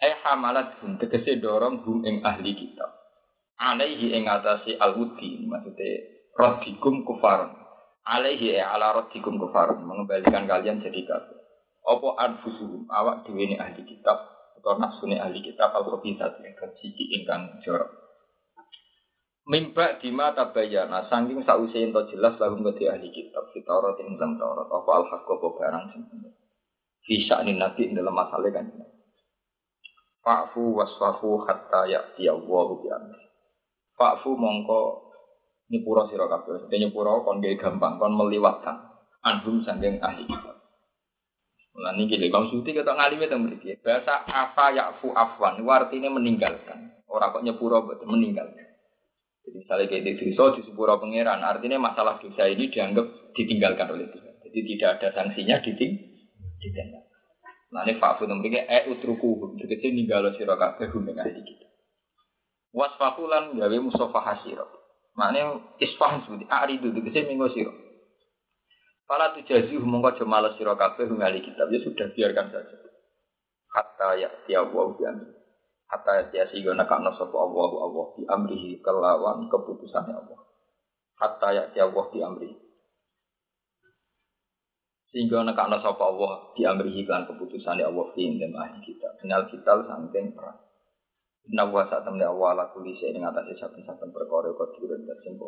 Eh 0.00 0.14
hamalat 0.24 0.80
hum 0.80 0.96
tegese 1.00 1.40
dorong 1.40 1.84
hum 1.84 2.04
ing 2.04 2.24
ahli 2.24 2.56
kitab. 2.56 2.90
Alaihi 3.56 4.12
ing 4.12 4.26
atasi 4.26 4.74
al-wudi 4.76 5.44
maksudnya 5.46 6.02
rodikum 6.34 7.06
kufar. 7.06 7.52
Alaihi 8.04 8.58
e 8.58 8.60
ala 8.60 8.92
rodikum 9.00 9.40
kufar 9.40 9.72
mengembalikan 9.80 10.44
kalian 10.44 10.84
jadi 10.84 11.08
kafir. 11.08 11.40
Apa 11.84 12.08
anfusuhum 12.20 12.84
awak 12.88 13.24
dhewe 13.24 13.56
ahli 13.56 13.84
kitab 13.84 14.18
atau 14.60 14.76
nafsune 14.80 15.20
ahli 15.20 15.40
kitab 15.40 15.72
al 15.72 15.84
khabithat 15.84 16.40
ingkang 16.40 16.72
siki 16.80 17.20
ingkang 17.20 17.60
jorok. 17.64 18.03
Mimba 19.44 20.00
dima 20.00 20.32
tabayana 20.32 21.04
saking 21.12 21.44
sause 21.44 21.76
ento 21.76 22.08
jelas 22.08 22.40
lagu 22.40 22.56
ngedi 22.64 22.88
ahli 22.88 23.12
kitab 23.12 23.52
Taurat 23.52 24.00
ing 24.00 24.16
dalam 24.16 24.40
Taurat 24.40 24.72
apa 24.72 24.90
al 24.96 25.04
apa 25.04 25.36
barang 25.36 25.84
bener. 26.08 26.32
Fi 27.04 27.28
sya'nin 27.28 27.60
nabi 27.60 27.92
dalam 27.92 28.16
masalah 28.16 28.48
kan. 28.48 28.72
Fa'fu 30.24 30.80
wasfahu 30.80 31.44
hatta 31.44 31.84
ya'ti 31.84 32.24
Allahu 32.24 32.80
bi 32.80 32.88
amri. 32.88 33.20
Fa'fu 34.00 34.32
mongko 34.32 35.12
nyepura 35.68 36.08
sira 36.08 36.24
kabeh. 36.24 36.72
Dene 36.72 36.88
nyepura 36.88 37.20
kon 37.20 37.44
gawe 37.44 37.54
gampang 37.60 38.00
kon 38.00 38.16
meliwatkan 38.16 38.76
anhum 39.20 39.60
saking 39.60 40.00
ahli 40.00 40.24
kitab. 40.24 40.56
Mulane 41.76 42.08
iki 42.08 42.16
lek 42.16 42.32
Bang 42.32 42.48
Suti 42.48 42.72
kata 42.72 42.96
ngalime 42.96 43.28
teng 43.28 43.44
mriki. 43.44 43.76
Bahasa 43.84 44.24
afa 44.24 44.72
ya'fu 44.72 45.12
afwan, 45.12 45.60
artinya 45.68 46.08
meninggalkan. 46.08 46.96
Ora 47.04 47.28
kok 47.28 47.44
nyepura 47.44 47.84
meninggalkan. 48.08 48.73
Jadi 49.44 49.56
misalnya 49.60 49.86
kayak 49.92 50.04
di 50.08 50.12
dosa 50.32 50.56
di 50.56 50.62
sepura 50.64 50.96
pangeran, 50.96 51.44
artinya 51.44 51.76
masalah 51.76 52.16
dosa 52.16 52.48
ini 52.48 52.72
dianggap 52.72 53.36
ditinggalkan 53.36 53.92
oleh 53.92 54.08
Tuhan. 54.08 54.34
Jadi 54.40 54.58
tidak 54.72 54.90
ada 55.00 55.08
sanksinya 55.12 55.60
diting 55.60 55.92
ditinggalkan. 56.64 57.04
Nah 57.74 57.82
ini 57.84 58.00
fakfu 58.00 58.24
nomornya 58.24 58.64
e 58.64 58.88
utruku, 58.88 59.58
jadi 59.60 59.90
ninggalo 59.92 60.32
siro 60.38 60.54
kabeh 60.56 60.88
hum 60.94 61.10
ing 61.10 61.20
kita. 61.20 61.66
Wasfakulan 62.72 63.58
gawe 63.58 63.76
musofa 63.82 64.20
hasiro. 64.22 64.66
Maknanya 65.14 65.78
isfahan 65.78 66.26
seperti 66.26 66.46
aridu, 66.50 66.90
jadi 66.90 67.28
minggu 67.28 67.50
siro. 67.52 67.74
Pala 69.04 69.36
tujazi 69.36 69.76
mongko 69.76 70.16
aja 70.16 70.24
males 70.24 70.56
sira 70.56 70.72
kabeh 70.80 71.04
ahli 71.04 71.44
kitab 71.44 71.68
ya 71.68 71.78
sudah 71.84 72.08
biarkan 72.16 72.48
saja. 72.48 72.76
Kata 73.68 74.08
ya 74.16 74.32
tiawu 74.48 74.96
biamin. 74.96 75.43
Hatta 75.94 76.26
ya 76.34 76.42
sehingga 76.50 76.74
nekakno 76.74 77.14
sapa 77.14 77.38
Allah 77.38 77.70
Allah 77.86 78.06
di 78.18 78.26
amrihi 78.26 78.82
kelawan 78.82 79.46
keputusannya 79.46 80.18
Allah. 80.18 80.40
Hatta 81.22 81.54
ya 81.54 81.70
Allah 81.70 82.04
di 82.10 82.18
amrihi. 82.18 82.56
Sehingga 85.14 85.46
nekakno 85.46 85.78
sapa 85.78 86.02
Allah 86.02 86.50
di 86.58 86.66
amrihi 86.66 87.06
kan 87.06 87.30
keputusannya 87.30 87.86
Allah 87.86 88.10
dan 88.10 88.52
ahli 88.58 88.78
kita. 88.82 89.22
Kenal 89.22 89.46
kita 89.46 89.86
sangking 89.86 90.34
perang. 90.34 90.58
Inna 91.46 91.70
wa 91.70 91.86
temen 91.86 92.26
Allah 92.26 92.48
ala 92.58 92.64
kuli 92.74 92.98
saya 92.98 93.14
ing 93.14 93.22
atase 93.22 93.54
saben-saben 93.54 94.10
perkara 94.10 94.50
kodiren 94.50 95.06
dan 95.06 95.18
sing 95.22 95.38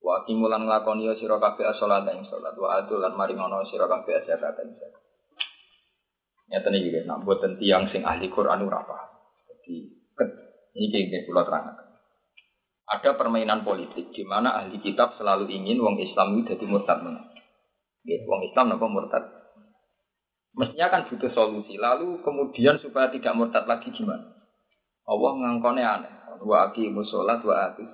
Wa 0.00 0.24
kimulan 0.24 0.64
nglakoni 0.64 1.12
sira 1.20 1.36
kabeh 1.36 1.68
salat 1.76 2.08
ing 2.08 2.24
salat 2.32 2.56
wa 2.56 2.80
adul 2.80 3.02
lan 3.04 3.12
maringono 3.12 3.60
sira 3.68 3.84
kabeh 3.84 4.24
zakat. 4.24 4.56
Nyata 6.52 6.68
nih 6.68 6.80
gitu, 6.84 7.08
nak 7.08 7.24
buat 7.24 7.40
tiang 7.56 7.88
sing 7.88 8.04
ahli 8.04 8.28
Quran 8.28 8.68
ora 8.68 8.84
apa. 8.84 8.98
Jadi 9.48 9.88
ini 10.76 10.86
kayak 11.08 11.24
pulau 11.24 11.48
terang. 11.48 11.72
Ada 12.92 13.16
permainan 13.16 13.64
politik 13.64 14.12
di 14.12 14.20
mana 14.20 14.60
ahli 14.60 14.76
kitab 14.84 15.16
selalu 15.16 15.48
ingin 15.48 15.80
wong 15.80 15.96
Islam 15.96 16.36
itu 16.36 16.52
jadi 16.52 16.64
murtad 16.68 17.00
mana. 17.00 17.24
Gitu, 18.04 18.28
wong 18.28 18.44
Islam 18.52 18.76
apa 18.76 18.84
murtad? 18.84 19.24
Mestinya 20.52 20.92
kan 20.92 21.08
butuh 21.08 21.32
solusi. 21.32 21.80
Lalu 21.80 22.20
kemudian 22.20 22.76
supaya 22.76 23.08
tidak 23.08 23.32
murtad 23.32 23.64
lagi 23.64 23.88
gimana? 23.96 24.36
Allah 25.08 25.32
ngangkone 25.32 25.80
aneh. 25.80 26.14
Wa 26.44 26.68
aki 26.68 26.92
musolat 26.92 27.40
wa 27.40 27.72
ati. 27.72 27.86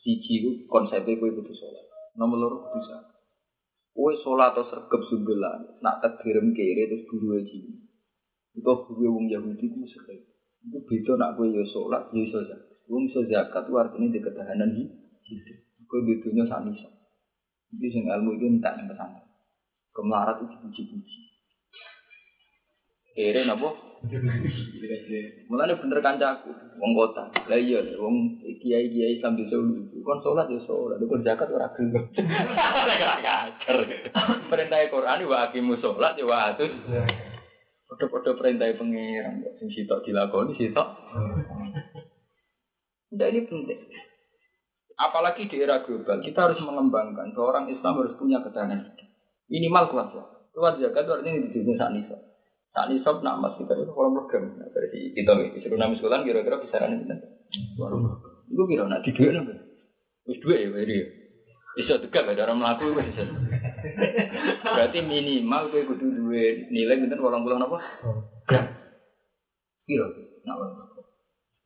Siji 0.00 0.64
konsepnya 0.70 1.20
gue 1.20 1.36
butuh 1.36 1.52
sholat. 1.52 1.84
Nomor 2.16 2.36
loro 2.40 2.58
bisa. 2.72 3.17
Kue 3.98 4.14
sholat 4.22 4.54
atau 4.54 4.62
sergap 4.70 5.02
sumbelan, 5.10 5.82
nak 5.82 5.98
terkirim 5.98 6.54
kiri 6.54 6.86
terus 6.86 7.02
guru 7.10 7.34
aja. 7.34 7.58
Itu 8.54 8.72
guru 8.86 9.18
wong 9.18 9.26
Yahudi 9.26 9.74
itu 9.74 9.82
sekali. 9.90 10.22
Itu 10.62 10.86
beda 10.86 11.18
nak 11.18 11.34
kue 11.34 11.50
yo 11.50 11.66
sholat, 11.66 12.06
yo 12.14 12.22
iso 12.22 12.46
zakat. 12.46 12.78
Wong 12.86 13.10
iso 13.10 13.26
zakat 13.26 13.66
itu 13.66 13.74
artinya 13.74 14.06
di 14.14 14.22
ketahanan 14.22 14.70
hidup. 15.26 15.58
Bedanya 15.90 16.46
sami 16.46 16.78
iso. 16.78 16.86
Itu 17.74 17.86
sing 17.90 18.06
ilmu 18.06 18.38
itu 18.38 18.46
minta 18.46 18.70
yang 18.78 18.86
pesan. 18.86 19.18
Kemelarat 19.90 20.46
itu 20.46 20.54
dipuji-puji. 20.54 21.27
Kere 23.18 23.42
napa? 23.42 23.74
Mulane 25.50 25.74
bener 25.74 25.98
kancaku, 25.98 26.54
wong 26.78 26.94
kota. 26.94 27.26
Lah 27.50 27.58
iya, 27.58 27.82
wong 27.98 28.38
kiai-kiai 28.62 29.18
sambil 29.18 29.50
desa 29.50 29.58
kon 30.06 30.22
salat 30.22 30.46
ya 30.46 30.62
salat, 30.62 31.02
kon 31.02 31.26
zakat 31.26 31.50
ora 31.50 31.66
gelem. 31.74 32.06
Ngajar. 32.14 33.76
Perintah 34.46 34.86
Quran 34.86 35.26
wa 35.26 35.50
aqimu 35.50 35.74
salat 35.82 36.14
ya 36.14 36.30
wa 36.30 36.54
atus. 36.54 36.70
Padha-padha 37.90 38.38
perintah 38.38 38.70
pengiran, 38.78 39.42
sing 39.58 39.66
sitok 39.74 40.06
dilakoni 40.06 40.54
sitok. 40.54 40.86
Ndak 43.18 43.28
ini 43.34 43.40
penting. 43.50 43.80
Apalagi 44.94 45.50
di 45.50 45.58
era 45.58 45.82
global, 45.82 46.22
kita 46.22 46.46
harus 46.46 46.62
mengembangkan 46.62 47.34
seorang 47.34 47.66
Islam 47.66 47.98
harus 47.98 48.14
punya 48.14 48.38
ketahanan. 48.46 48.94
Minimal 49.50 49.90
kuat 49.90 50.14
ya. 50.14 50.22
Kuat 50.54 50.78
zakat 50.78 51.02
itu 51.02 51.12
artinya 51.18 51.42
di 51.42 51.50
dunia 51.50 51.74
saat 51.74 51.92
ini 52.86 53.02
sob 53.02 53.26
nak 53.26 53.42
mas 53.42 53.58
kita 53.58 53.74
itu 53.74 53.90
kalau 53.90 54.14
mergem. 54.14 54.54
Nah, 54.54 54.68
dari 54.70 55.10
kita 55.16 55.34
nih, 55.34 55.50
disuruh 55.58 55.80
nama 55.80 55.96
sekolah 55.98 56.22
kira-kira 56.22 56.62
kisaran 56.62 57.02
ini. 57.02 57.16
Itu 58.46 58.62
kira 58.70 58.86
nak 58.86 59.02
di 59.02 59.10
dua 59.16 59.34
nih. 59.34 59.58
Wis 60.28 60.38
dua 60.44 60.54
ya, 60.54 60.68
jadi. 60.70 60.96
Bisa 61.78 61.94
tegak 62.02 62.26
ada 62.26 62.42
orang 62.50 62.58
melaku 62.58 62.90
bisa. 62.98 63.22
Berarti 64.66 64.98
minimal 64.98 65.70
gue 65.70 65.86
kudu 65.86 66.06
dua 66.10 66.44
nilai 66.74 67.06
gitu 67.06 67.14
orang 67.22 67.46
pulang 67.46 67.62
apa? 67.62 67.78
Gram. 68.50 68.66
Kira. 69.86 70.06
Nak 70.44 70.56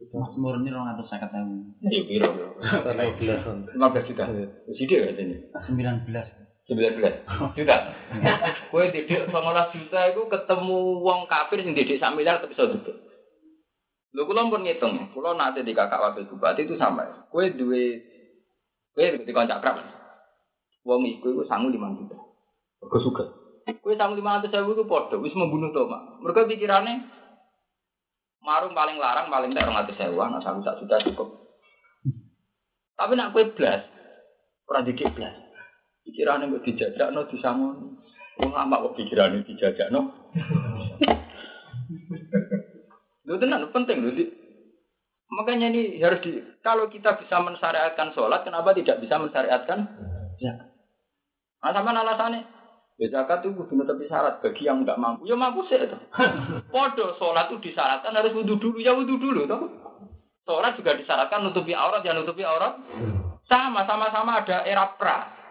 Mas 0.03 0.35
murni 0.35 0.69
orang 0.75 0.99
atau 0.99 1.07
saya 1.07 1.25
kata 1.25 1.39
Iya, 1.87 2.01
kira. 2.05 2.29
Lima 3.73 3.89
belas 3.89 4.05
juta. 4.05 4.29
Sidik 4.75 4.99
ya 4.99 5.15
ini. 5.17 5.49
Sembilan 5.65 6.05
belas. 6.05 6.42
19 6.75 7.57
juta. 7.59 7.77
Kowe 8.71 8.85
didik 8.89 9.29
15 9.29 9.75
juta 9.77 10.01
itu 10.11 10.23
ketemu 10.29 10.79
wong 11.01 11.29
kafir 11.29 11.61
sing 11.63 11.73
didik 11.77 11.99
sak 11.99 12.15
miliar 12.17 12.41
tapi 12.41 12.57
iso 12.57 12.71
duduk. 12.71 12.97
Lho 14.13 14.29
kula 14.29 14.53
pun 14.53 14.61
ngitung, 14.61 15.13
kula 15.17 15.33
nanti 15.33 15.65
di 15.65 15.73
kakak 15.73 16.01
wakil 16.01 16.29
bupati 16.29 16.69
itu 16.69 16.77
sama. 16.77 17.29
Kowe 17.33 17.49
duwe 17.49 18.01
kowe 18.93 19.05
di 19.25 19.33
kancak 19.33 19.61
krap. 19.65 19.81
Wong 20.85 21.07
iku 21.09 21.33
iku 21.33 21.43
sangu 21.49 21.73
5 21.73 21.99
juta. 22.01 22.17
Mergo 22.85 22.99
sugih. 23.01 23.29
Kowe 23.81 23.95
sangu 23.97 24.19
500 24.21 24.53
ribu 24.53 24.77
itu 24.77 24.85
padha 24.85 25.17
wis 25.17 25.33
membunuh 25.33 25.73
Mak. 25.73 26.21
Mergo 26.21 26.45
pikirane 26.45 27.23
marung 28.43 28.75
paling 28.75 28.99
larang 28.99 29.31
paling 29.31 29.55
tak 29.55 29.71
200 29.71 29.95
sewa, 29.95 30.27
nah 30.27 30.43
sangu 30.43 30.67
sak 30.67 30.83
juta 30.83 30.99
cukup. 31.07 31.29
Tapi 32.99 33.13
nak 33.17 33.33
kowe 33.33 33.43
blas, 33.55 33.87
ora 34.69 34.83
didik 34.85 35.11
blas. 35.15 35.52
Pikirannya 36.03 36.51
kok 36.59 36.65
dijajak 36.67 37.09
no 37.15 37.27
disangon. 37.31 37.99
Wong 38.43 38.53
amak 38.53 38.91
kok 38.91 38.97
pikirannya 38.99 39.47
dijajak 39.47 39.89
no. 39.95 40.11
Lu 43.27 43.39
tenan 43.39 43.71
penting 43.71 44.03
loh. 44.03 44.13
Makanya 45.33 45.73
ini 45.73 45.97
harus 46.05 46.21
di 46.21 46.45
kalau 46.61 46.93
kita 46.93 47.17
bisa 47.17 47.41
mensyariatkan 47.41 48.13
sholat, 48.13 48.45
kenapa 48.45 48.77
tidak 48.77 49.01
bisa 49.01 49.17
mensyariatkan 49.17 49.89
zakat? 50.37 50.69
Nah, 51.63 51.73
sama 51.73 51.97
alasannya, 51.97 52.45
ya 53.01 53.07
zakat 53.09 53.41
itu 53.41 53.57
kudu 53.57 53.87
tapi 53.89 54.05
syarat 54.13 54.45
bagi 54.45 54.69
yang 54.69 54.85
nggak 54.85 55.01
mampu. 55.01 55.25
Ya 55.25 55.33
mampu 55.33 55.65
sih 55.73 55.81
itu. 55.81 55.97
Podo 56.75 57.17
sholat 57.17 57.49
itu 57.49 57.73
disyaratkan 57.73 58.13
harus 58.13 58.37
wudhu 58.37 58.61
dulu, 58.61 58.77
ya 58.77 58.93
wudhu 58.93 59.17
dulu 59.17 59.49
toh. 59.49 59.73
Sholat 60.45 60.77
juga 60.77 61.01
disyaratkan 61.01 61.41
nutupi 61.49 61.73
aurat, 61.73 62.05
ya 62.05 62.13
nutupi 62.13 62.45
aurat. 62.45 62.77
Sama, 63.49 63.89
sama-sama 63.89 64.45
ada 64.45 64.69
era 64.69 64.85
pra. 65.01 65.42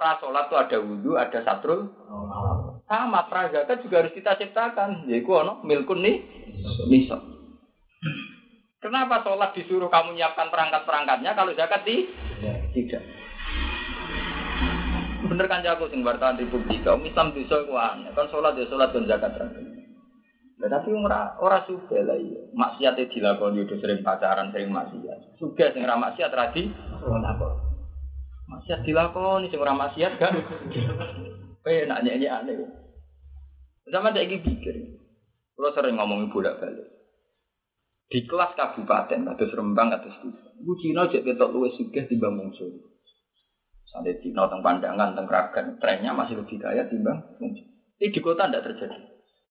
Pra 0.00 0.16
sholat 0.16 0.48
itu 0.48 0.56
ada 0.56 0.78
wudhu, 0.80 1.12
ada 1.20 1.44
satrul. 1.44 1.92
Sama 2.88 3.28
pra 3.28 3.52
zakat 3.52 3.84
juga 3.84 4.00
harus 4.00 4.16
kita 4.16 4.32
ciptakan. 4.40 5.04
Yaitu 5.04 5.28
ono 5.28 5.60
milkun 5.60 6.00
nih 6.00 6.24
misal. 6.88 7.20
Kenapa 8.80 9.20
sholat 9.20 9.52
disuruh 9.52 9.92
kamu 9.92 10.16
nyiapkan 10.16 10.48
perangkat-perangkatnya 10.48 11.36
kalau 11.36 11.52
zakat 11.52 11.84
di? 11.84 12.08
Tidak. 12.72 13.02
Bener 15.28 15.46
kan 15.52 15.60
jago 15.60 15.84
sing 15.92 16.00
wartawan 16.00 16.40
Republik. 16.40 16.80
Kaum 16.80 17.04
Islam 17.04 17.36
bisa 17.36 17.60
kuan. 17.68 18.08
Kan 18.16 18.26
sholat 18.32 18.56
ya 18.56 18.64
sholat 18.72 18.96
dan 18.96 19.04
zakat. 19.04 19.36
Nah, 19.36 20.68
tapi 20.68 20.96
ora 20.96 21.36
ora 21.44 21.60
suka 21.68 22.00
lah 22.00 22.16
iya. 22.16 22.40
Maksiat 22.56 22.96
dilakoni 23.04 23.68
udah 23.68 23.76
sering 23.84 24.00
pacaran, 24.00 24.48
sering 24.48 24.72
maksiat. 24.72 25.36
Suka 25.36 25.76
sing 25.76 25.84
ora 25.84 26.00
maksiat 26.00 26.32
radi. 26.32 26.72
Apa? 27.04 27.69
Maksiat 28.60 28.84
dilakoni 28.84 29.48
sing 29.48 29.56
ora 29.56 29.72
maksiat 29.72 30.20
kan. 30.20 30.36
nak 31.88 32.02
nyanyi 32.04 32.28
aneh. 32.28 32.60
Sama 33.88 34.12
saya 34.12 34.28
pikir. 34.28 35.00
Kalau 35.56 35.72
sering 35.72 35.96
ngomongin 35.96 36.28
bolak 36.28 36.60
balik. 36.60 36.88
Di 38.10 38.26
kelas 38.26 38.52
kabupaten, 38.58 39.22
kados 39.22 39.54
Rembang, 39.54 39.94
kados 39.94 40.16
desa. 40.20 40.50
Iku 40.60 40.72
Cina 40.82 41.06
jek 41.08 41.24
ketok 41.24 41.52
luwes 41.54 41.78
sugih 41.78 42.04
timbang 42.10 42.36
mungsu. 42.36 42.68
Sampai 43.86 44.18
Cina 44.20 44.50
teng 44.50 44.60
pandangan, 44.60 45.14
teng 45.14 45.24
keragan, 45.30 45.78
trennya 45.78 46.10
masih 46.10 46.42
lebih 46.42 46.58
kaya 46.58 46.84
timbang 46.90 47.16
mungsu. 47.38 47.64
Ini 47.96 48.12
di 48.12 48.20
kota 48.20 48.50
tidak 48.50 48.66
terjadi. 48.66 48.98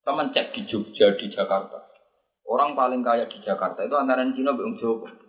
Taman 0.04 0.36
cek 0.36 0.54
di 0.54 0.62
Jogja, 0.68 1.16
di 1.16 1.32
Jakarta. 1.32 1.88
Orang 2.46 2.74
paling 2.76 3.00
kaya 3.00 3.30
di 3.32 3.40
Jakarta 3.42 3.86
itu 3.86 3.96
antara 3.96 4.28
Cina 4.34 4.52
dan 4.54 4.76
Jawa. 4.78 5.29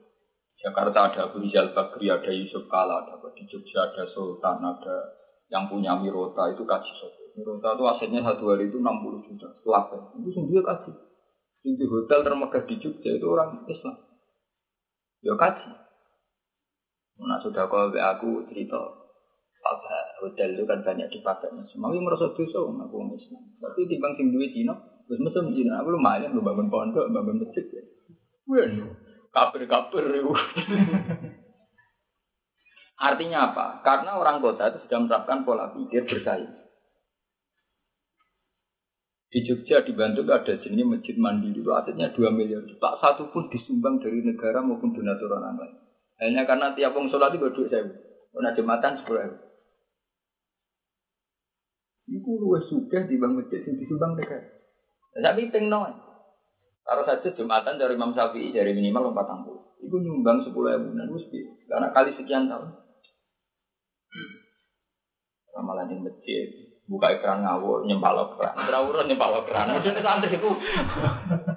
Jakarta 0.60 1.08
ada 1.08 1.20
Abu 1.32 1.40
Rizal 1.40 1.72
Bakri, 1.72 2.12
ada 2.12 2.28
Yusuf 2.28 2.68
Kala, 2.68 3.00
ada 3.00 3.16
di 3.32 3.48
Jogja 3.48 3.88
ada 3.88 4.04
Sultan, 4.12 4.60
ada 4.60 4.96
yang 5.48 5.66
punya 5.72 5.96
Mirota 5.96 6.52
itu 6.52 6.68
kaji 6.68 6.92
sopo. 7.00 7.32
Mirota 7.32 7.72
itu 7.72 7.84
asetnya 7.88 8.20
satu 8.20 8.52
hari 8.52 8.68
itu 8.68 8.76
60 8.76 9.24
juta. 9.24 9.48
Setelah 9.56 9.88
itu 10.20 10.30
sendiri 10.36 10.60
kaji. 10.60 10.92
Di 11.64 11.86
hotel 11.88 12.20
termegah 12.20 12.62
di 12.68 12.76
Jogja 12.76 13.10
itu 13.16 13.24
orang 13.24 13.64
Islam. 13.64 13.96
Ya 15.24 15.32
kaji. 15.32 15.70
Nah 17.20 17.40
sudah 17.40 17.64
kau 17.64 17.88
aku 17.88 18.44
cerita 18.52 18.80
apa 19.60 19.96
hotel 20.24 20.56
itu 20.56 20.64
kan 20.68 20.84
banyak 20.84 21.08
dipakai 21.08 21.56
Muslim. 21.56 21.88
Aku 21.88 22.04
merasa 22.04 22.36
dosa 22.36 22.58
aku 22.60 22.96
Islam. 23.16 23.42
Tapi 23.64 23.80
di 23.88 23.96
bang 23.96 24.12
sing 24.12 24.28
duwe 24.28 24.52
Cina, 24.52 24.76
terus 25.08 25.24
mesem 25.24 25.56
Cina 25.56 25.80
aku 25.80 25.96
lumayan 25.96 26.36
lu 26.36 26.44
bangun 26.44 26.68
pondok, 26.68 27.08
bangun 27.08 27.40
masjid 27.48 27.64
ya. 27.72 27.82
Wih, 29.30 29.38
kapir-kapir 29.38 30.04
Artinya 33.00 33.38
apa? 33.48 33.80
Karena 33.80 34.20
orang 34.20 34.44
kota 34.44 34.68
itu 34.68 34.84
sudah 34.84 34.98
menerapkan 35.00 35.40
pola 35.46 35.72
pikir 35.72 36.04
bersaing. 36.04 36.52
Di 39.30 39.46
Jogja 39.46 39.86
di 39.86 39.94
Bandung 39.94 40.26
ada 40.26 40.58
jenis 40.58 40.84
masjid 40.84 41.14
mandiri 41.14 41.62
itu 41.62 41.70
asetnya 41.70 42.10
2 42.12 42.34
miliar. 42.34 42.66
Tak 42.66 42.98
satu 42.98 43.30
pun 43.30 43.46
disumbang 43.48 44.02
dari 44.02 44.26
negara 44.26 44.58
maupun 44.60 44.90
donatur 44.90 45.32
orang 45.32 45.54
lain. 45.54 45.74
Hanya 46.18 46.44
karena 46.44 46.74
tiap 46.74 46.92
orang 46.92 47.08
sholat 47.08 47.32
itu 47.32 47.40
berdua 47.40 47.70
saya. 47.70 47.88
Karena 48.34 48.50
jembatan 48.58 48.98
sepuluh 49.00 49.22
ribu. 49.22 49.38
Iku 52.10 52.30
luwes 52.42 52.66
suka 52.66 53.06
di 53.06 53.16
bang 53.16 53.38
masjid 53.38 53.62
yang 53.62 53.78
disumbang 53.78 54.18
negara. 54.18 54.50
Tapi 55.14 55.48
tengno. 55.54 56.09
Taruh 56.90 57.06
saja 57.06 57.30
jembatan 57.38 57.78
dari 57.78 57.94
Imam 57.94 58.10
Syafi'i 58.10 58.50
dari 58.50 58.74
minimal 58.74 59.14
empat 59.14 59.30
puluh. 59.46 59.78
Iku 59.78 60.02
nyumbang 60.02 60.42
sepuluh 60.42 60.74
ribu 60.74 60.90
dan 60.98 61.14
Karena 61.70 61.86
kali 61.94 62.10
sekian 62.18 62.50
tahun. 62.50 62.66
Ramalan 65.54 65.86
di 65.86 66.02
masjid, 66.02 66.50
buka 66.90 67.14
ekran 67.14 67.46
ngawur 67.46 67.86
nyempal 67.86 68.34
keran 68.34 68.58
terawuran 68.66 69.06
nyempal 69.06 69.38
keran 69.46 69.78
udah 69.78 70.02
santri 70.02 70.34
itu. 70.34 70.50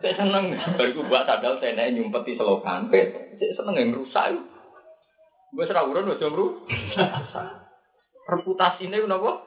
Saya 0.06 0.14
seneng. 0.22 0.54
Bariku 0.78 1.02
buat 1.10 1.26
sadal 1.26 1.58
saya 1.58 1.74
naik 1.74 1.98
nyumpet 1.98 2.30
di 2.30 2.38
selokan. 2.38 2.94
Saya 2.94 3.54
seneng 3.58 3.74
yang 3.74 3.90
rusak 3.98 4.38
gue 5.54 5.66
terawuran 5.70 6.10
udah 6.10 6.18
jam 6.18 6.34
reputasi 8.24 8.90
ini 8.90 9.06
kenapa 9.06 9.46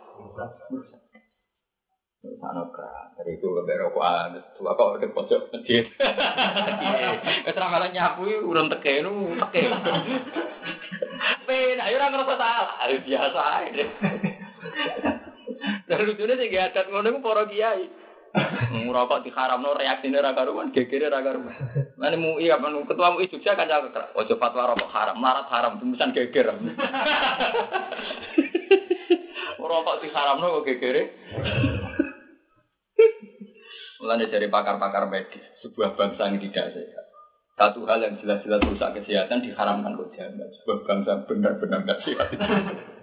Sana 2.37 2.63
keran 2.75 3.07
dari 3.17 3.39
itu 3.39 3.49
lebih 3.49 3.77
rokok 3.87 4.05
ada 4.05 4.41
tua 4.59 4.75
kok 4.75 4.99
ada 4.99 5.07
pojok 5.11 5.41
masjid 5.55 5.85
Keterangan 7.47 7.73
malah 7.79 7.91
nyapu 7.95 8.27
urun 8.27 8.71
teke 8.73 9.01
nu 9.01 9.35
teke 9.49 9.71
Pena, 11.47 11.83
ayo 11.89 11.97
orang 11.97 12.11
ngerasa 12.13 12.35
salah 12.35 12.77
biasa 13.07 13.41
aja 13.63 13.85
dan 15.87 16.03
lucunya 16.03 16.35
sih 16.39 16.51
gak 16.51 16.75
ada 16.75 16.81
ngono 16.91 17.09
itu 17.15 17.21
para 17.23 17.45
kiai. 17.47 17.87
Ngerokok 18.85 19.23
di 19.25 19.31
haram 19.33 19.65
no 19.65 19.73
reaksinya 19.73 20.21
raga 20.21 20.45
ruman, 20.45 20.75
gegere 20.75 21.09
raga 21.09 21.33
ruman. 21.33 21.55
Mana 21.97 22.17
mui 22.21 22.51
apa 22.53 22.69
nu 22.69 22.85
ketua 22.85 23.15
mui 23.17 23.31
Jogja 23.33 23.57
kan 23.57 23.71
jaga 23.71 23.89
kerak. 23.89 24.13
Ojo 24.13 24.37
fatwa 24.37 24.75
rokok 24.75 24.93
haram, 24.93 25.17
marat 25.17 25.49
haram, 25.49 25.81
tulisan 25.81 26.13
geger. 26.13 26.53
Ngerokok 29.57 29.97
di 30.05 30.09
haram 30.13 30.37
no 30.43 30.61
kok 30.61 30.67
gegere. 30.69 31.03
Mulanya 33.97 34.29
dari 34.29 34.53
pakar-pakar 34.53 35.09
medis, 35.09 35.45
sebuah 35.65 35.97
bangsa 35.97 36.29
yang 36.29 36.39
tidak 36.41 36.77
sehat. 36.77 37.07
Satu 37.57 37.89
hal 37.89 38.05
yang 38.05 38.21
jelas-jelas 38.21 38.61
rusak 38.69 39.01
kesehatan 39.01 39.41
diharamkan 39.41 39.97
kok 39.97 40.13
jahat. 40.13 40.37
Sebuah 40.61 40.79
bangsa 40.85 41.25
benar-benar 41.25 41.81
tidak 41.89 42.05
sehat. 42.05 42.29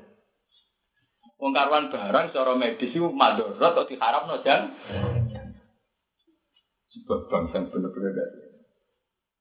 Wong 1.43 1.51
karuan 1.51 1.91
barang 1.91 2.31
secara 2.31 2.55
medis 2.55 2.93
itu 2.93 3.03
madorot 3.11 3.59
atau 3.59 3.83
diharap 3.83 4.31
no 4.31 4.39
jan. 4.47 4.71
Sebab 6.93 7.19
bangsa 7.27 7.59
yang 7.59 7.67
benar-benar 7.67 8.11
dari. 8.15 8.53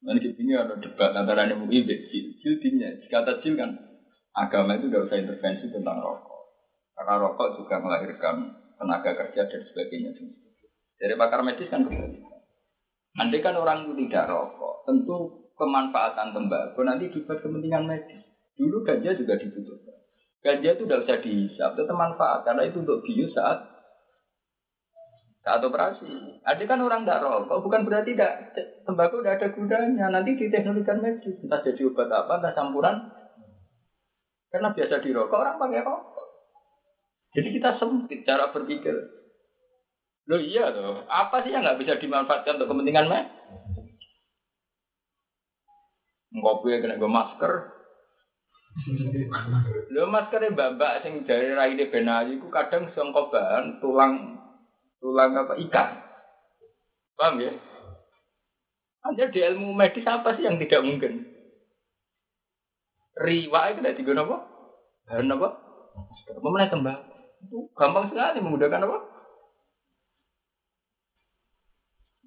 Nanti 0.03 0.34
ini 0.34 0.53
ada 0.59 0.74
debat 0.82 1.14
antara 1.14 1.46
MUI 1.55 1.86
dan 1.86 2.00
Jil. 2.11 2.34
Jil 2.42 2.59
kata 3.07 3.38
Jil 3.38 3.55
kan 3.55 3.78
agama 4.34 4.74
itu 4.74 4.90
tidak 4.90 5.07
usah 5.07 5.20
intervensi 5.22 5.70
tentang 5.70 6.03
rokok. 6.03 6.42
Karena 6.98 7.14
rokok 7.22 7.62
juga 7.62 7.78
melahirkan 7.78 8.50
tenaga 8.82 9.14
kerja 9.14 9.46
dan 9.46 9.62
sebagainya. 9.70 10.11
Dari 11.03 11.18
pakar 11.18 11.42
medis 11.42 11.66
kan 11.66 11.82
begitu. 11.82 12.22
Andai 13.18 13.42
kan 13.42 13.59
orang 13.59 13.90
itu 13.90 14.07
tidak 14.07 14.30
rokok, 14.30 14.86
tentu 14.86 15.42
kemanfaatan 15.59 16.30
tembakau 16.30 16.86
nanti 16.86 17.11
dibuat 17.11 17.42
kepentingan 17.42 17.90
medis. 17.90 18.22
Dulu 18.55 18.86
ganja 18.86 19.11
juga 19.18 19.34
dibutuhkan. 19.34 19.98
Ganja 20.38 20.78
itu 20.78 20.86
tidak 20.86 21.03
usah 21.03 21.18
dihisap, 21.18 21.70
itu 21.74 21.94
manfaat 21.94 22.46
karena 22.46 22.62
itu 22.70 22.86
untuk 22.86 23.03
bius 23.03 23.34
saat 23.34 23.59
saat 25.42 25.59
operasi. 25.59 26.38
Ada 26.46 26.62
kan 26.70 26.78
orang 26.86 27.03
tidak 27.03 27.26
rokok, 27.26 27.66
bukan 27.66 27.82
berarti 27.82 28.14
tidak 28.14 28.55
tembakau 28.86 29.18
tidak 29.20 29.42
ada 29.42 29.48
gunanya. 29.59 30.07
Nanti 30.07 30.38
di 30.38 30.46
teknologi 30.55 30.94
medis, 31.03 31.36
entah 31.42 31.61
jadi 31.66 31.82
obat 31.90 32.09
apa, 32.14 32.38
entah 32.38 32.55
campuran. 32.55 32.96
Karena 34.55 34.70
biasa 34.70 35.03
dirokok 35.03 35.38
orang 35.42 35.59
pakai 35.59 35.82
rokok. 35.82 36.26
Jadi 37.32 37.48
kita 37.59 37.70
sempit 37.80 38.22
cara 38.22 38.55
berpikir. 38.55 39.22
Loh 40.31 40.39
iya 40.39 40.70
loh, 40.70 41.03
apa 41.11 41.43
sih 41.43 41.51
yang 41.51 41.66
nggak 41.66 41.81
bisa 41.83 41.99
dimanfaatkan 41.99 42.61
untuk 42.61 42.70
kepentingan 42.70 43.11
medis? 43.11 43.27
Ngopi 46.33 46.81
kena 46.81 46.97
gue 46.97 47.11
masker, 47.11 47.53
Lho 49.93 50.05
maskere 50.09 50.49
mbak-mbak 50.53 51.05
sing 51.05 51.29
dari 51.29 51.53
rai 51.53 51.77
de 51.77 51.93
benayu 51.93 52.41
ku 52.41 52.49
kadang 52.49 52.89
sangka 52.97 53.29
bahan 53.29 53.79
tulang 53.85 54.41
tulang 54.97 55.33
apa 55.37 55.61
ikan. 55.68 55.91
Paham 57.18 57.45
ya? 57.45 57.53
Ada 59.03 59.29
di 59.29 59.41
ilmu 59.45 59.77
medis 59.77 60.07
apa 60.09 60.39
sih 60.39 60.47
yang 60.47 60.57
tidak 60.57 60.87
mungkin? 60.87 61.27
Riwa 63.12 63.61
itu 63.68 63.79
tidak 63.85 63.97
digunakan 64.01 64.25
apa? 64.25 64.39
Bahan 65.11 65.35
apa? 65.37 65.49
Memenai 66.41 66.73
tembak. 66.73 66.99
Itu 67.45 67.68
gampang 67.77 68.09
sekali 68.09 68.41
memudahkan 68.41 68.87
apa? 68.89 68.99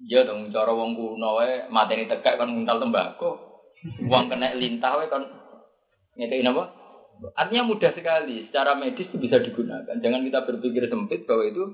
Ya 0.04 0.28
dong, 0.28 0.52
cara 0.52 0.76
wong 0.76 0.92
kuno 0.92 1.40
wae 1.40 1.72
mateni 1.72 2.04
tekak 2.04 2.36
kan 2.36 2.52
nguntal 2.52 2.84
tembakau. 2.84 3.40
Uang 4.04 4.28
kena 4.28 4.52
lintah 4.52 5.00
wae 5.00 5.08
kan 5.08 5.24
Ngekei 6.16 6.44
apa? 6.48 6.64
Artinya 7.36 7.64
mudah 7.64 7.92
sekali, 7.96 8.48
secara 8.48 8.76
medis 8.76 9.08
itu 9.08 9.16
bisa 9.20 9.40
digunakan. 9.40 10.00
Jangan 10.00 10.20
kita 10.24 10.44
berpikir 10.44 10.88
sempit 10.88 11.24
bahwa 11.24 11.44
itu 11.48 11.64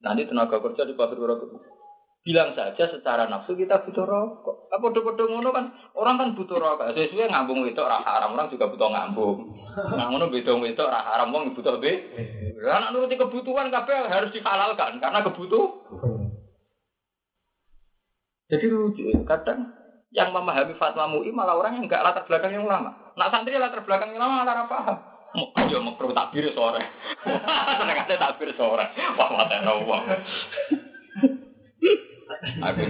nanti 0.00 0.24
tenaga 0.24 0.60
kerja 0.60 0.88
di 0.88 0.96
pabrik 0.96 1.20
rokok. 1.20 1.60
Bilang 2.24 2.52
saja 2.52 2.88
secara 2.92 3.28
nafsu 3.28 3.56
kita 3.56 3.84
butuh 3.84 4.04
rokok. 4.04 4.68
Apa 4.72 4.80
podo-podo 4.80 5.28
ngono 5.28 5.52
kan 5.52 5.72
orang 5.96 6.16
kan 6.20 6.28
butuh 6.36 6.56
rokok. 6.56 6.92
Sesuai 6.96 7.32
ngambung 7.32 7.64
itu 7.68 7.80
ora 7.80 8.00
haram, 8.00 8.36
orang 8.36 8.52
juga 8.52 8.68
butuh 8.68 8.88
ngambung. 8.92 9.36
Nah 9.76 10.08
ngono 10.08 10.32
beda 10.32 10.52
itu 10.64 10.82
ora 10.84 11.00
haram, 11.04 11.32
wong 11.32 11.52
butuh 11.56 11.80
be. 11.80 11.92
Anak 12.58 12.92
nuruti 12.92 13.16
kebutuhan 13.16 13.72
kabeh 13.72 14.08
harus 14.08 14.32
dihalalkan 14.32 15.00
karena 15.00 15.20
kebutuh. 15.24 15.64
Jadi 18.48 18.66
lucu, 18.72 19.12
kadang 19.28 19.68
yang 20.08 20.32
memahami 20.32 20.72
fatwa 20.80 21.04
MUI 21.04 21.28
malah 21.36 21.60
orang 21.60 21.76
yang 21.76 21.84
enggak 21.84 22.00
latar 22.00 22.24
belakang 22.24 22.56
yang 22.56 22.64
lama. 22.64 23.12
Nak 23.12 23.28
santri 23.28 23.60
latar 23.60 23.84
belakang 23.84 24.16
yang 24.16 24.24
lama 24.24 24.40
malah 24.40 24.64
paham. 24.64 24.96
Ayo 25.60 25.84
mau 25.84 25.92
perlu 26.00 26.16
takbir 26.16 26.48
sore. 26.56 26.80
Seneng 27.78 27.98
ada 28.00 28.16
takbir 28.16 28.48
sore. 28.56 28.88
Wah 29.20 29.28
mata. 29.28 29.60
Aku 32.64 32.80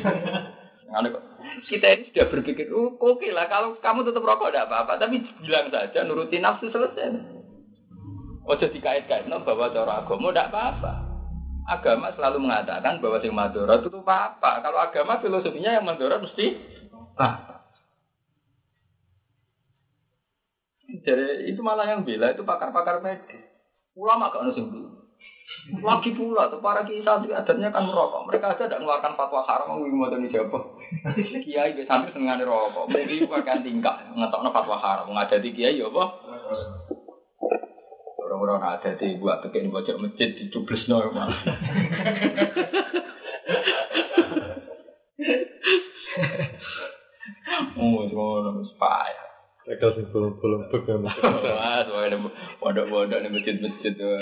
kita 1.68 1.86
ini 1.94 2.04
sudah 2.10 2.26
berpikir, 2.30 2.70
oh, 2.72 2.96
oke 2.96 3.18
okay 3.18 3.30
lah 3.34 3.50
kalau 3.50 3.76
kamu 3.82 4.08
tetap 4.08 4.24
rokok 4.24 4.52
tidak 4.52 4.70
apa-apa, 4.70 5.00
tapi 5.00 5.20
bilang 5.42 5.68
saja 5.68 6.06
nuruti 6.06 6.38
nafsu 6.38 6.70
selesai. 6.70 7.18
Ojo 8.48 8.66
dikait-kait 8.72 9.28
no, 9.28 9.44
bahwa 9.44 9.68
cara 9.68 10.04
agama 10.04 10.32
tidak 10.32 10.48
apa-apa. 10.48 10.92
Agama 11.68 12.08
selalu 12.16 12.48
mengatakan 12.48 12.96
bahwa 13.04 13.20
yang 13.20 13.36
madorot 13.36 13.84
itu 13.84 14.00
apa-apa. 14.00 14.64
Kalau 14.64 14.78
agama 14.80 15.20
filosofinya 15.20 15.76
yang 15.76 15.84
madorot 15.84 16.24
mesti 16.24 16.76
Nah, 17.18 17.34
jadi 21.02 21.50
itu 21.50 21.60
malah 21.60 21.84
yang 21.90 22.06
bela 22.06 22.30
itu 22.30 22.46
pakar-pakar 22.46 23.02
medis. 23.02 23.42
Ulama 23.98 24.30
gak 24.30 24.46
ono 24.46 24.52
sing 24.54 24.66
Lagi 25.82 26.12
pula 26.12 26.52
tuh 26.52 26.60
para 26.60 26.84
kiai 26.84 27.02
santri 27.02 27.32
adatnya 27.32 27.72
kan 27.72 27.88
merokok. 27.88 28.28
Mereka 28.28 28.52
aja 28.52 28.68
tidak 28.68 28.84
mengeluarkan 28.84 29.16
fatwa 29.16 29.40
haram 29.48 29.80
mau 29.80 29.80
mau 29.80 30.12
dari 30.12 30.28
siapa. 30.28 30.58
Kiai 31.44 31.72
be 31.72 31.88
santri 31.88 32.12
senengane 32.12 32.44
rokok. 32.44 32.88
Mereka 32.92 33.24
itu 33.24 33.26
akan 33.26 33.64
tingkah 33.64 33.96
ngetokno 34.12 34.52
fatwa 34.52 34.76
haram. 34.76 35.08
Ngadati 35.08 35.48
kiai 35.56 35.80
ya 35.80 35.88
apa? 35.88 36.04
Orang-orang 38.28 38.60
ada 38.60 38.92
di 39.00 39.16
buat 39.16 39.40
tekan 39.40 39.72
bocah 39.72 39.96
masjid 39.96 40.36
dicubles 40.36 40.84
normal. 40.84 41.32
Oh, 47.80 48.04
ngono 48.04 48.60
wis 48.60 48.72
payah. 48.76 49.28
Tekel 49.64 49.96
sing 49.96 50.06
bolong-bolong 50.12 50.68
bek 50.68 50.84
ya. 50.84 50.96
Wah, 51.00 51.80
soalnya 51.88 52.20
pondok-pondok 52.60 53.24
di 53.24 53.28
masjid-masjid 53.32 53.92
tuh. 53.96 54.20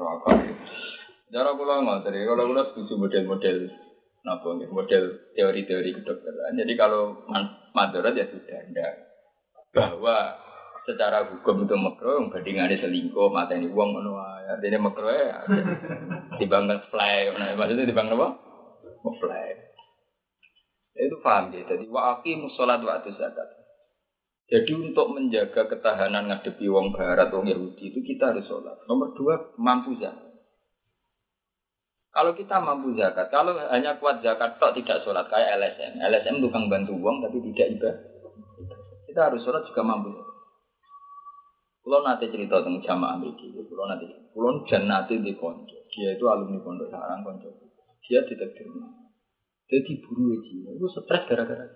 Rokok. 0.00 0.36
Cara 1.32 1.50
kula 1.52 1.84
ngoten, 1.84 2.16
kalau 2.16 2.48
kula 2.48 2.62
setuju 2.72 2.96
model-model 2.96 3.58
napa 4.24 4.48
model 4.56 5.04
teori-teori 5.36 5.90
kedokteran. 6.00 6.56
Jadi 6.56 6.72
kalau 6.80 7.28
man- 7.28 7.72
madorot 7.76 8.16
ya 8.16 8.24
sudah 8.28 8.60
ndak 8.72 8.92
bahwa 9.72 10.36
secara 10.82 11.30
hukum 11.30 11.62
itu 11.62 11.74
makro 11.78 12.26
bandingannya 12.26 12.78
selingkuh 12.82 13.30
mata 13.30 13.54
ini 13.54 13.70
uang 13.70 13.88
ngono 13.94 14.18
artinya 14.18 14.90
makro 14.90 15.08
ya. 15.10 15.46
Dibangkan 16.42 16.90
fly 16.90 17.30
maksudnya 17.54 17.86
dibangkan 17.86 18.18
apa? 18.18 18.28
Fly 19.02 19.48
itu 20.92 21.16
paham 21.24 21.52
ya. 21.54 21.64
Jadi 21.64 21.88
wa 21.88 22.18
aqimus 22.18 22.52
sholat 22.54 22.80
wa 22.84 23.00
atuz 23.00 23.16
zakat. 23.16 23.48
Jadi 24.52 24.72
untuk 24.76 25.08
menjaga 25.16 25.64
ketahanan 25.64 26.28
ngadepi 26.28 26.68
wong 26.68 26.92
barat 26.92 27.32
wong 27.32 27.48
Yahudi 27.48 27.94
itu 27.94 28.00
kita 28.04 28.36
harus 28.36 28.44
sholat. 28.44 28.76
Nomor 28.84 29.16
dua 29.16 29.56
mampu 29.56 29.96
zakat. 29.96 30.30
Kalau 32.12 32.36
kita 32.36 32.60
mampu 32.60 32.92
zakat 32.92 33.32
kalau 33.32 33.56
hanya 33.56 33.96
kuat 33.96 34.20
zakat 34.20 34.60
tok 34.60 34.76
tidak 34.76 35.00
sholat. 35.00 35.24
Kayak 35.32 35.56
LSM 35.62 35.92
LSM 35.96 36.44
tukang 36.44 36.68
bantu 36.68 36.92
uang 37.00 37.24
tapi 37.24 37.40
tidak 37.52 37.68
ibadah. 37.78 37.96
Kita 39.08 39.20
harus 39.32 39.40
sholat 39.40 39.64
juga 39.64 39.80
mampu 39.80 40.31
Kulo 41.82 41.98
nate 42.06 42.30
cerita 42.30 42.62
tentang 42.62 42.78
jamaah 42.78 43.18
mriki, 43.18 43.50
kulo 43.50 43.90
nate, 43.90 44.30
kulo 44.30 44.62
jan 44.70 44.86
nate 44.86 45.18
di 45.18 45.34
konco. 45.34 45.82
Dia 45.90 46.14
itu 46.14 46.24
alumni 46.30 46.62
pondok 46.62 46.86
sarang 46.94 47.26
konco. 47.26 47.50
Dia 48.06 48.22
ditegur. 48.22 48.70
Jadi 49.66 49.98
buru 49.98 50.38
Cina, 50.46 50.70
itu 50.78 50.86
stres 50.94 51.26
gara-gara. 51.26 51.66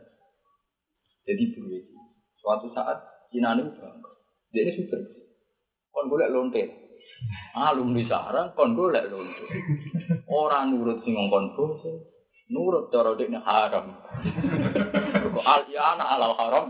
Jadi 1.26 1.42
buru 1.50 1.74
Cina. 1.74 2.02
Suatu 2.38 2.70
saat 2.70 3.02
Cina 3.34 3.58
ini 3.58 3.66
bangga. 3.66 4.12
Dia 4.54 4.62
ini 4.68 4.78
super. 4.78 5.00
Kon 5.90 6.06
golek 6.06 6.30
lonte. 6.30 6.62
Alumni 7.58 8.06
sarang 8.06 8.54
kon 8.54 8.78
golek 8.78 9.10
lonte. 9.10 9.42
Orang 10.30 10.70
nurut 10.70 11.02
sing 11.02 11.18
ngongkon 11.18 11.58
bose. 11.58 12.14
Nurut 12.46 12.94
cara 12.94 13.18
dekne 13.18 13.42
haram. 13.42 13.90
Kok 15.34 15.42
al 15.42 15.66
ya 15.66 15.98
anak 15.98 16.08
alal 16.14 16.32
haram. 16.38 16.64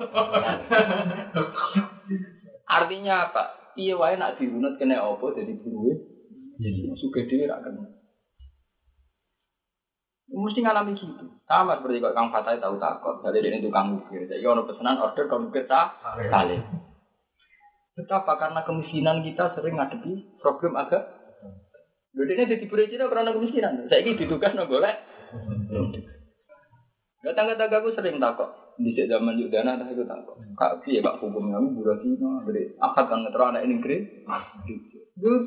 Artinya 2.67 3.31
apa? 3.31 3.75
Iya 3.79 3.95
wae 3.95 4.19
nak 4.19 4.43
dirunut 4.43 4.75
kena 4.77 4.99
opo 5.07 5.31
jadi 5.31 5.55
buruwe. 5.63 5.95
Suka 6.99 7.23
dhewe 7.29 7.47
ra 7.47 7.63
kena. 7.63 7.87
Mesti 10.27 10.61
ngalami 10.61 10.99
gitu. 10.99 11.27
Sama 11.47 11.79
seperti 11.79 12.03
kok 12.03 12.17
Kang 12.19 12.35
Fatai 12.35 12.59
tahu 12.59 12.83
takut. 12.83 13.23
Jadi 13.23 13.47
ini 13.47 13.63
tukang 13.63 13.95
ukir. 13.95 14.27
Jadi 14.27 14.43
ono 14.43 14.67
pesanan 14.67 14.99
order 14.99 15.31
kang 15.31 15.47
ukir 15.47 15.71
tak 15.71 16.03
kali. 16.03 16.59
Betapa 17.97 18.37
karena 18.37 18.61
kemiskinan 18.67 19.23
kita 19.23 19.55
sering 19.55 19.79
ngadepi 19.79 20.37
problem 20.43 20.75
agak. 20.75 21.07
Lho 22.17 22.25
ini 22.27 22.49
jadi 22.49 22.65
Cina 22.65 23.07
karena 23.07 23.33
kemiskinan. 23.33 23.87
Saya 23.87 24.03
ini 24.03 24.19
ditugas 24.19 24.53
no 24.57 24.67
golek. 24.67 24.99
Datang-datang 27.23 27.81
aku 27.81 27.95
sering 27.95 28.19
takut. 28.19 28.66
Di 28.77 28.93
zaman 29.09 29.41
Yudana 29.41 29.81
tak 29.81 29.97
itu 29.97 30.05
takut. 30.05 30.37
Kak 30.53 30.85
piye 30.85 31.01
Kak 31.01 31.17
hukum 31.21 31.49
kami 31.49 31.73
buruh 31.73 31.97
Cina. 32.01 32.45
Jadi 32.45 32.77
akad 32.77 33.09
kan 33.09 33.25
anak 33.25 33.65
ini 33.65 33.81
kiri. 33.81 33.99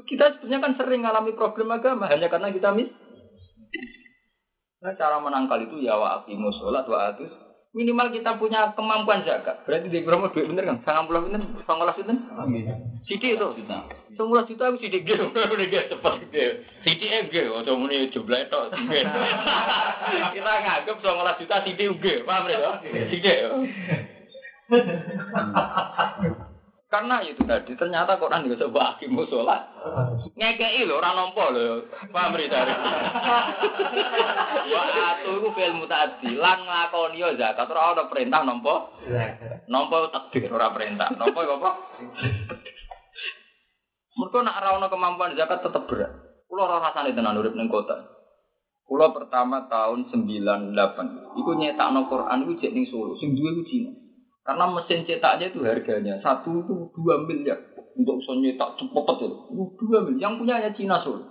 Kita 0.09 0.41
sebenarnya 0.41 0.59
kan 0.65 0.73
sering 0.81 1.01
ngalami 1.05 1.37
problem 1.37 1.69
agama 1.69 2.09
hanya 2.09 2.25
karena 2.25 2.49
kita 2.49 2.73
mis. 2.73 2.89
Nah, 4.79 4.95
cara 4.95 5.19
menangkal 5.19 5.59
itu 5.67 5.83
ya 5.83 5.99
wa 5.99 6.23
aqimus 6.23 6.57
sholat 6.57 6.87
wa 6.89 7.11
atus. 7.11 7.29
Minimal 7.69 8.09
kita 8.09 8.33
punya 8.41 8.73
kemampuan 8.73 9.21
zakat. 9.29 9.61
Berarti 9.69 9.93
di 9.93 10.01
berapa 10.01 10.33
duit 10.33 10.49
bener 10.49 10.65
kan? 10.65 10.81
Sangat 10.81 11.05
puluh 11.05 11.29
bener, 11.29 11.41
sangat 11.69 11.85
belas 11.85 11.97
bener. 12.01 12.17
Sidik 13.05 13.37
itu. 13.37 13.47
Semula 14.17 14.41
juta 14.49 14.73
aku 14.73 14.81
sidik 14.81 15.05
gitu. 15.05 15.29
Udah 15.29 15.45
gak 15.53 15.93
cepat 15.93 16.13
gitu. 16.25 16.65
Sidik 16.81 17.09
ege. 17.13 17.45
Oh, 17.53 17.61
cuma 17.61 17.85
ini 17.93 18.09
jumlah 18.09 18.41
itu. 18.41 18.61
Kita 20.33 20.51
nganggep 20.65 20.97
sangat 20.97 21.37
juta 21.37 21.55
sidik 21.61 21.93
ege. 21.93 22.25
Paham 22.25 22.49
ya? 22.49 22.81
Sidik. 23.13 23.37
Karena 26.89 27.21
itu 27.21 27.45
tadi 27.45 27.77
ternyata 27.77 28.17
Quran 28.17 28.49
juga 28.49 28.65
sebab 28.65 28.97
akimu 28.97 29.29
sholat. 29.29 29.61
Ngekei 30.33 30.89
lho 30.89 30.97
orang 30.97 31.21
nompo 31.21 31.45
lho. 31.53 31.85
Paham 32.09 32.33
dari. 32.33 32.73
Wa 34.73 34.83
atu 35.13 35.37
iku 35.37 35.53
fil 35.53 35.77
mutaaddi 35.77 36.33
lan 36.33 36.65
nglakoni 36.65 37.21
yo 37.21 37.37
zakat 37.37 37.69
ora 37.69 37.93
ana 37.93 38.09
perintah 38.09 38.41
nompo. 38.41 38.89
Nompo 39.69 40.09
takdir 40.09 40.49
ora 40.49 40.73
perintah. 40.73 41.13
Nompo 41.13 41.45
apa? 41.45 41.71
Mergo 44.17 44.39
nak 44.41 44.57
ana 44.57 44.89
kemampuan 44.89 45.37
zakat 45.37 45.61
tetep 45.61 45.85
berat. 45.85 46.09
Kulo 46.49 46.65
ora 46.65 46.89
rasane 46.89 47.13
tenan 47.13 47.37
urip 47.37 47.53
ning 47.53 47.69
kota. 47.69 48.01
Kulo 48.89 49.13
pertama 49.13 49.69
tahun 49.69 50.09
98. 50.09 50.73
Iku 51.37 51.51
nyetakno 51.53 52.09
Quran 52.09 52.49
iku 52.49 52.53
jek 52.57 52.73
ning 52.73 52.89
Solo. 52.89 53.13
Sing 53.21 53.37
ku 53.37 53.61
Cina. 53.69 54.08
Karena 54.43 54.65
mesin 54.71 55.05
cetaknya 55.05 55.51
itu 55.51 55.61
harganya 55.61 56.17
satu 56.23 56.63
itu 56.63 56.73
dua 56.95 57.21
miliar 57.27 57.59
untuk 57.93 58.17
bisa 58.23 58.33
nyetak 58.33 58.79
cepet 58.79 59.05
itu 59.19 59.27
dua 59.77 59.97
miliar. 60.07 60.19
Yang 60.25 60.33
punyanya 60.39 60.71
Cina 60.73 60.97
Solo. 61.03 61.25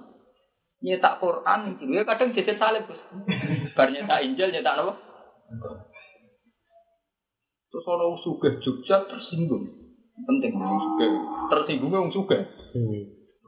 Nyetak 0.78 1.18
Quran 1.18 1.74
itu 1.74 1.84
ya 1.90 2.06
kadang 2.06 2.30
jadi 2.36 2.54
salib 2.54 2.86
bos. 2.86 3.00
Bar 3.76 3.88
nyetak 3.90 4.22
Injil 4.22 4.54
nyetak 4.54 4.78
apa? 4.78 4.94
Terus 7.68 7.84
orang 7.88 8.16
suga 8.22 8.48
Jogja 8.62 8.96
tersinggung. 9.08 9.66
Penting 10.18 10.52
orang 10.54 10.78
suga. 10.78 11.06
Tersinggungnya 11.50 11.98
orang 11.98 12.14
suga. 12.14 12.38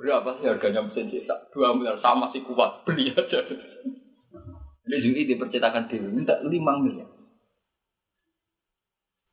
Berapa 0.00 0.40
sih 0.40 0.48
harganya 0.48 0.80
mesin 0.88 1.12
cetak? 1.12 1.52
Dua 1.52 1.76
miliar 1.76 2.00
sama 2.00 2.32
si 2.32 2.40
kuat 2.42 2.88
beli 2.88 3.12
aja. 3.12 3.44
Ini 4.90 4.96
juga 5.06 5.22
di 5.22 5.34
percetakan 5.38 5.86
minta 6.10 6.34
lima 6.42 6.74
miliar. 6.82 7.19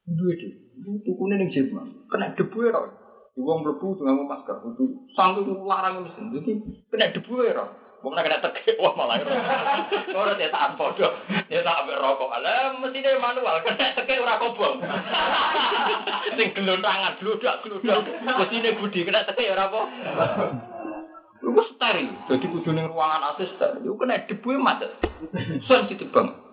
Duit 0.07 0.39
itu, 0.39 0.91
tukunya 1.03 1.35
ning 1.35 1.51
Jerman, 1.51 2.07
kena 2.07 2.31
debu 2.39 2.63
ya, 2.63 2.71
Roy. 2.71 2.87
Di 3.35 3.43
wong 3.43 3.59
mlebu 3.59 3.99
dengan 3.99 4.23
masker, 4.23 4.55
itu 4.63 5.03
sanggup 5.11 5.43
larang 5.67 6.07
mesin, 6.07 6.31
jadi 6.31 6.63
kena 6.87 7.11
debu 7.11 7.43
ya, 7.43 7.59
Roy. 7.59 7.69
Wong 8.05 8.13
nak 8.13 8.23
kena 8.23 8.39
tekek, 8.39 8.77
wah 8.79 8.93
malah 8.95 9.19
ya. 9.19 9.25
Ora 10.15 10.37
cetak 10.37 10.77
podo, 10.77 11.11
cetak 11.49 11.77
ambek 11.81 11.97
rokok. 11.97 12.29
Lah 12.39 12.77
mesine 12.77 13.17
manual, 13.17 13.57
kena 13.65 13.97
tekek 13.97 14.21
ora 14.21 14.37
kobong. 14.37 14.79
Sing 16.37 16.53
gelontangan, 16.53 17.17
glodak 17.17 17.65
glodak. 17.65 18.05
Mesine 18.21 18.79
budi 18.79 19.01
kena 19.01 19.25
tekek 19.25 19.49
ora 19.49 19.67
apa. 19.67 19.81
Iku 21.41 21.61
steril, 21.73 22.13
jadi 22.31 22.45
kudu 22.47 22.69
ning 22.71 22.85
ruangan 22.85 23.33
AC 23.33 23.49
steril. 23.57 23.97
Kena 23.97 24.23
debu 24.29 24.55
ya 24.55 24.59
macet. 24.61 24.91
Sensitif 25.65 26.07
banget. 26.13 26.46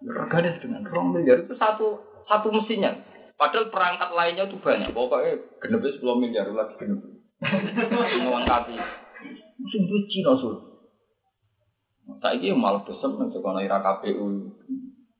Reganya 0.00 0.56
dengan 0.60 0.82
rong 0.88 1.12
miliar 1.12 1.44
itu 1.44 1.52
satu 1.60 2.00
satu 2.24 2.48
mesinnya. 2.48 3.04
Padahal 3.36 3.72
perangkat 3.72 4.10
lainnya 4.12 4.44
itu 4.48 4.56
banyak. 4.60 4.92
Pokoknya 4.92 5.40
genep 5.60 5.80
10 5.80 6.00
miliar 6.20 6.48
lagi 6.52 6.76
genep. 6.76 7.00
Melengkapi. 8.20 8.76
Mesin 9.60 9.82
itu 9.88 9.96
Cina 10.12 10.32
sul. 10.36 10.56
Tak 12.20 12.36
ini 12.36 12.52
malah 12.52 12.84
besar 12.84 13.12
nih 13.16 13.32
sekolah 13.32 13.60
ira 13.64 13.80
KPU. 13.80 14.50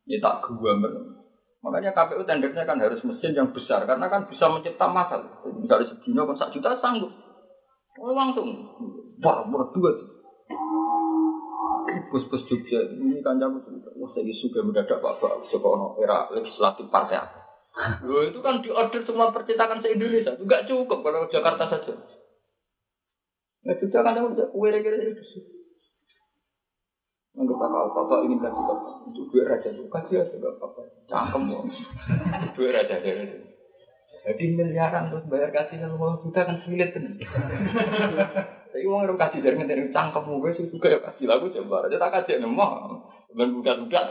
Ya 0.05 0.18
tak 0.20 0.43
gua 0.49 0.74
Makanya 1.61 1.93
KPU 1.93 2.24
tendernya 2.24 2.64
kan 2.64 2.81
harus 2.81 3.05
mesin 3.05 3.37
yang 3.37 3.53
besar 3.53 3.85
karena 3.85 4.09
kan 4.09 4.28
bisa 4.28 4.49
mencipta 4.49 4.89
masalah. 4.89 5.45
Misalnya 5.45 5.93
segini 5.93 6.16
kan 6.16 6.37
sak 6.41 6.53
juta 6.57 6.76
sanggup. 6.81 7.12
Oh 8.01 8.16
langsung. 8.16 8.49
Wah, 9.20 9.45
berdua. 9.45 9.93
Bos-bos 12.11 12.42
Jogja 12.50 12.90
ini 12.90 13.22
kan 13.22 13.38
jago 13.38 13.62
cerita. 13.62 13.94
Wah, 13.94 14.11
saya 14.11 14.34
suka 14.34 14.66
mendadak 14.66 14.98
bapak 14.98 15.46
sekolah 15.46 15.94
era 16.02 16.26
legislatif 16.34 16.90
partai 16.90 17.22
apa. 17.22 17.38
Loh, 18.06 18.26
itu 18.26 18.42
kan 18.42 18.58
diorder 18.58 19.06
semua 19.06 19.30
percetakan 19.30 19.78
se-Indonesia. 19.78 20.34
Itu 20.34 20.42
nggak 20.42 20.66
cukup 20.66 21.06
kalau 21.06 21.30
Jakarta 21.30 21.70
saja. 21.70 21.94
Nah, 23.62 23.74
Jogja 23.78 24.02
kan 24.02 24.18
jago 24.18 24.34
kue 24.50 24.68
kira 24.74 24.98
itu. 24.98 25.22
Anggap 27.30 27.62
apa 27.62 27.78
bapak 27.94 28.26
ingin 28.26 28.42
kasih 28.42 28.62
bapak 28.66 28.94
untuk 29.06 29.24
duit 29.30 29.46
raja 29.46 29.70
itu 29.70 29.86
kasih 29.86 30.26
aja 30.26 30.34
gak 30.34 30.54
apa-apa. 30.58 30.80
Cangkem 31.06 31.42
loh. 31.46 31.62
Duit 32.58 32.74
raja 32.74 32.98
dari 32.98 33.38
Jadi 34.20 34.44
miliaran 34.52 35.14
terus 35.14 35.24
bayar 35.30 35.54
kasih 35.54 35.78
50 35.78 36.26
juta 36.26 36.40
kan 36.42 36.58
sulit 36.66 36.90
kan. 36.90 37.06
Tapi 38.71 38.87
uang 38.87 39.18
kasih 39.18 39.43
dari 39.43 39.59
ngenteni 39.59 39.91
cangkem 39.91 40.31
gue 40.31 40.55
sih 40.55 40.71
suka 40.71 40.87
ya 40.87 41.03
kasih 41.03 41.27
lagu 41.27 41.51
coba 41.51 41.91
aja 41.91 41.99
tak 41.99 42.23
kasih 42.23 42.39
nemah. 42.39 43.03
Dan 43.35 43.55
buka-buka 43.55 44.01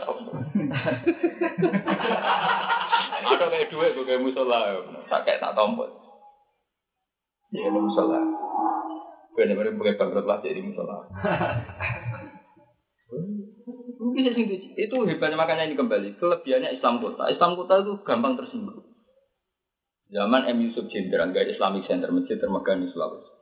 Ada 3.20 3.46
kayak 3.52 3.68
duit 3.68 3.92
gue 3.92 4.04
kayak 4.08 4.20
musola, 4.24 4.80
tak 5.08 5.28
kayak 5.28 5.40
tak 5.40 5.52
tompol. 5.56 5.88
Ya 7.52 7.68
ini 7.68 7.80
musola. 7.80 8.20
Benar-benar 9.36 9.76
pakai 9.76 9.96
bangkrut 9.96 10.24
lah 10.28 10.40
jadi 10.44 10.60
musola. 10.60 11.04
Mungkin 14.00 14.32
itu 14.80 14.96
hebatnya 15.04 15.36
makanya 15.36 15.68
ini 15.68 15.76
kembali 15.76 16.16
kelebihannya 16.16 16.72
Islam 16.76 17.04
kota. 17.04 17.28
Islam 17.28 17.56
kota 17.60 17.84
itu 17.84 18.00
gampang 18.04 18.40
tersinggung. 18.40 18.84
Zaman 20.10 20.48
M 20.50 20.58
Yusuf 20.64 20.88
Jenderal 20.90 21.30
gak 21.30 21.52
Islamic 21.52 21.86
Center 21.86 22.10
masjid 22.10 22.40
termegah 22.40 22.74
di 22.80 22.88
Sulawesi. 22.90 23.39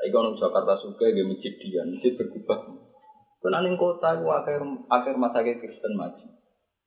Saya 0.00 0.16
kalau 0.16 0.32
Jakarta 0.32 0.80
suka 0.80 1.12
gak 1.12 1.28
masjid 1.28 1.52
dia, 1.60 1.84
masjid 1.84 2.16
berkubah. 2.16 2.72
Karena 3.44 3.60
ning 3.60 3.76
kota 3.76 4.16
itu 4.16 4.24
akhir 4.32 4.64
akhir 4.88 5.14
sakit 5.20 5.56
Kristen 5.60 5.92
maju. 5.92 6.24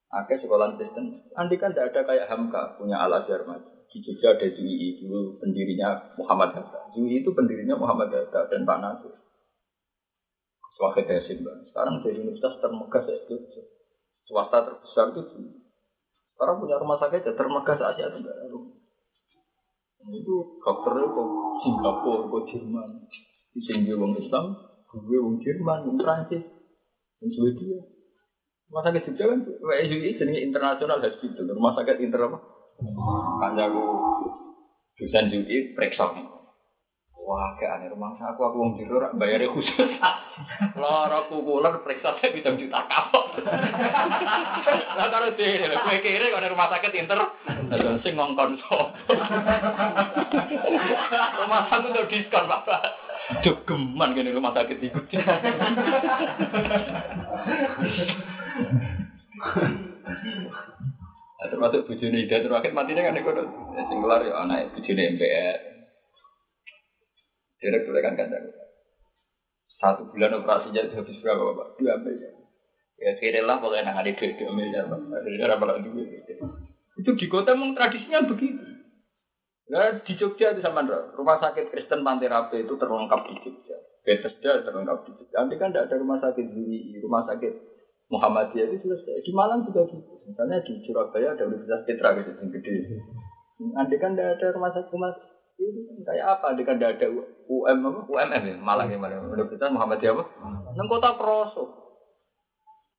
Akhir 0.09 0.41
sekolah 0.41 0.73
Kristen. 0.81 1.21
Andi 1.37 1.61
kan 1.61 1.77
tidak 1.77 1.93
ada 1.93 2.01
kayak 2.09 2.25
Hamka 2.25 2.73
punya 2.81 2.97
Al 2.97 3.13
Azhar 3.13 3.45
maju. 3.45 3.69
Di 3.93 4.01
Jogja 4.01 4.33
ada 4.33 4.49
Jui 4.49 4.97
dulu 4.97 5.37
pendirinya 5.37 5.93
Muhammad 6.17 6.57
Hatta. 6.57 6.89
Jui 6.97 7.21
itu 7.21 7.29
pendirinya 7.37 7.77
Muhammad 7.77 8.09
Hatta 8.09 8.49
dan 8.49 8.65
Pak 8.65 8.81
Nasir. 8.81 9.13
Swahid 10.73 11.05
Hasim 11.05 11.45
Sekarang 11.69 12.01
dari 12.01 12.17
universitas 12.17 12.57
termegah 12.57 13.05
itu 13.05 13.37
swasta 14.25 14.65
terbesar 14.65 15.13
itu. 15.13 15.61
Sekarang 16.33 16.57
punya 16.57 16.81
rumah 16.81 16.97
sakit 16.97 17.21
ya 17.21 17.33
termegah 17.37 17.77
se 17.77 17.85
Asia 17.85 18.09
Tenggara. 18.09 18.49
Itu 20.11 20.59
dokternya 20.59 21.05
kok 21.15 21.29
Singapura, 21.63 22.27
kok 22.27 22.43
Jerman. 22.51 22.89
Di 23.53 23.61
sini 23.63 23.93
wong 23.95 24.17
Islam, 24.19 24.51
gue 24.89 25.19
wong 25.21 25.39
Jerman, 25.39 25.87
wong 25.87 25.97
Prancis, 26.01 26.43
wong 27.21 27.31
Swedia. 27.31 27.79
Rumah 28.73 28.89
sakit 28.89 29.05
Jogja 29.13 29.25
kan, 29.29 29.39
WSUI 29.45 30.17
jenis 30.17 30.49
internasional 30.49 30.97
hospital, 30.97 31.45
rumah 31.45 31.77
sakit 31.77 32.01
inter 32.01 32.25
apa? 32.25 32.41
Kanjaku 33.45 33.85
dosen 34.97 35.29
UI 35.29 35.77
periksa. 35.77 36.09
Wah, 37.23 37.55
kayak 37.55 37.79
aneh 37.79 37.87
rumah 37.87 38.19
aku 38.19 38.43
aku 38.43 38.55
wong 38.59 38.71
jero 38.75 38.99
rak 38.99 39.15
bayare 39.15 39.47
khusus. 39.47 39.95
Lara 40.75 41.23
kukuler 41.31 41.79
periksa 41.79 42.19
saya 42.19 42.35
bisa 42.35 42.51
juta 42.59 42.83
kapok. 42.83 43.39
Lah 44.99 45.07
karo 45.07 45.31
dhewe 45.31 45.71
kowe 45.71 45.97
kira 46.03 46.35
kok 46.35 46.43
rumah 46.51 46.67
sakit 46.67 46.91
inter 46.99 47.23
sing 48.03 48.19
ngongkon 48.19 48.59
sapa. 48.59 48.91
Rumah 51.39 51.61
sakit 51.71 51.89
udah 51.95 52.07
diskon, 52.11 52.51
Bapak. 52.51 52.81
Jogeman 53.39 54.19
kene 54.19 54.35
rumah 54.35 54.51
sakit 54.51 54.83
iku. 54.83 54.99
Termasuk 61.43 61.87
bujune 61.87 62.19
Ida 62.27 62.43
terakhir 62.43 62.75
matinya 62.75 63.07
kan 63.07 63.15
ikut 63.15 63.35
sing 63.87 63.97
kelar 64.03 64.27
ya 64.27 64.43
anak 64.43 64.75
bujune 64.75 65.15
MPR. 65.15 65.72
Direktur 67.63 67.95
kan 68.03 68.19
kandang. 68.19 68.51
Satu 69.79 70.11
bulan 70.11 70.43
operasinya 70.43 70.83
itu 70.83 70.99
habis 70.99 71.17
berapa 71.23 71.39
bapak? 71.39 71.67
Dua 71.79 71.95
miliar. 72.03 72.35
Ya 72.99 73.15
kira 73.15 73.39
lah 73.43 73.63
kalau 73.63 73.75
enak 73.75 73.95
ada 73.95 74.11
duit 74.11 74.35
dua 74.35 74.51
miliar 74.51 74.91
pak. 74.91 74.99
Ada 74.99 75.55
berapa 75.55 75.79
duit? 75.79 76.27
Itu 76.99 77.15
di 77.15 77.25
kota 77.31 77.55
memang 77.55 77.73
tradisinya 77.73 78.27
begitu. 78.27 78.63
Nah, 79.71 80.03
di 80.03 80.13
Jogja 80.19 80.51
itu 80.51 80.59
sama 80.59 80.83
rumah 81.15 81.39
sakit 81.39 81.71
Kristen 81.71 82.03
Panterape 82.03 82.67
itu 82.67 82.75
terlengkap 82.75 83.31
di 83.31 83.35
Jogja. 83.47 83.77
Bethesda 84.03 84.59
terlengkap 84.67 85.07
di 85.07 85.11
Jogja. 85.15 85.35
Nanti 85.39 85.55
kan 85.55 85.71
tidak 85.71 85.87
ada 85.87 85.95
rumah 86.03 86.19
sakit 86.19 86.45
di 86.51 86.99
rumah 86.99 87.23
sakit 87.23 87.53
Muhammadiyah 88.11 88.69
itu 88.69 88.85
selesai. 88.85 89.23
Di 89.23 89.31
Malang 89.31 89.63
juga 89.63 89.87
gitu. 89.87 90.19
Misalnya 90.27 90.59
di 90.61 90.83
Surabaya 90.83 91.33
ada 91.33 91.47
Universitas 91.47 91.87
Petra 91.87 92.13
gitu 92.19 92.31
yang 92.37 92.49
gede. 92.51 92.75
Nanti 93.73 93.95
kan 93.97 94.13
tidak 94.13 94.37
ada 94.37 94.47
rumah 94.51 94.71
sakit 94.75 94.89
rumah 94.91 95.11
itu 95.71 95.79
kan 95.87 95.97
kayak 96.03 96.25
apa? 96.37 96.45
Nanti 96.51 96.63
kan 96.67 96.75
ada 96.81 97.07
UM 97.47 97.77
apa? 97.85 97.99
UMM 98.09 98.43
ya 98.43 98.55
Malang 98.59 98.89
yang 98.91 98.99
mana? 98.99 99.23
Universitas 99.23 99.71
Muhammadiyah 99.71 100.13
apa? 100.17 100.23
Neng 100.75 100.87
kota 100.89 101.15
Proso. 101.15 101.63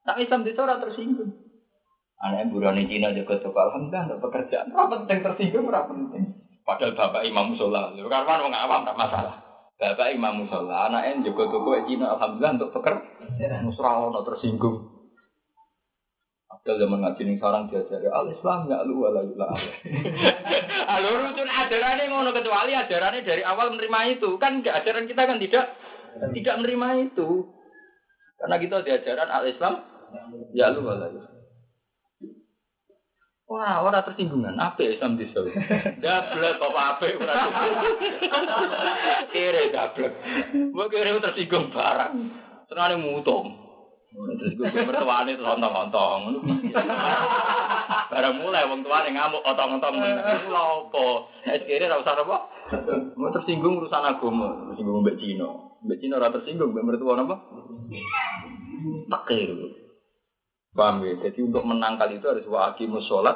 Nah 0.04 0.16
Islam 0.20 0.44
di 0.44 0.52
sana 0.52 0.80
tersinggung. 0.80 1.32
Anak 2.22 2.48
burani 2.48 2.88
Cina 2.88 3.12
juga 3.12 3.36
tuh 3.42 3.52
alhamdulillah 3.52 4.08
untuk 4.08 4.30
pekerjaan. 4.30 4.72
Apa 4.72 5.04
penting 5.04 5.20
tersinggung? 5.20 5.68
Apa 5.68 5.92
penting? 5.92 6.24
Padahal 6.64 6.96
bapak 6.96 7.28
imam 7.28 7.52
musola, 7.52 7.92
karena 7.92 8.40
orang 8.40 8.56
awam 8.56 8.88
tak 8.88 8.96
masalah. 8.96 9.36
Bapak 9.76 10.16
imam 10.16 10.46
musola, 10.46 10.88
anaknya 10.88 11.28
juga 11.28 11.52
tuh 11.52 11.60
Cina 11.84 12.16
alhamdulillah 12.16 12.56
untuk 12.56 12.72
pekerjaan. 12.80 13.68
Musrah 13.68 14.08
ono 14.08 14.24
tersinggung. 14.24 14.93
Padahal 16.64 16.80
zaman 16.80 17.00
ngaji 17.04 17.22
nih 17.28 17.36
sekarang 17.36 17.62
diajari 17.68 18.08
al 18.08 18.26
Islam 18.32 18.58
nggak 18.64 18.82
lu 18.88 19.04
wala 19.04 19.20
yula. 19.20 19.52
Alur 20.96 21.20
itu 21.36 21.44
ajarannya 21.44 22.08
ngono 22.08 22.32
kecuali 22.32 22.72
ajarannya 22.72 23.20
dari 23.20 23.44
awal 23.44 23.76
menerima 23.76 24.16
itu 24.16 24.40
kan 24.40 24.64
nggak 24.64 24.80
ajaran 24.80 25.04
kita 25.04 25.28
kan 25.28 25.36
tidak 25.44 25.76
tidak 26.32 26.54
menerima 26.56 26.88
itu 27.12 27.28
karena 28.40 28.56
kita 28.56 28.76
diajaran 28.80 29.28
al 29.28 29.44
Islam 29.44 29.74
ya 30.56 30.72
lu 30.72 30.88
wala 30.88 31.12
yula. 31.12 31.28
Wah, 33.44 33.84
orang 33.84 34.08
tersinggungan. 34.08 34.56
Apa 34.56 34.88
Islam 34.88 35.20
di 35.20 35.28
sana? 35.36 35.52
Dablek 36.00 36.64
apa 36.64 36.80
apa? 36.96 37.04
Kira 39.36 39.62
dablek. 39.68 40.12
Gue 40.72 40.86
kira 40.88 41.20
tersinggung 41.20 41.68
barang. 41.68 42.12
Senang 42.72 43.04
mutong. 43.04 43.63
Terus 44.14 44.54
gue 44.54 44.86
mertuane 44.86 45.34
terus 45.34 45.50
ontong-ontong. 45.58 46.38
Barang 48.14 48.34
mulai 48.38 48.62
wong 48.70 48.86
tuane 48.86 49.10
ngamuk 49.10 49.42
otong-otong. 49.42 49.94
Lha 49.98 50.62
apa? 50.62 51.04
Nek 51.50 51.66
kira 51.66 51.90
ora 51.90 51.98
usah 51.98 52.22
apa? 52.22 52.36
Mau 53.18 53.34
tersinggung 53.34 53.82
urusan 53.82 54.06
agama, 54.06 54.70
tersinggung 54.70 55.02
mbek 55.02 55.18
Cina. 55.18 55.50
Mbek 55.82 55.98
Cina 55.98 56.22
ora 56.22 56.30
tersinggung 56.30 56.70
mbek 56.70 56.86
mertua 56.86 57.18
apa? 57.18 57.36
Takir. 59.10 59.50
Paham 60.74 61.02
ya? 61.02 61.14
Jadi 61.26 61.38
untuk 61.50 61.66
menangkal 61.66 62.14
itu 62.14 62.26
harus 62.30 62.46
wa 62.46 62.70
aqimus 62.70 63.06
sholat. 63.10 63.34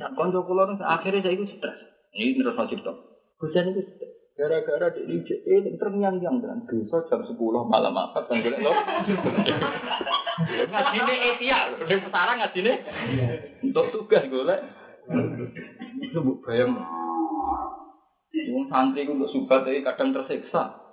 Nah, 0.00 0.12
konco 0.16 0.48
kula 0.48 0.80
akhirnya 0.80 1.20
saya 1.20 1.36
itu 1.36 1.44
stres. 1.56 1.76
Ini 2.16 2.40
terus 2.40 2.56
masih 2.56 2.80
cerita. 2.80 2.92
Hujan 3.36 3.72
itu 3.76 3.84
stres. 3.84 4.15
Gara-gara 4.36 4.92
di 4.92 5.02
lijek 5.08 5.48
ini 5.48 5.80
terngiang-ngiang 5.80 6.44
dengan 6.44 6.60
besok 6.68 7.08
jam 7.08 7.24
10 7.24 7.40
malam 7.72 7.96
apa 7.96 8.28
kan 8.28 8.44
golek 8.44 8.60
lo. 8.60 8.68
Ngajine 10.68 11.14
etia 11.32 11.72
lho, 11.72 11.88
ning 11.88 12.00
petara 12.04 12.36
ngajine. 12.36 12.72
Untuk 13.64 13.96
tugas 13.96 14.28
golek. 14.28 14.60
Itu 16.04 16.20
mbok 16.20 16.44
bayang. 16.44 16.76
Wong 18.52 18.68
santri 18.68 19.08
untuk 19.08 19.32
subat 19.32 19.64
iki 19.64 19.80
kadang 19.80 20.12
tersiksa. 20.12 20.84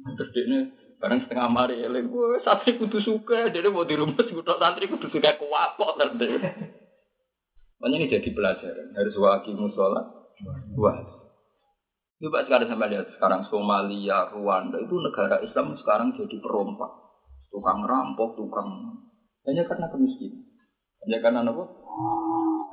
Terus 0.00 0.32
dia 0.32 0.72
bareng 0.96 1.28
setengah 1.28 1.48
mari 1.52 1.84
eling, 1.84 2.08
wah 2.08 2.40
santri 2.40 2.80
kudu 2.80 3.04
suka, 3.04 3.52
jadi 3.52 3.68
mau 3.68 3.84
dirumus 3.84 4.16
kudu 4.16 4.56
santri 4.56 4.88
kudu 4.88 5.12
suka 5.12 5.36
kuapok 5.36 6.00
terus. 6.16 6.40
Makanya 7.78 7.96
ini 8.00 8.10
jadi 8.10 8.28
pelajaran, 8.34 8.96
harus 8.96 9.14
waki 9.14 9.54
musola, 9.54 10.17
wah. 10.78 10.98
Coba 12.18 12.42
sekarang 12.42 12.66
sampai 12.66 12.90
lihat 12.90 13.06
sekarang 13.14 13.46
Somalia, 13.46 14.26
Rwanda 14.34 14.74
itu 14.82 14.90
negara 14.98 15.38
Islam 15.38 15.78
sekarang 15.78 16.10
jadi 16.18 16.36
perompak, 16.42 16.90
tukang 17.46 17.86
rampok, 17.86 18.34
tukang 18.34 18.66
hanya 19.46 19.62
karena 19.62 19.86
kemiskinan, 19.86 20.42
hanya 21.06 21.18
karena 21.22 21.40
apa? 21.46 21.64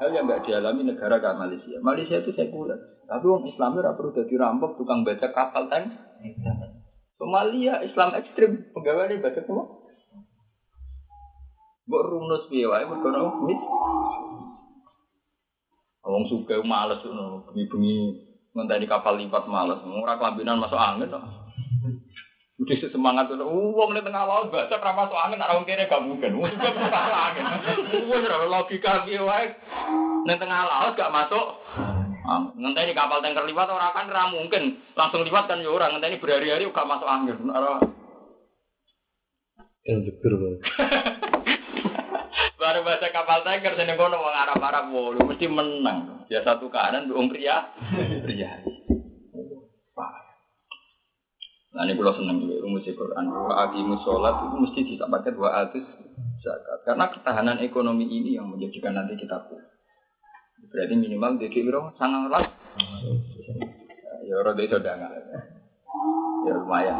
Hal 0.02 0.10
yang 0.12 0.26
nggak 0.26 0.50
dialami 0.50 0.82
negara 0.90 1.22
kayak 1.22 1.38
Malaysia. 1.38 1.78
Malaysia 1.78 2.18
itu 2.18 2.34
sekuler, 2.34 3.06
tapi 3.06 3.22
orang 3.22 3.46
Islam 3.46 3.78
itu 3.78 3.86
perlu 3.86 4.12
jadi 4.18 4.34
rampok, 4.34 4.72
tukang 4.82 5.06
baca 5.06 5.28
kapal 5.30 5.70
tank. 5.70 5.94
Somalia 7.22 7.80
Islam 7.86 8.18
ekstrim 8.18 8.74
pegawai 8.74 9.14
ini 9.14 9.22
baca 9.22 9.40
apa? 9.40 9.64
Mbok 11.86 12.02
runus 12.02 12.44
piye 12.50 12.66
wae 12.66 12.82
mergo. 12.82 13.30
Wong 16.06 16.30
suka 16.30 16.62
males 16.62 17.02
ngono, 17.02 17.50
bengi-bengi 17.50 17.98
ngenteni 18.54 18.86
kapal 18.86 19.18
lipat 19.18 19.50
males. 19.50 19.82
Ora 19.82 20.22
kelambinan 20.22 20.62
masuk 20.62 20.78
angin 20.78 21.10
kok. 21.10 21.26
Udah 22.56 22.88
semangat 22.88 23.28
tuh, 23.28 23.44
uang 23.44 23.92
di 23.92 24.00
tengah 24.00 24.24
laut 24.24 24.48
baca 24.48 24.78
masuk 24.80 25.18
angin, 25.18 25.44
ora 25.44 25.60
kene 25.66 25.90
gak 25.90 26.06
mungkin. 26.06 26.38
Wong 26.38 26.48
juga 26.54 26.72
masuk 26.72 27.18
angin. 27.18 27.44
Wong 28.10 28.22
ora 28.22 28.46
logika 28.46 29.02
piye 29.04 29.18
wae. 29.18 29.50
Ning 30.30 30.38
tengah 30.38 30.62
laut 30.70 30.94
gak 30.94 31.10
masuk 31.12 31.46
ngenteni 32.54 32.94
kapal 32.94 33.22
tanker 33.22 33.46
liwat 33.46 33.70
orang 33.70 33.94
kan 33.94 34.10
ra 34.10 34.30
mungkin 34.30 34.78
langsung 34.98 35.22
liwat 35.26 35.46
kan 35.46 35.62
ya 35.62 35.70
orang 35.74 35.98
ngenteni 35.98 36.22
berhari-hari 36.22 36.70
gak 36.70 36.90
masuk 36.90 37.10
angin. 37.10 37.38
Ora 37.50 37.82
Yang 39.86 40.10
jeger 40.10 40.34
banget. 40.38 40.60
Baru 42.66 42.82
baca 42.82 43.08
kapal 43.14 43.46
tanker 43.46 43.78
sini 43.78 43.94
kono 43.94 44.18
wong 44.18 44.34
Arab-Arab 44.34 44.90
wolu 44.90 45.22
mesti 45.22 45.46
menang. 45.46 46.26
Ya 46.34 46.42
satu 46.42 46.66
kanan 46.74 47.06
wong 47.14 47.30
pria. 47.30 47.62
Pria. 48.26 48.58
Nah 51.78 51.86
ini 51.86 51.94
kalau 51.94 52.18
seneng 52.18 52.42
juga 52.42 52.66
rumus 52.66 52.90
Quran. 52.90 53.30
Wa 53.30 53.70
aqimus 53.70 54.02
sholat 54.02 54.50
itu 54.50 54.56
mesti 54.58 54.80
bisa 54.82 55.06
pakai 55.06 55.38
dua 55.38 55.62
atus 55.62 55.86
zakat. 56.42 56.82
Karena 56.90 57.06
ketahanan 57.14 57.62
ekonomi 57.62 58.10
ini 58.10 58.34
yang 58.34 58.50
menjadikan 58.50 58.98
nanti 58.98 59.14
kita 59.14 59.46
kuat. 59.46 59.62
Berarti 60.66 60.98
minimal 60.98 61.38
di 61.38 61.54
kiro 61.54 61.94
sangat 62.02 62.34
lah. 62.34 62.50
Ya 64.26 64.42
rada 64.42 64.62
itu 64.66 64.74
udah. 64.74 64.94
Ya 66.50 66.54
lumayan. 66.58 66.98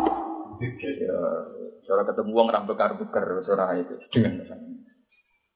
Ya, 0.62 1.18
cara 1.90 2.06
ketemu 2.06 2.38
uang 2.38 2.54
rambekar 2.54 2.94
bekar 3.02 3.26
suara 3.42 3.82
itu 3.82 3.98
dengan 4.14 4.46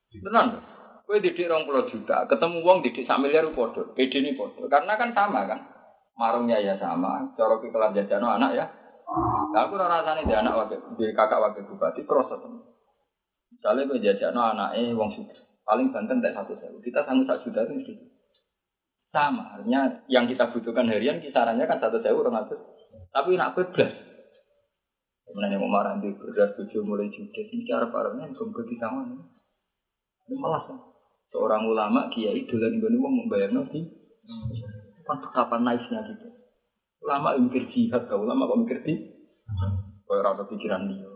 Tenang. 0.09 0.65
Kue 1.05 1.17
didik 1.21 1.49
rong 1.49 1.65
puluh 1.65 1.89
juta, 1.89 2.29
ketemu 2.29 2.61
uang 2.61 2.85
didik 2.85 3.09
sak 3.09 3.17
miliar 3.17 3.49
podo, 3.53 3.97
PD 3.97 4.21
ini 4.21 4.37
podo. 4.37 4.69
Karena 4.69 4.93
kan 4.93 5.09
sama 5.09 5.41
kan, 5.49 5.57
marungnya 6.13 6.61
ya 6.61 6.77
sama, 6.77 7.33
cara 7.33 7.57
kelas 7.57 7.97
jajano 7.97 8.29
anak 8.29 8.53
ya. 8.53 8.65
Nah, 9.49 9.65
aku 9.65 9.73
rasanya 9.73 10.21
di 10.21 10.33
anak 10.37 10.53
wakil, 10.53 10.77
di 11.01 11.09
kakak 11.17 11.41
wakil 11.41 11.65
bupati 11.65 12.05
proses. 12.05 12.37
Misalnya 13.49 13.89
gue 13.89 14.05
jajakno 14.05 14.37
anaknya 14.53 14.93
wong 14.93 15.09
suka, 15.17 15.33
paling 15.65 15.89
banten 15.89 16.21
tak 16.21 16.37
satu 16.37 16.53
sewu. 16.61 16.77
Kita 16.77 17.01
sanggup 17.09 17.25
satu 17.25 17.49
juta 17.49 17.65
itu 17.65 17.73
mesti 17.81 17.93
sama. 19.09 19.57
Artinya 19.57 20.05
yang 20.05 20.29
kita 20.29 20.53
butuhkan 20.53 20.85
harian 20.93 21.17
kisarannya 21.25 21.65
kan 21.65 21.81
satu 21.81 22.05
sewu 22.05 22.21
orang 22.21 22.45
ratus. 22.45 22.61
Tapi 23.09 23.33
nak. 23.33 23.57
Kemudian 23.57 25.53
yang 25.53 25.61
mau 25.61 25.81
marah 25.81 25.97
di 26.01 26.09
beras 26.13 26.57
tujuh 26.57 26.81
mulai 26.81 27.09
judes 27.13 27.53
ini 27.53 27.65
cara 27.65 27.89
parahnya 27.89 28.33
belum 28.33 28.49
ke 28.49 28.77
sama. 28.81 29.05
Malas. 30.37 30.69
Seorang 31.29 31.69
ulama 31.69 32.09
kiai 32.13 32.45
dolan 32.49 32.81
gue 32.81 32.89
mau 32.97 33.13
membayar 33.13 33.49
nanti. 33.53 33.81
Kan 35.05 35.17
betapa 35.23 35.57
nice-nya 35.61 36.05
gitu. 36.05 36.27
Ulama 37.05 37.37
mikir 37.39 37.65
jihad, 37.71 38.05
kau 38.05 38.21
ulama 38.21 38.49
kok 38.49 38.59
mikir 38.65 38.79
di. 38.85 38.93
Kau 40.05 40.21
rasa 40.21 40.45
pikiran 40.45 40.89
dia. 40.89 41.09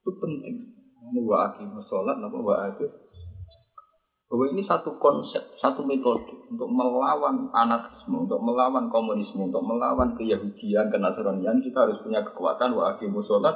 Itu 0.00 0.10
penting. 0.16 0.72
Ini 1.12 1.20
wa 1.26 1.50
akimu 1.50 1.82
sholat, 1.90 2.16
nama 2.22 2.38
wa 2.38 2.56
akimu 2.72 3.02
bahwa 4.32 4.48
ini 4.48 4.64
satu 4.64 4.96
konsep, 4.96 5.44
satu 5.60 5.84
metode 5.84 6.24
untuk 6.48 6.64
melawan 6.72 7.52
anarkisme, 7.52 8.24
untuk 8.24 8.40
melawan 8.40 8.88
komunisme, 8.88 9.52
untuk 9.52 9.60
melawan 9.60 10.16
keyahudian, 10.16 10.88
kenasranian, 10.88 11.60
kita 11.60 11.84
harus 11.84 12.00
punya 12.00 12.24
kekuatan 12.24 12.72
wa 12.72 12.96
aqimu 12.96 13.20
sholat. 13.28 13.52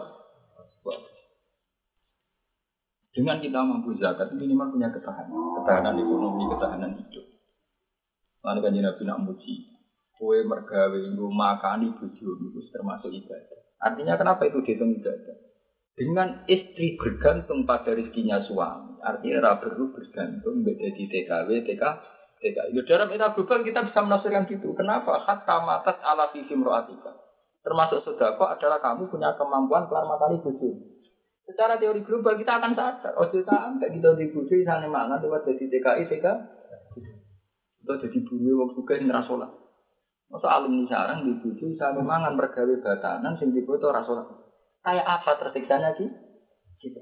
Dengan 3.17 3.41
kita 3.41 3.64
mampu 3.64 3.97
zakat, 3.97 4.37
minimal 4.37 4.77
punya 4.77 4.93
ketahanan, 4.93 5.33
ketahanan 5.57 5.97
ekonomi, 5.97 6.45
ketahanan 6.53 6.93
hidup. 7.01 7.25
Lalu 8.45 8.61
kan 8.61 8.77
Nabi 8.77 9.03
nak 9.09 9.21
muji, 9.25 9.55
kue 10.21 10.45
mergawe 10.45 11.01
nggo 11.01 11.33
makani 11.33 11.97
bojo 11.97 12.29
itu 12.37 12.61
termasuk 12.69 13.09
ibadah. 13.09 13.61
Artinya 13.81 14.21
kenapa 14.21 14.45
itu 14.45 14.61
dihitung 14.61 14.93
ibadah? 15.01 15.37
Dengan 15.97 16.45
istri 16.45 17.01
bergantung 17.01 17.64
pada 17.64 17.97
rezekinya 17.97 18.45
suami, 18.45 19.01
artinya 19.01 19.49
ra 19.49 19.53
perlu 19.64 19.97
bergantung 19.97 20.61
beda 20.61 20.89
di 20.93 21.09
TKW, 21.09 21.49
TK, 21.64 21.83
TK. 22.37 22.57
Di 22.77 22.81
dalam 22.85 23.09
era 23.17 23.33
global 23.33 23.64
kita 23.64 23.81
bisa 23.89 24.05
menafsirkan 24.05 24.45
gitu. 24.45 24.77
Kenapa? 24.77 25.25
Hatta 25.25 25.64
matas 25.64 25.97
ala 26.05 26.29
visi 26.37 26.53
roatika. 26.53 27.17
Termasuk 27.64 28.05
sodako 28.05 28.45
adalah 28.45 28.77
kamu 28.79 29.09
punya 29.09 29.33
kemampuan 29.41 29.89
kelar 29.89 30.05
matahari 30.05 30.37
bojo. 30.45 30.96
Secara 31.47 31.79
teori 31.79 32.03
global 32.03 32.35
kita 32.43 32.59
akan 32.59 32.75
sadar. 32.75 33.15
Oh 33.15 33.31
kita 33.31 33.47
sampai 33.47 33.95
kita 33.95 34.19
di 34.19 34.35
bojo 34.35 34.55
sana 34.67 34.91
mangan 34.91 35.23
lewat 35.23 35.47
jadi 35.47 35.65
TKI, 35.71 36.03
TK. 36.11 36.27
Itu 37.87 37.93
jadi 38.03 38.19
bumi 38.27 38.51
wong 38.51 38.75
suka 38.75 38.99
yang 38.99 39.15
rasolah. 39.15 39.47
Masa 40.27 40.59
alumni 40.59 40.91
sarang 40.91 41.23
di 41.23 41.39
bojo 41.39 41.71
sana 41.79 42.03
mangan 42.03 42.35
mergawe 42.35 42.75
batanan 42.83 43.39
sing 43.39 43.55
dibutuh 43.55 43.95
rasolah. 43.95 44.27
Kayak 44.83 45.07
apa 45.07 45.31
tersiksanya 45.39 45.95
sih? 45.95 46.11
Gitu. 46.83 46.99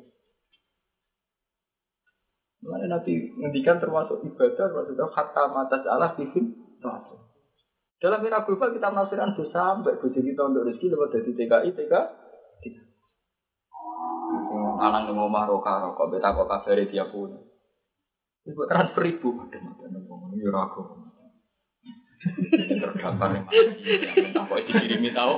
Mana 2.64 3.00
Nabi 3.00 3.32
ngendikan 3.40 3.80
termasuk 3.80 4.24
ibadah, 4.28 4.68
termasuk 4.68 4.96
kata 4.96 5.42
mata 5.52 5.76
Allah 5.88 6.12
bikin 6.20 6.52
termasuk. 6.84 7.16
Dalam 7.96 8.20
era 8.28 8.44
global 8.44 8.76
kita 8.76 8.92
menafsirkan 8.92 9.32
dosa 9.32 9.80
sampai 9.80 9.96
bojo 9.96 10.20
kita 10.20 10.42
untuk 10.44 10.68
rezeki 10.68 10.92
lewat 10.92 11.08
dari 11.16 11.32
TKI, 11.32 11.70
TK, 11.72 11.94
Anak 14.84 15.08
yang 15.08 15.16
ngomah 15.16 15.48
roka 15.48 15.80
rokok, 15.80 16.12
beta 16.12 16.36
kok 16.36 16.44
kabari 16.44 16.84
dia 16.92 17.08
pun. 17.08 17.32
Ibu 18.44 18.68
transfer 18.68 19.08
ibu, 19.08 19.32
mata 19.32 19.56
nembong, 19.56 20.36
ini 20.36 20.44
ragu. 20.52 20.84
Terdampar 22.54 23.28
yang 23.32 23.44
mana? 23.48 24.44
Kok 24.44 24.60
dikirimi 24.68 25.10
tahu? 25.16 25.34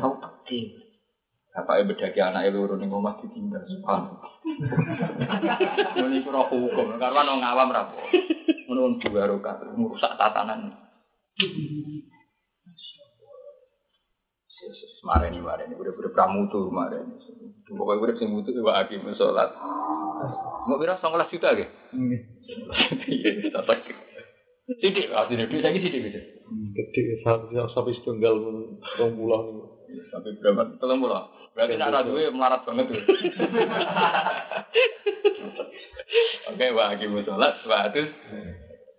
Tahu 0.00 0.12
penting. 0.20 0.64
Bapak 1.52 1.84
ibu 1.84 1.92
bedaki 1.92 2.20
anak 2.24 2.48
ibu 2.48 2.64
urun 2.64 2.80
ning 2.80 2.88
omah 2.88 3.20
ditinggal. 3.20 3.60
Ini 6.00 6.16
iku 6.24 6.28
roh 6.32 6.48
hukum 6.48 6.96
karena 6.96 7.20
nong 7.28 7.44
ngawam 7.44 7.68
ra 7.76 7.84
apa. 7.84 8.00
Ngono 8.68 8.96
dua 9.04 9.28
rokat 9.28 9.60
merusak 9.76 10.16
tatanan. 10.16 10.72
Mareni 15.02 15.42
mareni 15.42 15.74
udah 15.74 15.92
udah 15.92 16.12
pramutu 16.14 16.70
mareni. 16.70 17.18
Pokoknya 17.66 18.02
udah 18.06 18.16
sing 18.18 18.28
mutu 18.30 18.54
wa 18.62 18.78
akim 18.78 19.02
salat. 19.18 19.50
Mau 20.70 20.78
kira 20.78 20.94
19 21.02 21.34
juta? 21.34 21.48
Iya, 21.52 23.50
tak 23.50 23.82
Sidik, 24.78 25.10
itu 25.10 25.56
saya 25.58 25.74
sidik 25.74 26.00
gitu. 26.06 26.20
Gede 26.72 27.02
sampai 27.26 27.92
setunggal 27.98 28.38
rong 28.96 29.12
pulau 29.18 29.40
nih. 29.50 29.66
Sampai 30.08 30.38
berapa? 30.38 30.78
Tolong 30.78 31.02
pulau. 31.02 31.26
Berarti 31.52 31.76
nak 31.76 32.08
duwe 32.08 32.30
melarat 32.32 32.64
banget 32.64 32.88
tuh. 32.88 33.02
Oke, 36.52 36.66
wa 36.72 36.84
aqimu 36.94 37.20
sholat 37.26 37.60
wa 37.68 37.76
atus 37.88 38.08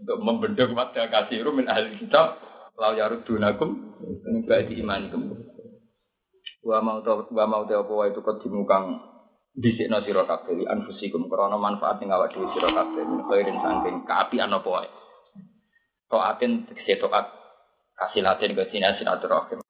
untuk 0.03 0.17
membendung 0.19 0.75
pada 0.75 1.07
kasih 1.09 1.47
min 1.49 1.65
ahli 1.65 1.97
kitab 1.97 2.37
lau 2.77 2.93
yarudunakum 2.93 3.97
min 4.03 4.45
ba'di 4.45 4.83
imanikum. 4.83 5.33
Wa 6.63 6.79
mau 6.79 7.03
ta 7.03 7.19
wa 7.19 7.45
mau 7.45 7.63
ta 7.67 7.83
apa 7.83 7.93
itu 8.07 8.23
kedimu 8.23 8.63
kang 8.63 8.95
dhisikno 9.53 9.99
sira 10.01 10.23
kabeh 10.23 10.57
li 10.57 10.65
anfusikum 10.65 11.27
krana 11.27 11.59
manfaat 11.59 11.99
ing 11.99 12.09
awak 12.09 12.31
dhewe 12.31 12.47
sira 12.55 12.71
kabeh 12.71 13.03
min 13.03 13.21
khairin 13.27 13.57
saking 13.59 13.95
kaapian 14.07 14.49
apa 14.49 14.69
wae. 14.71 14.89
Toatin 16.07 16.65
tegese 16.65 17.03
toat 17.03 17.27
kasih 17.99 18.23
latin 18.25 18.55
ke 18.55 18.63
sini 18.71 18.87
silaturahim. 18.95 19.61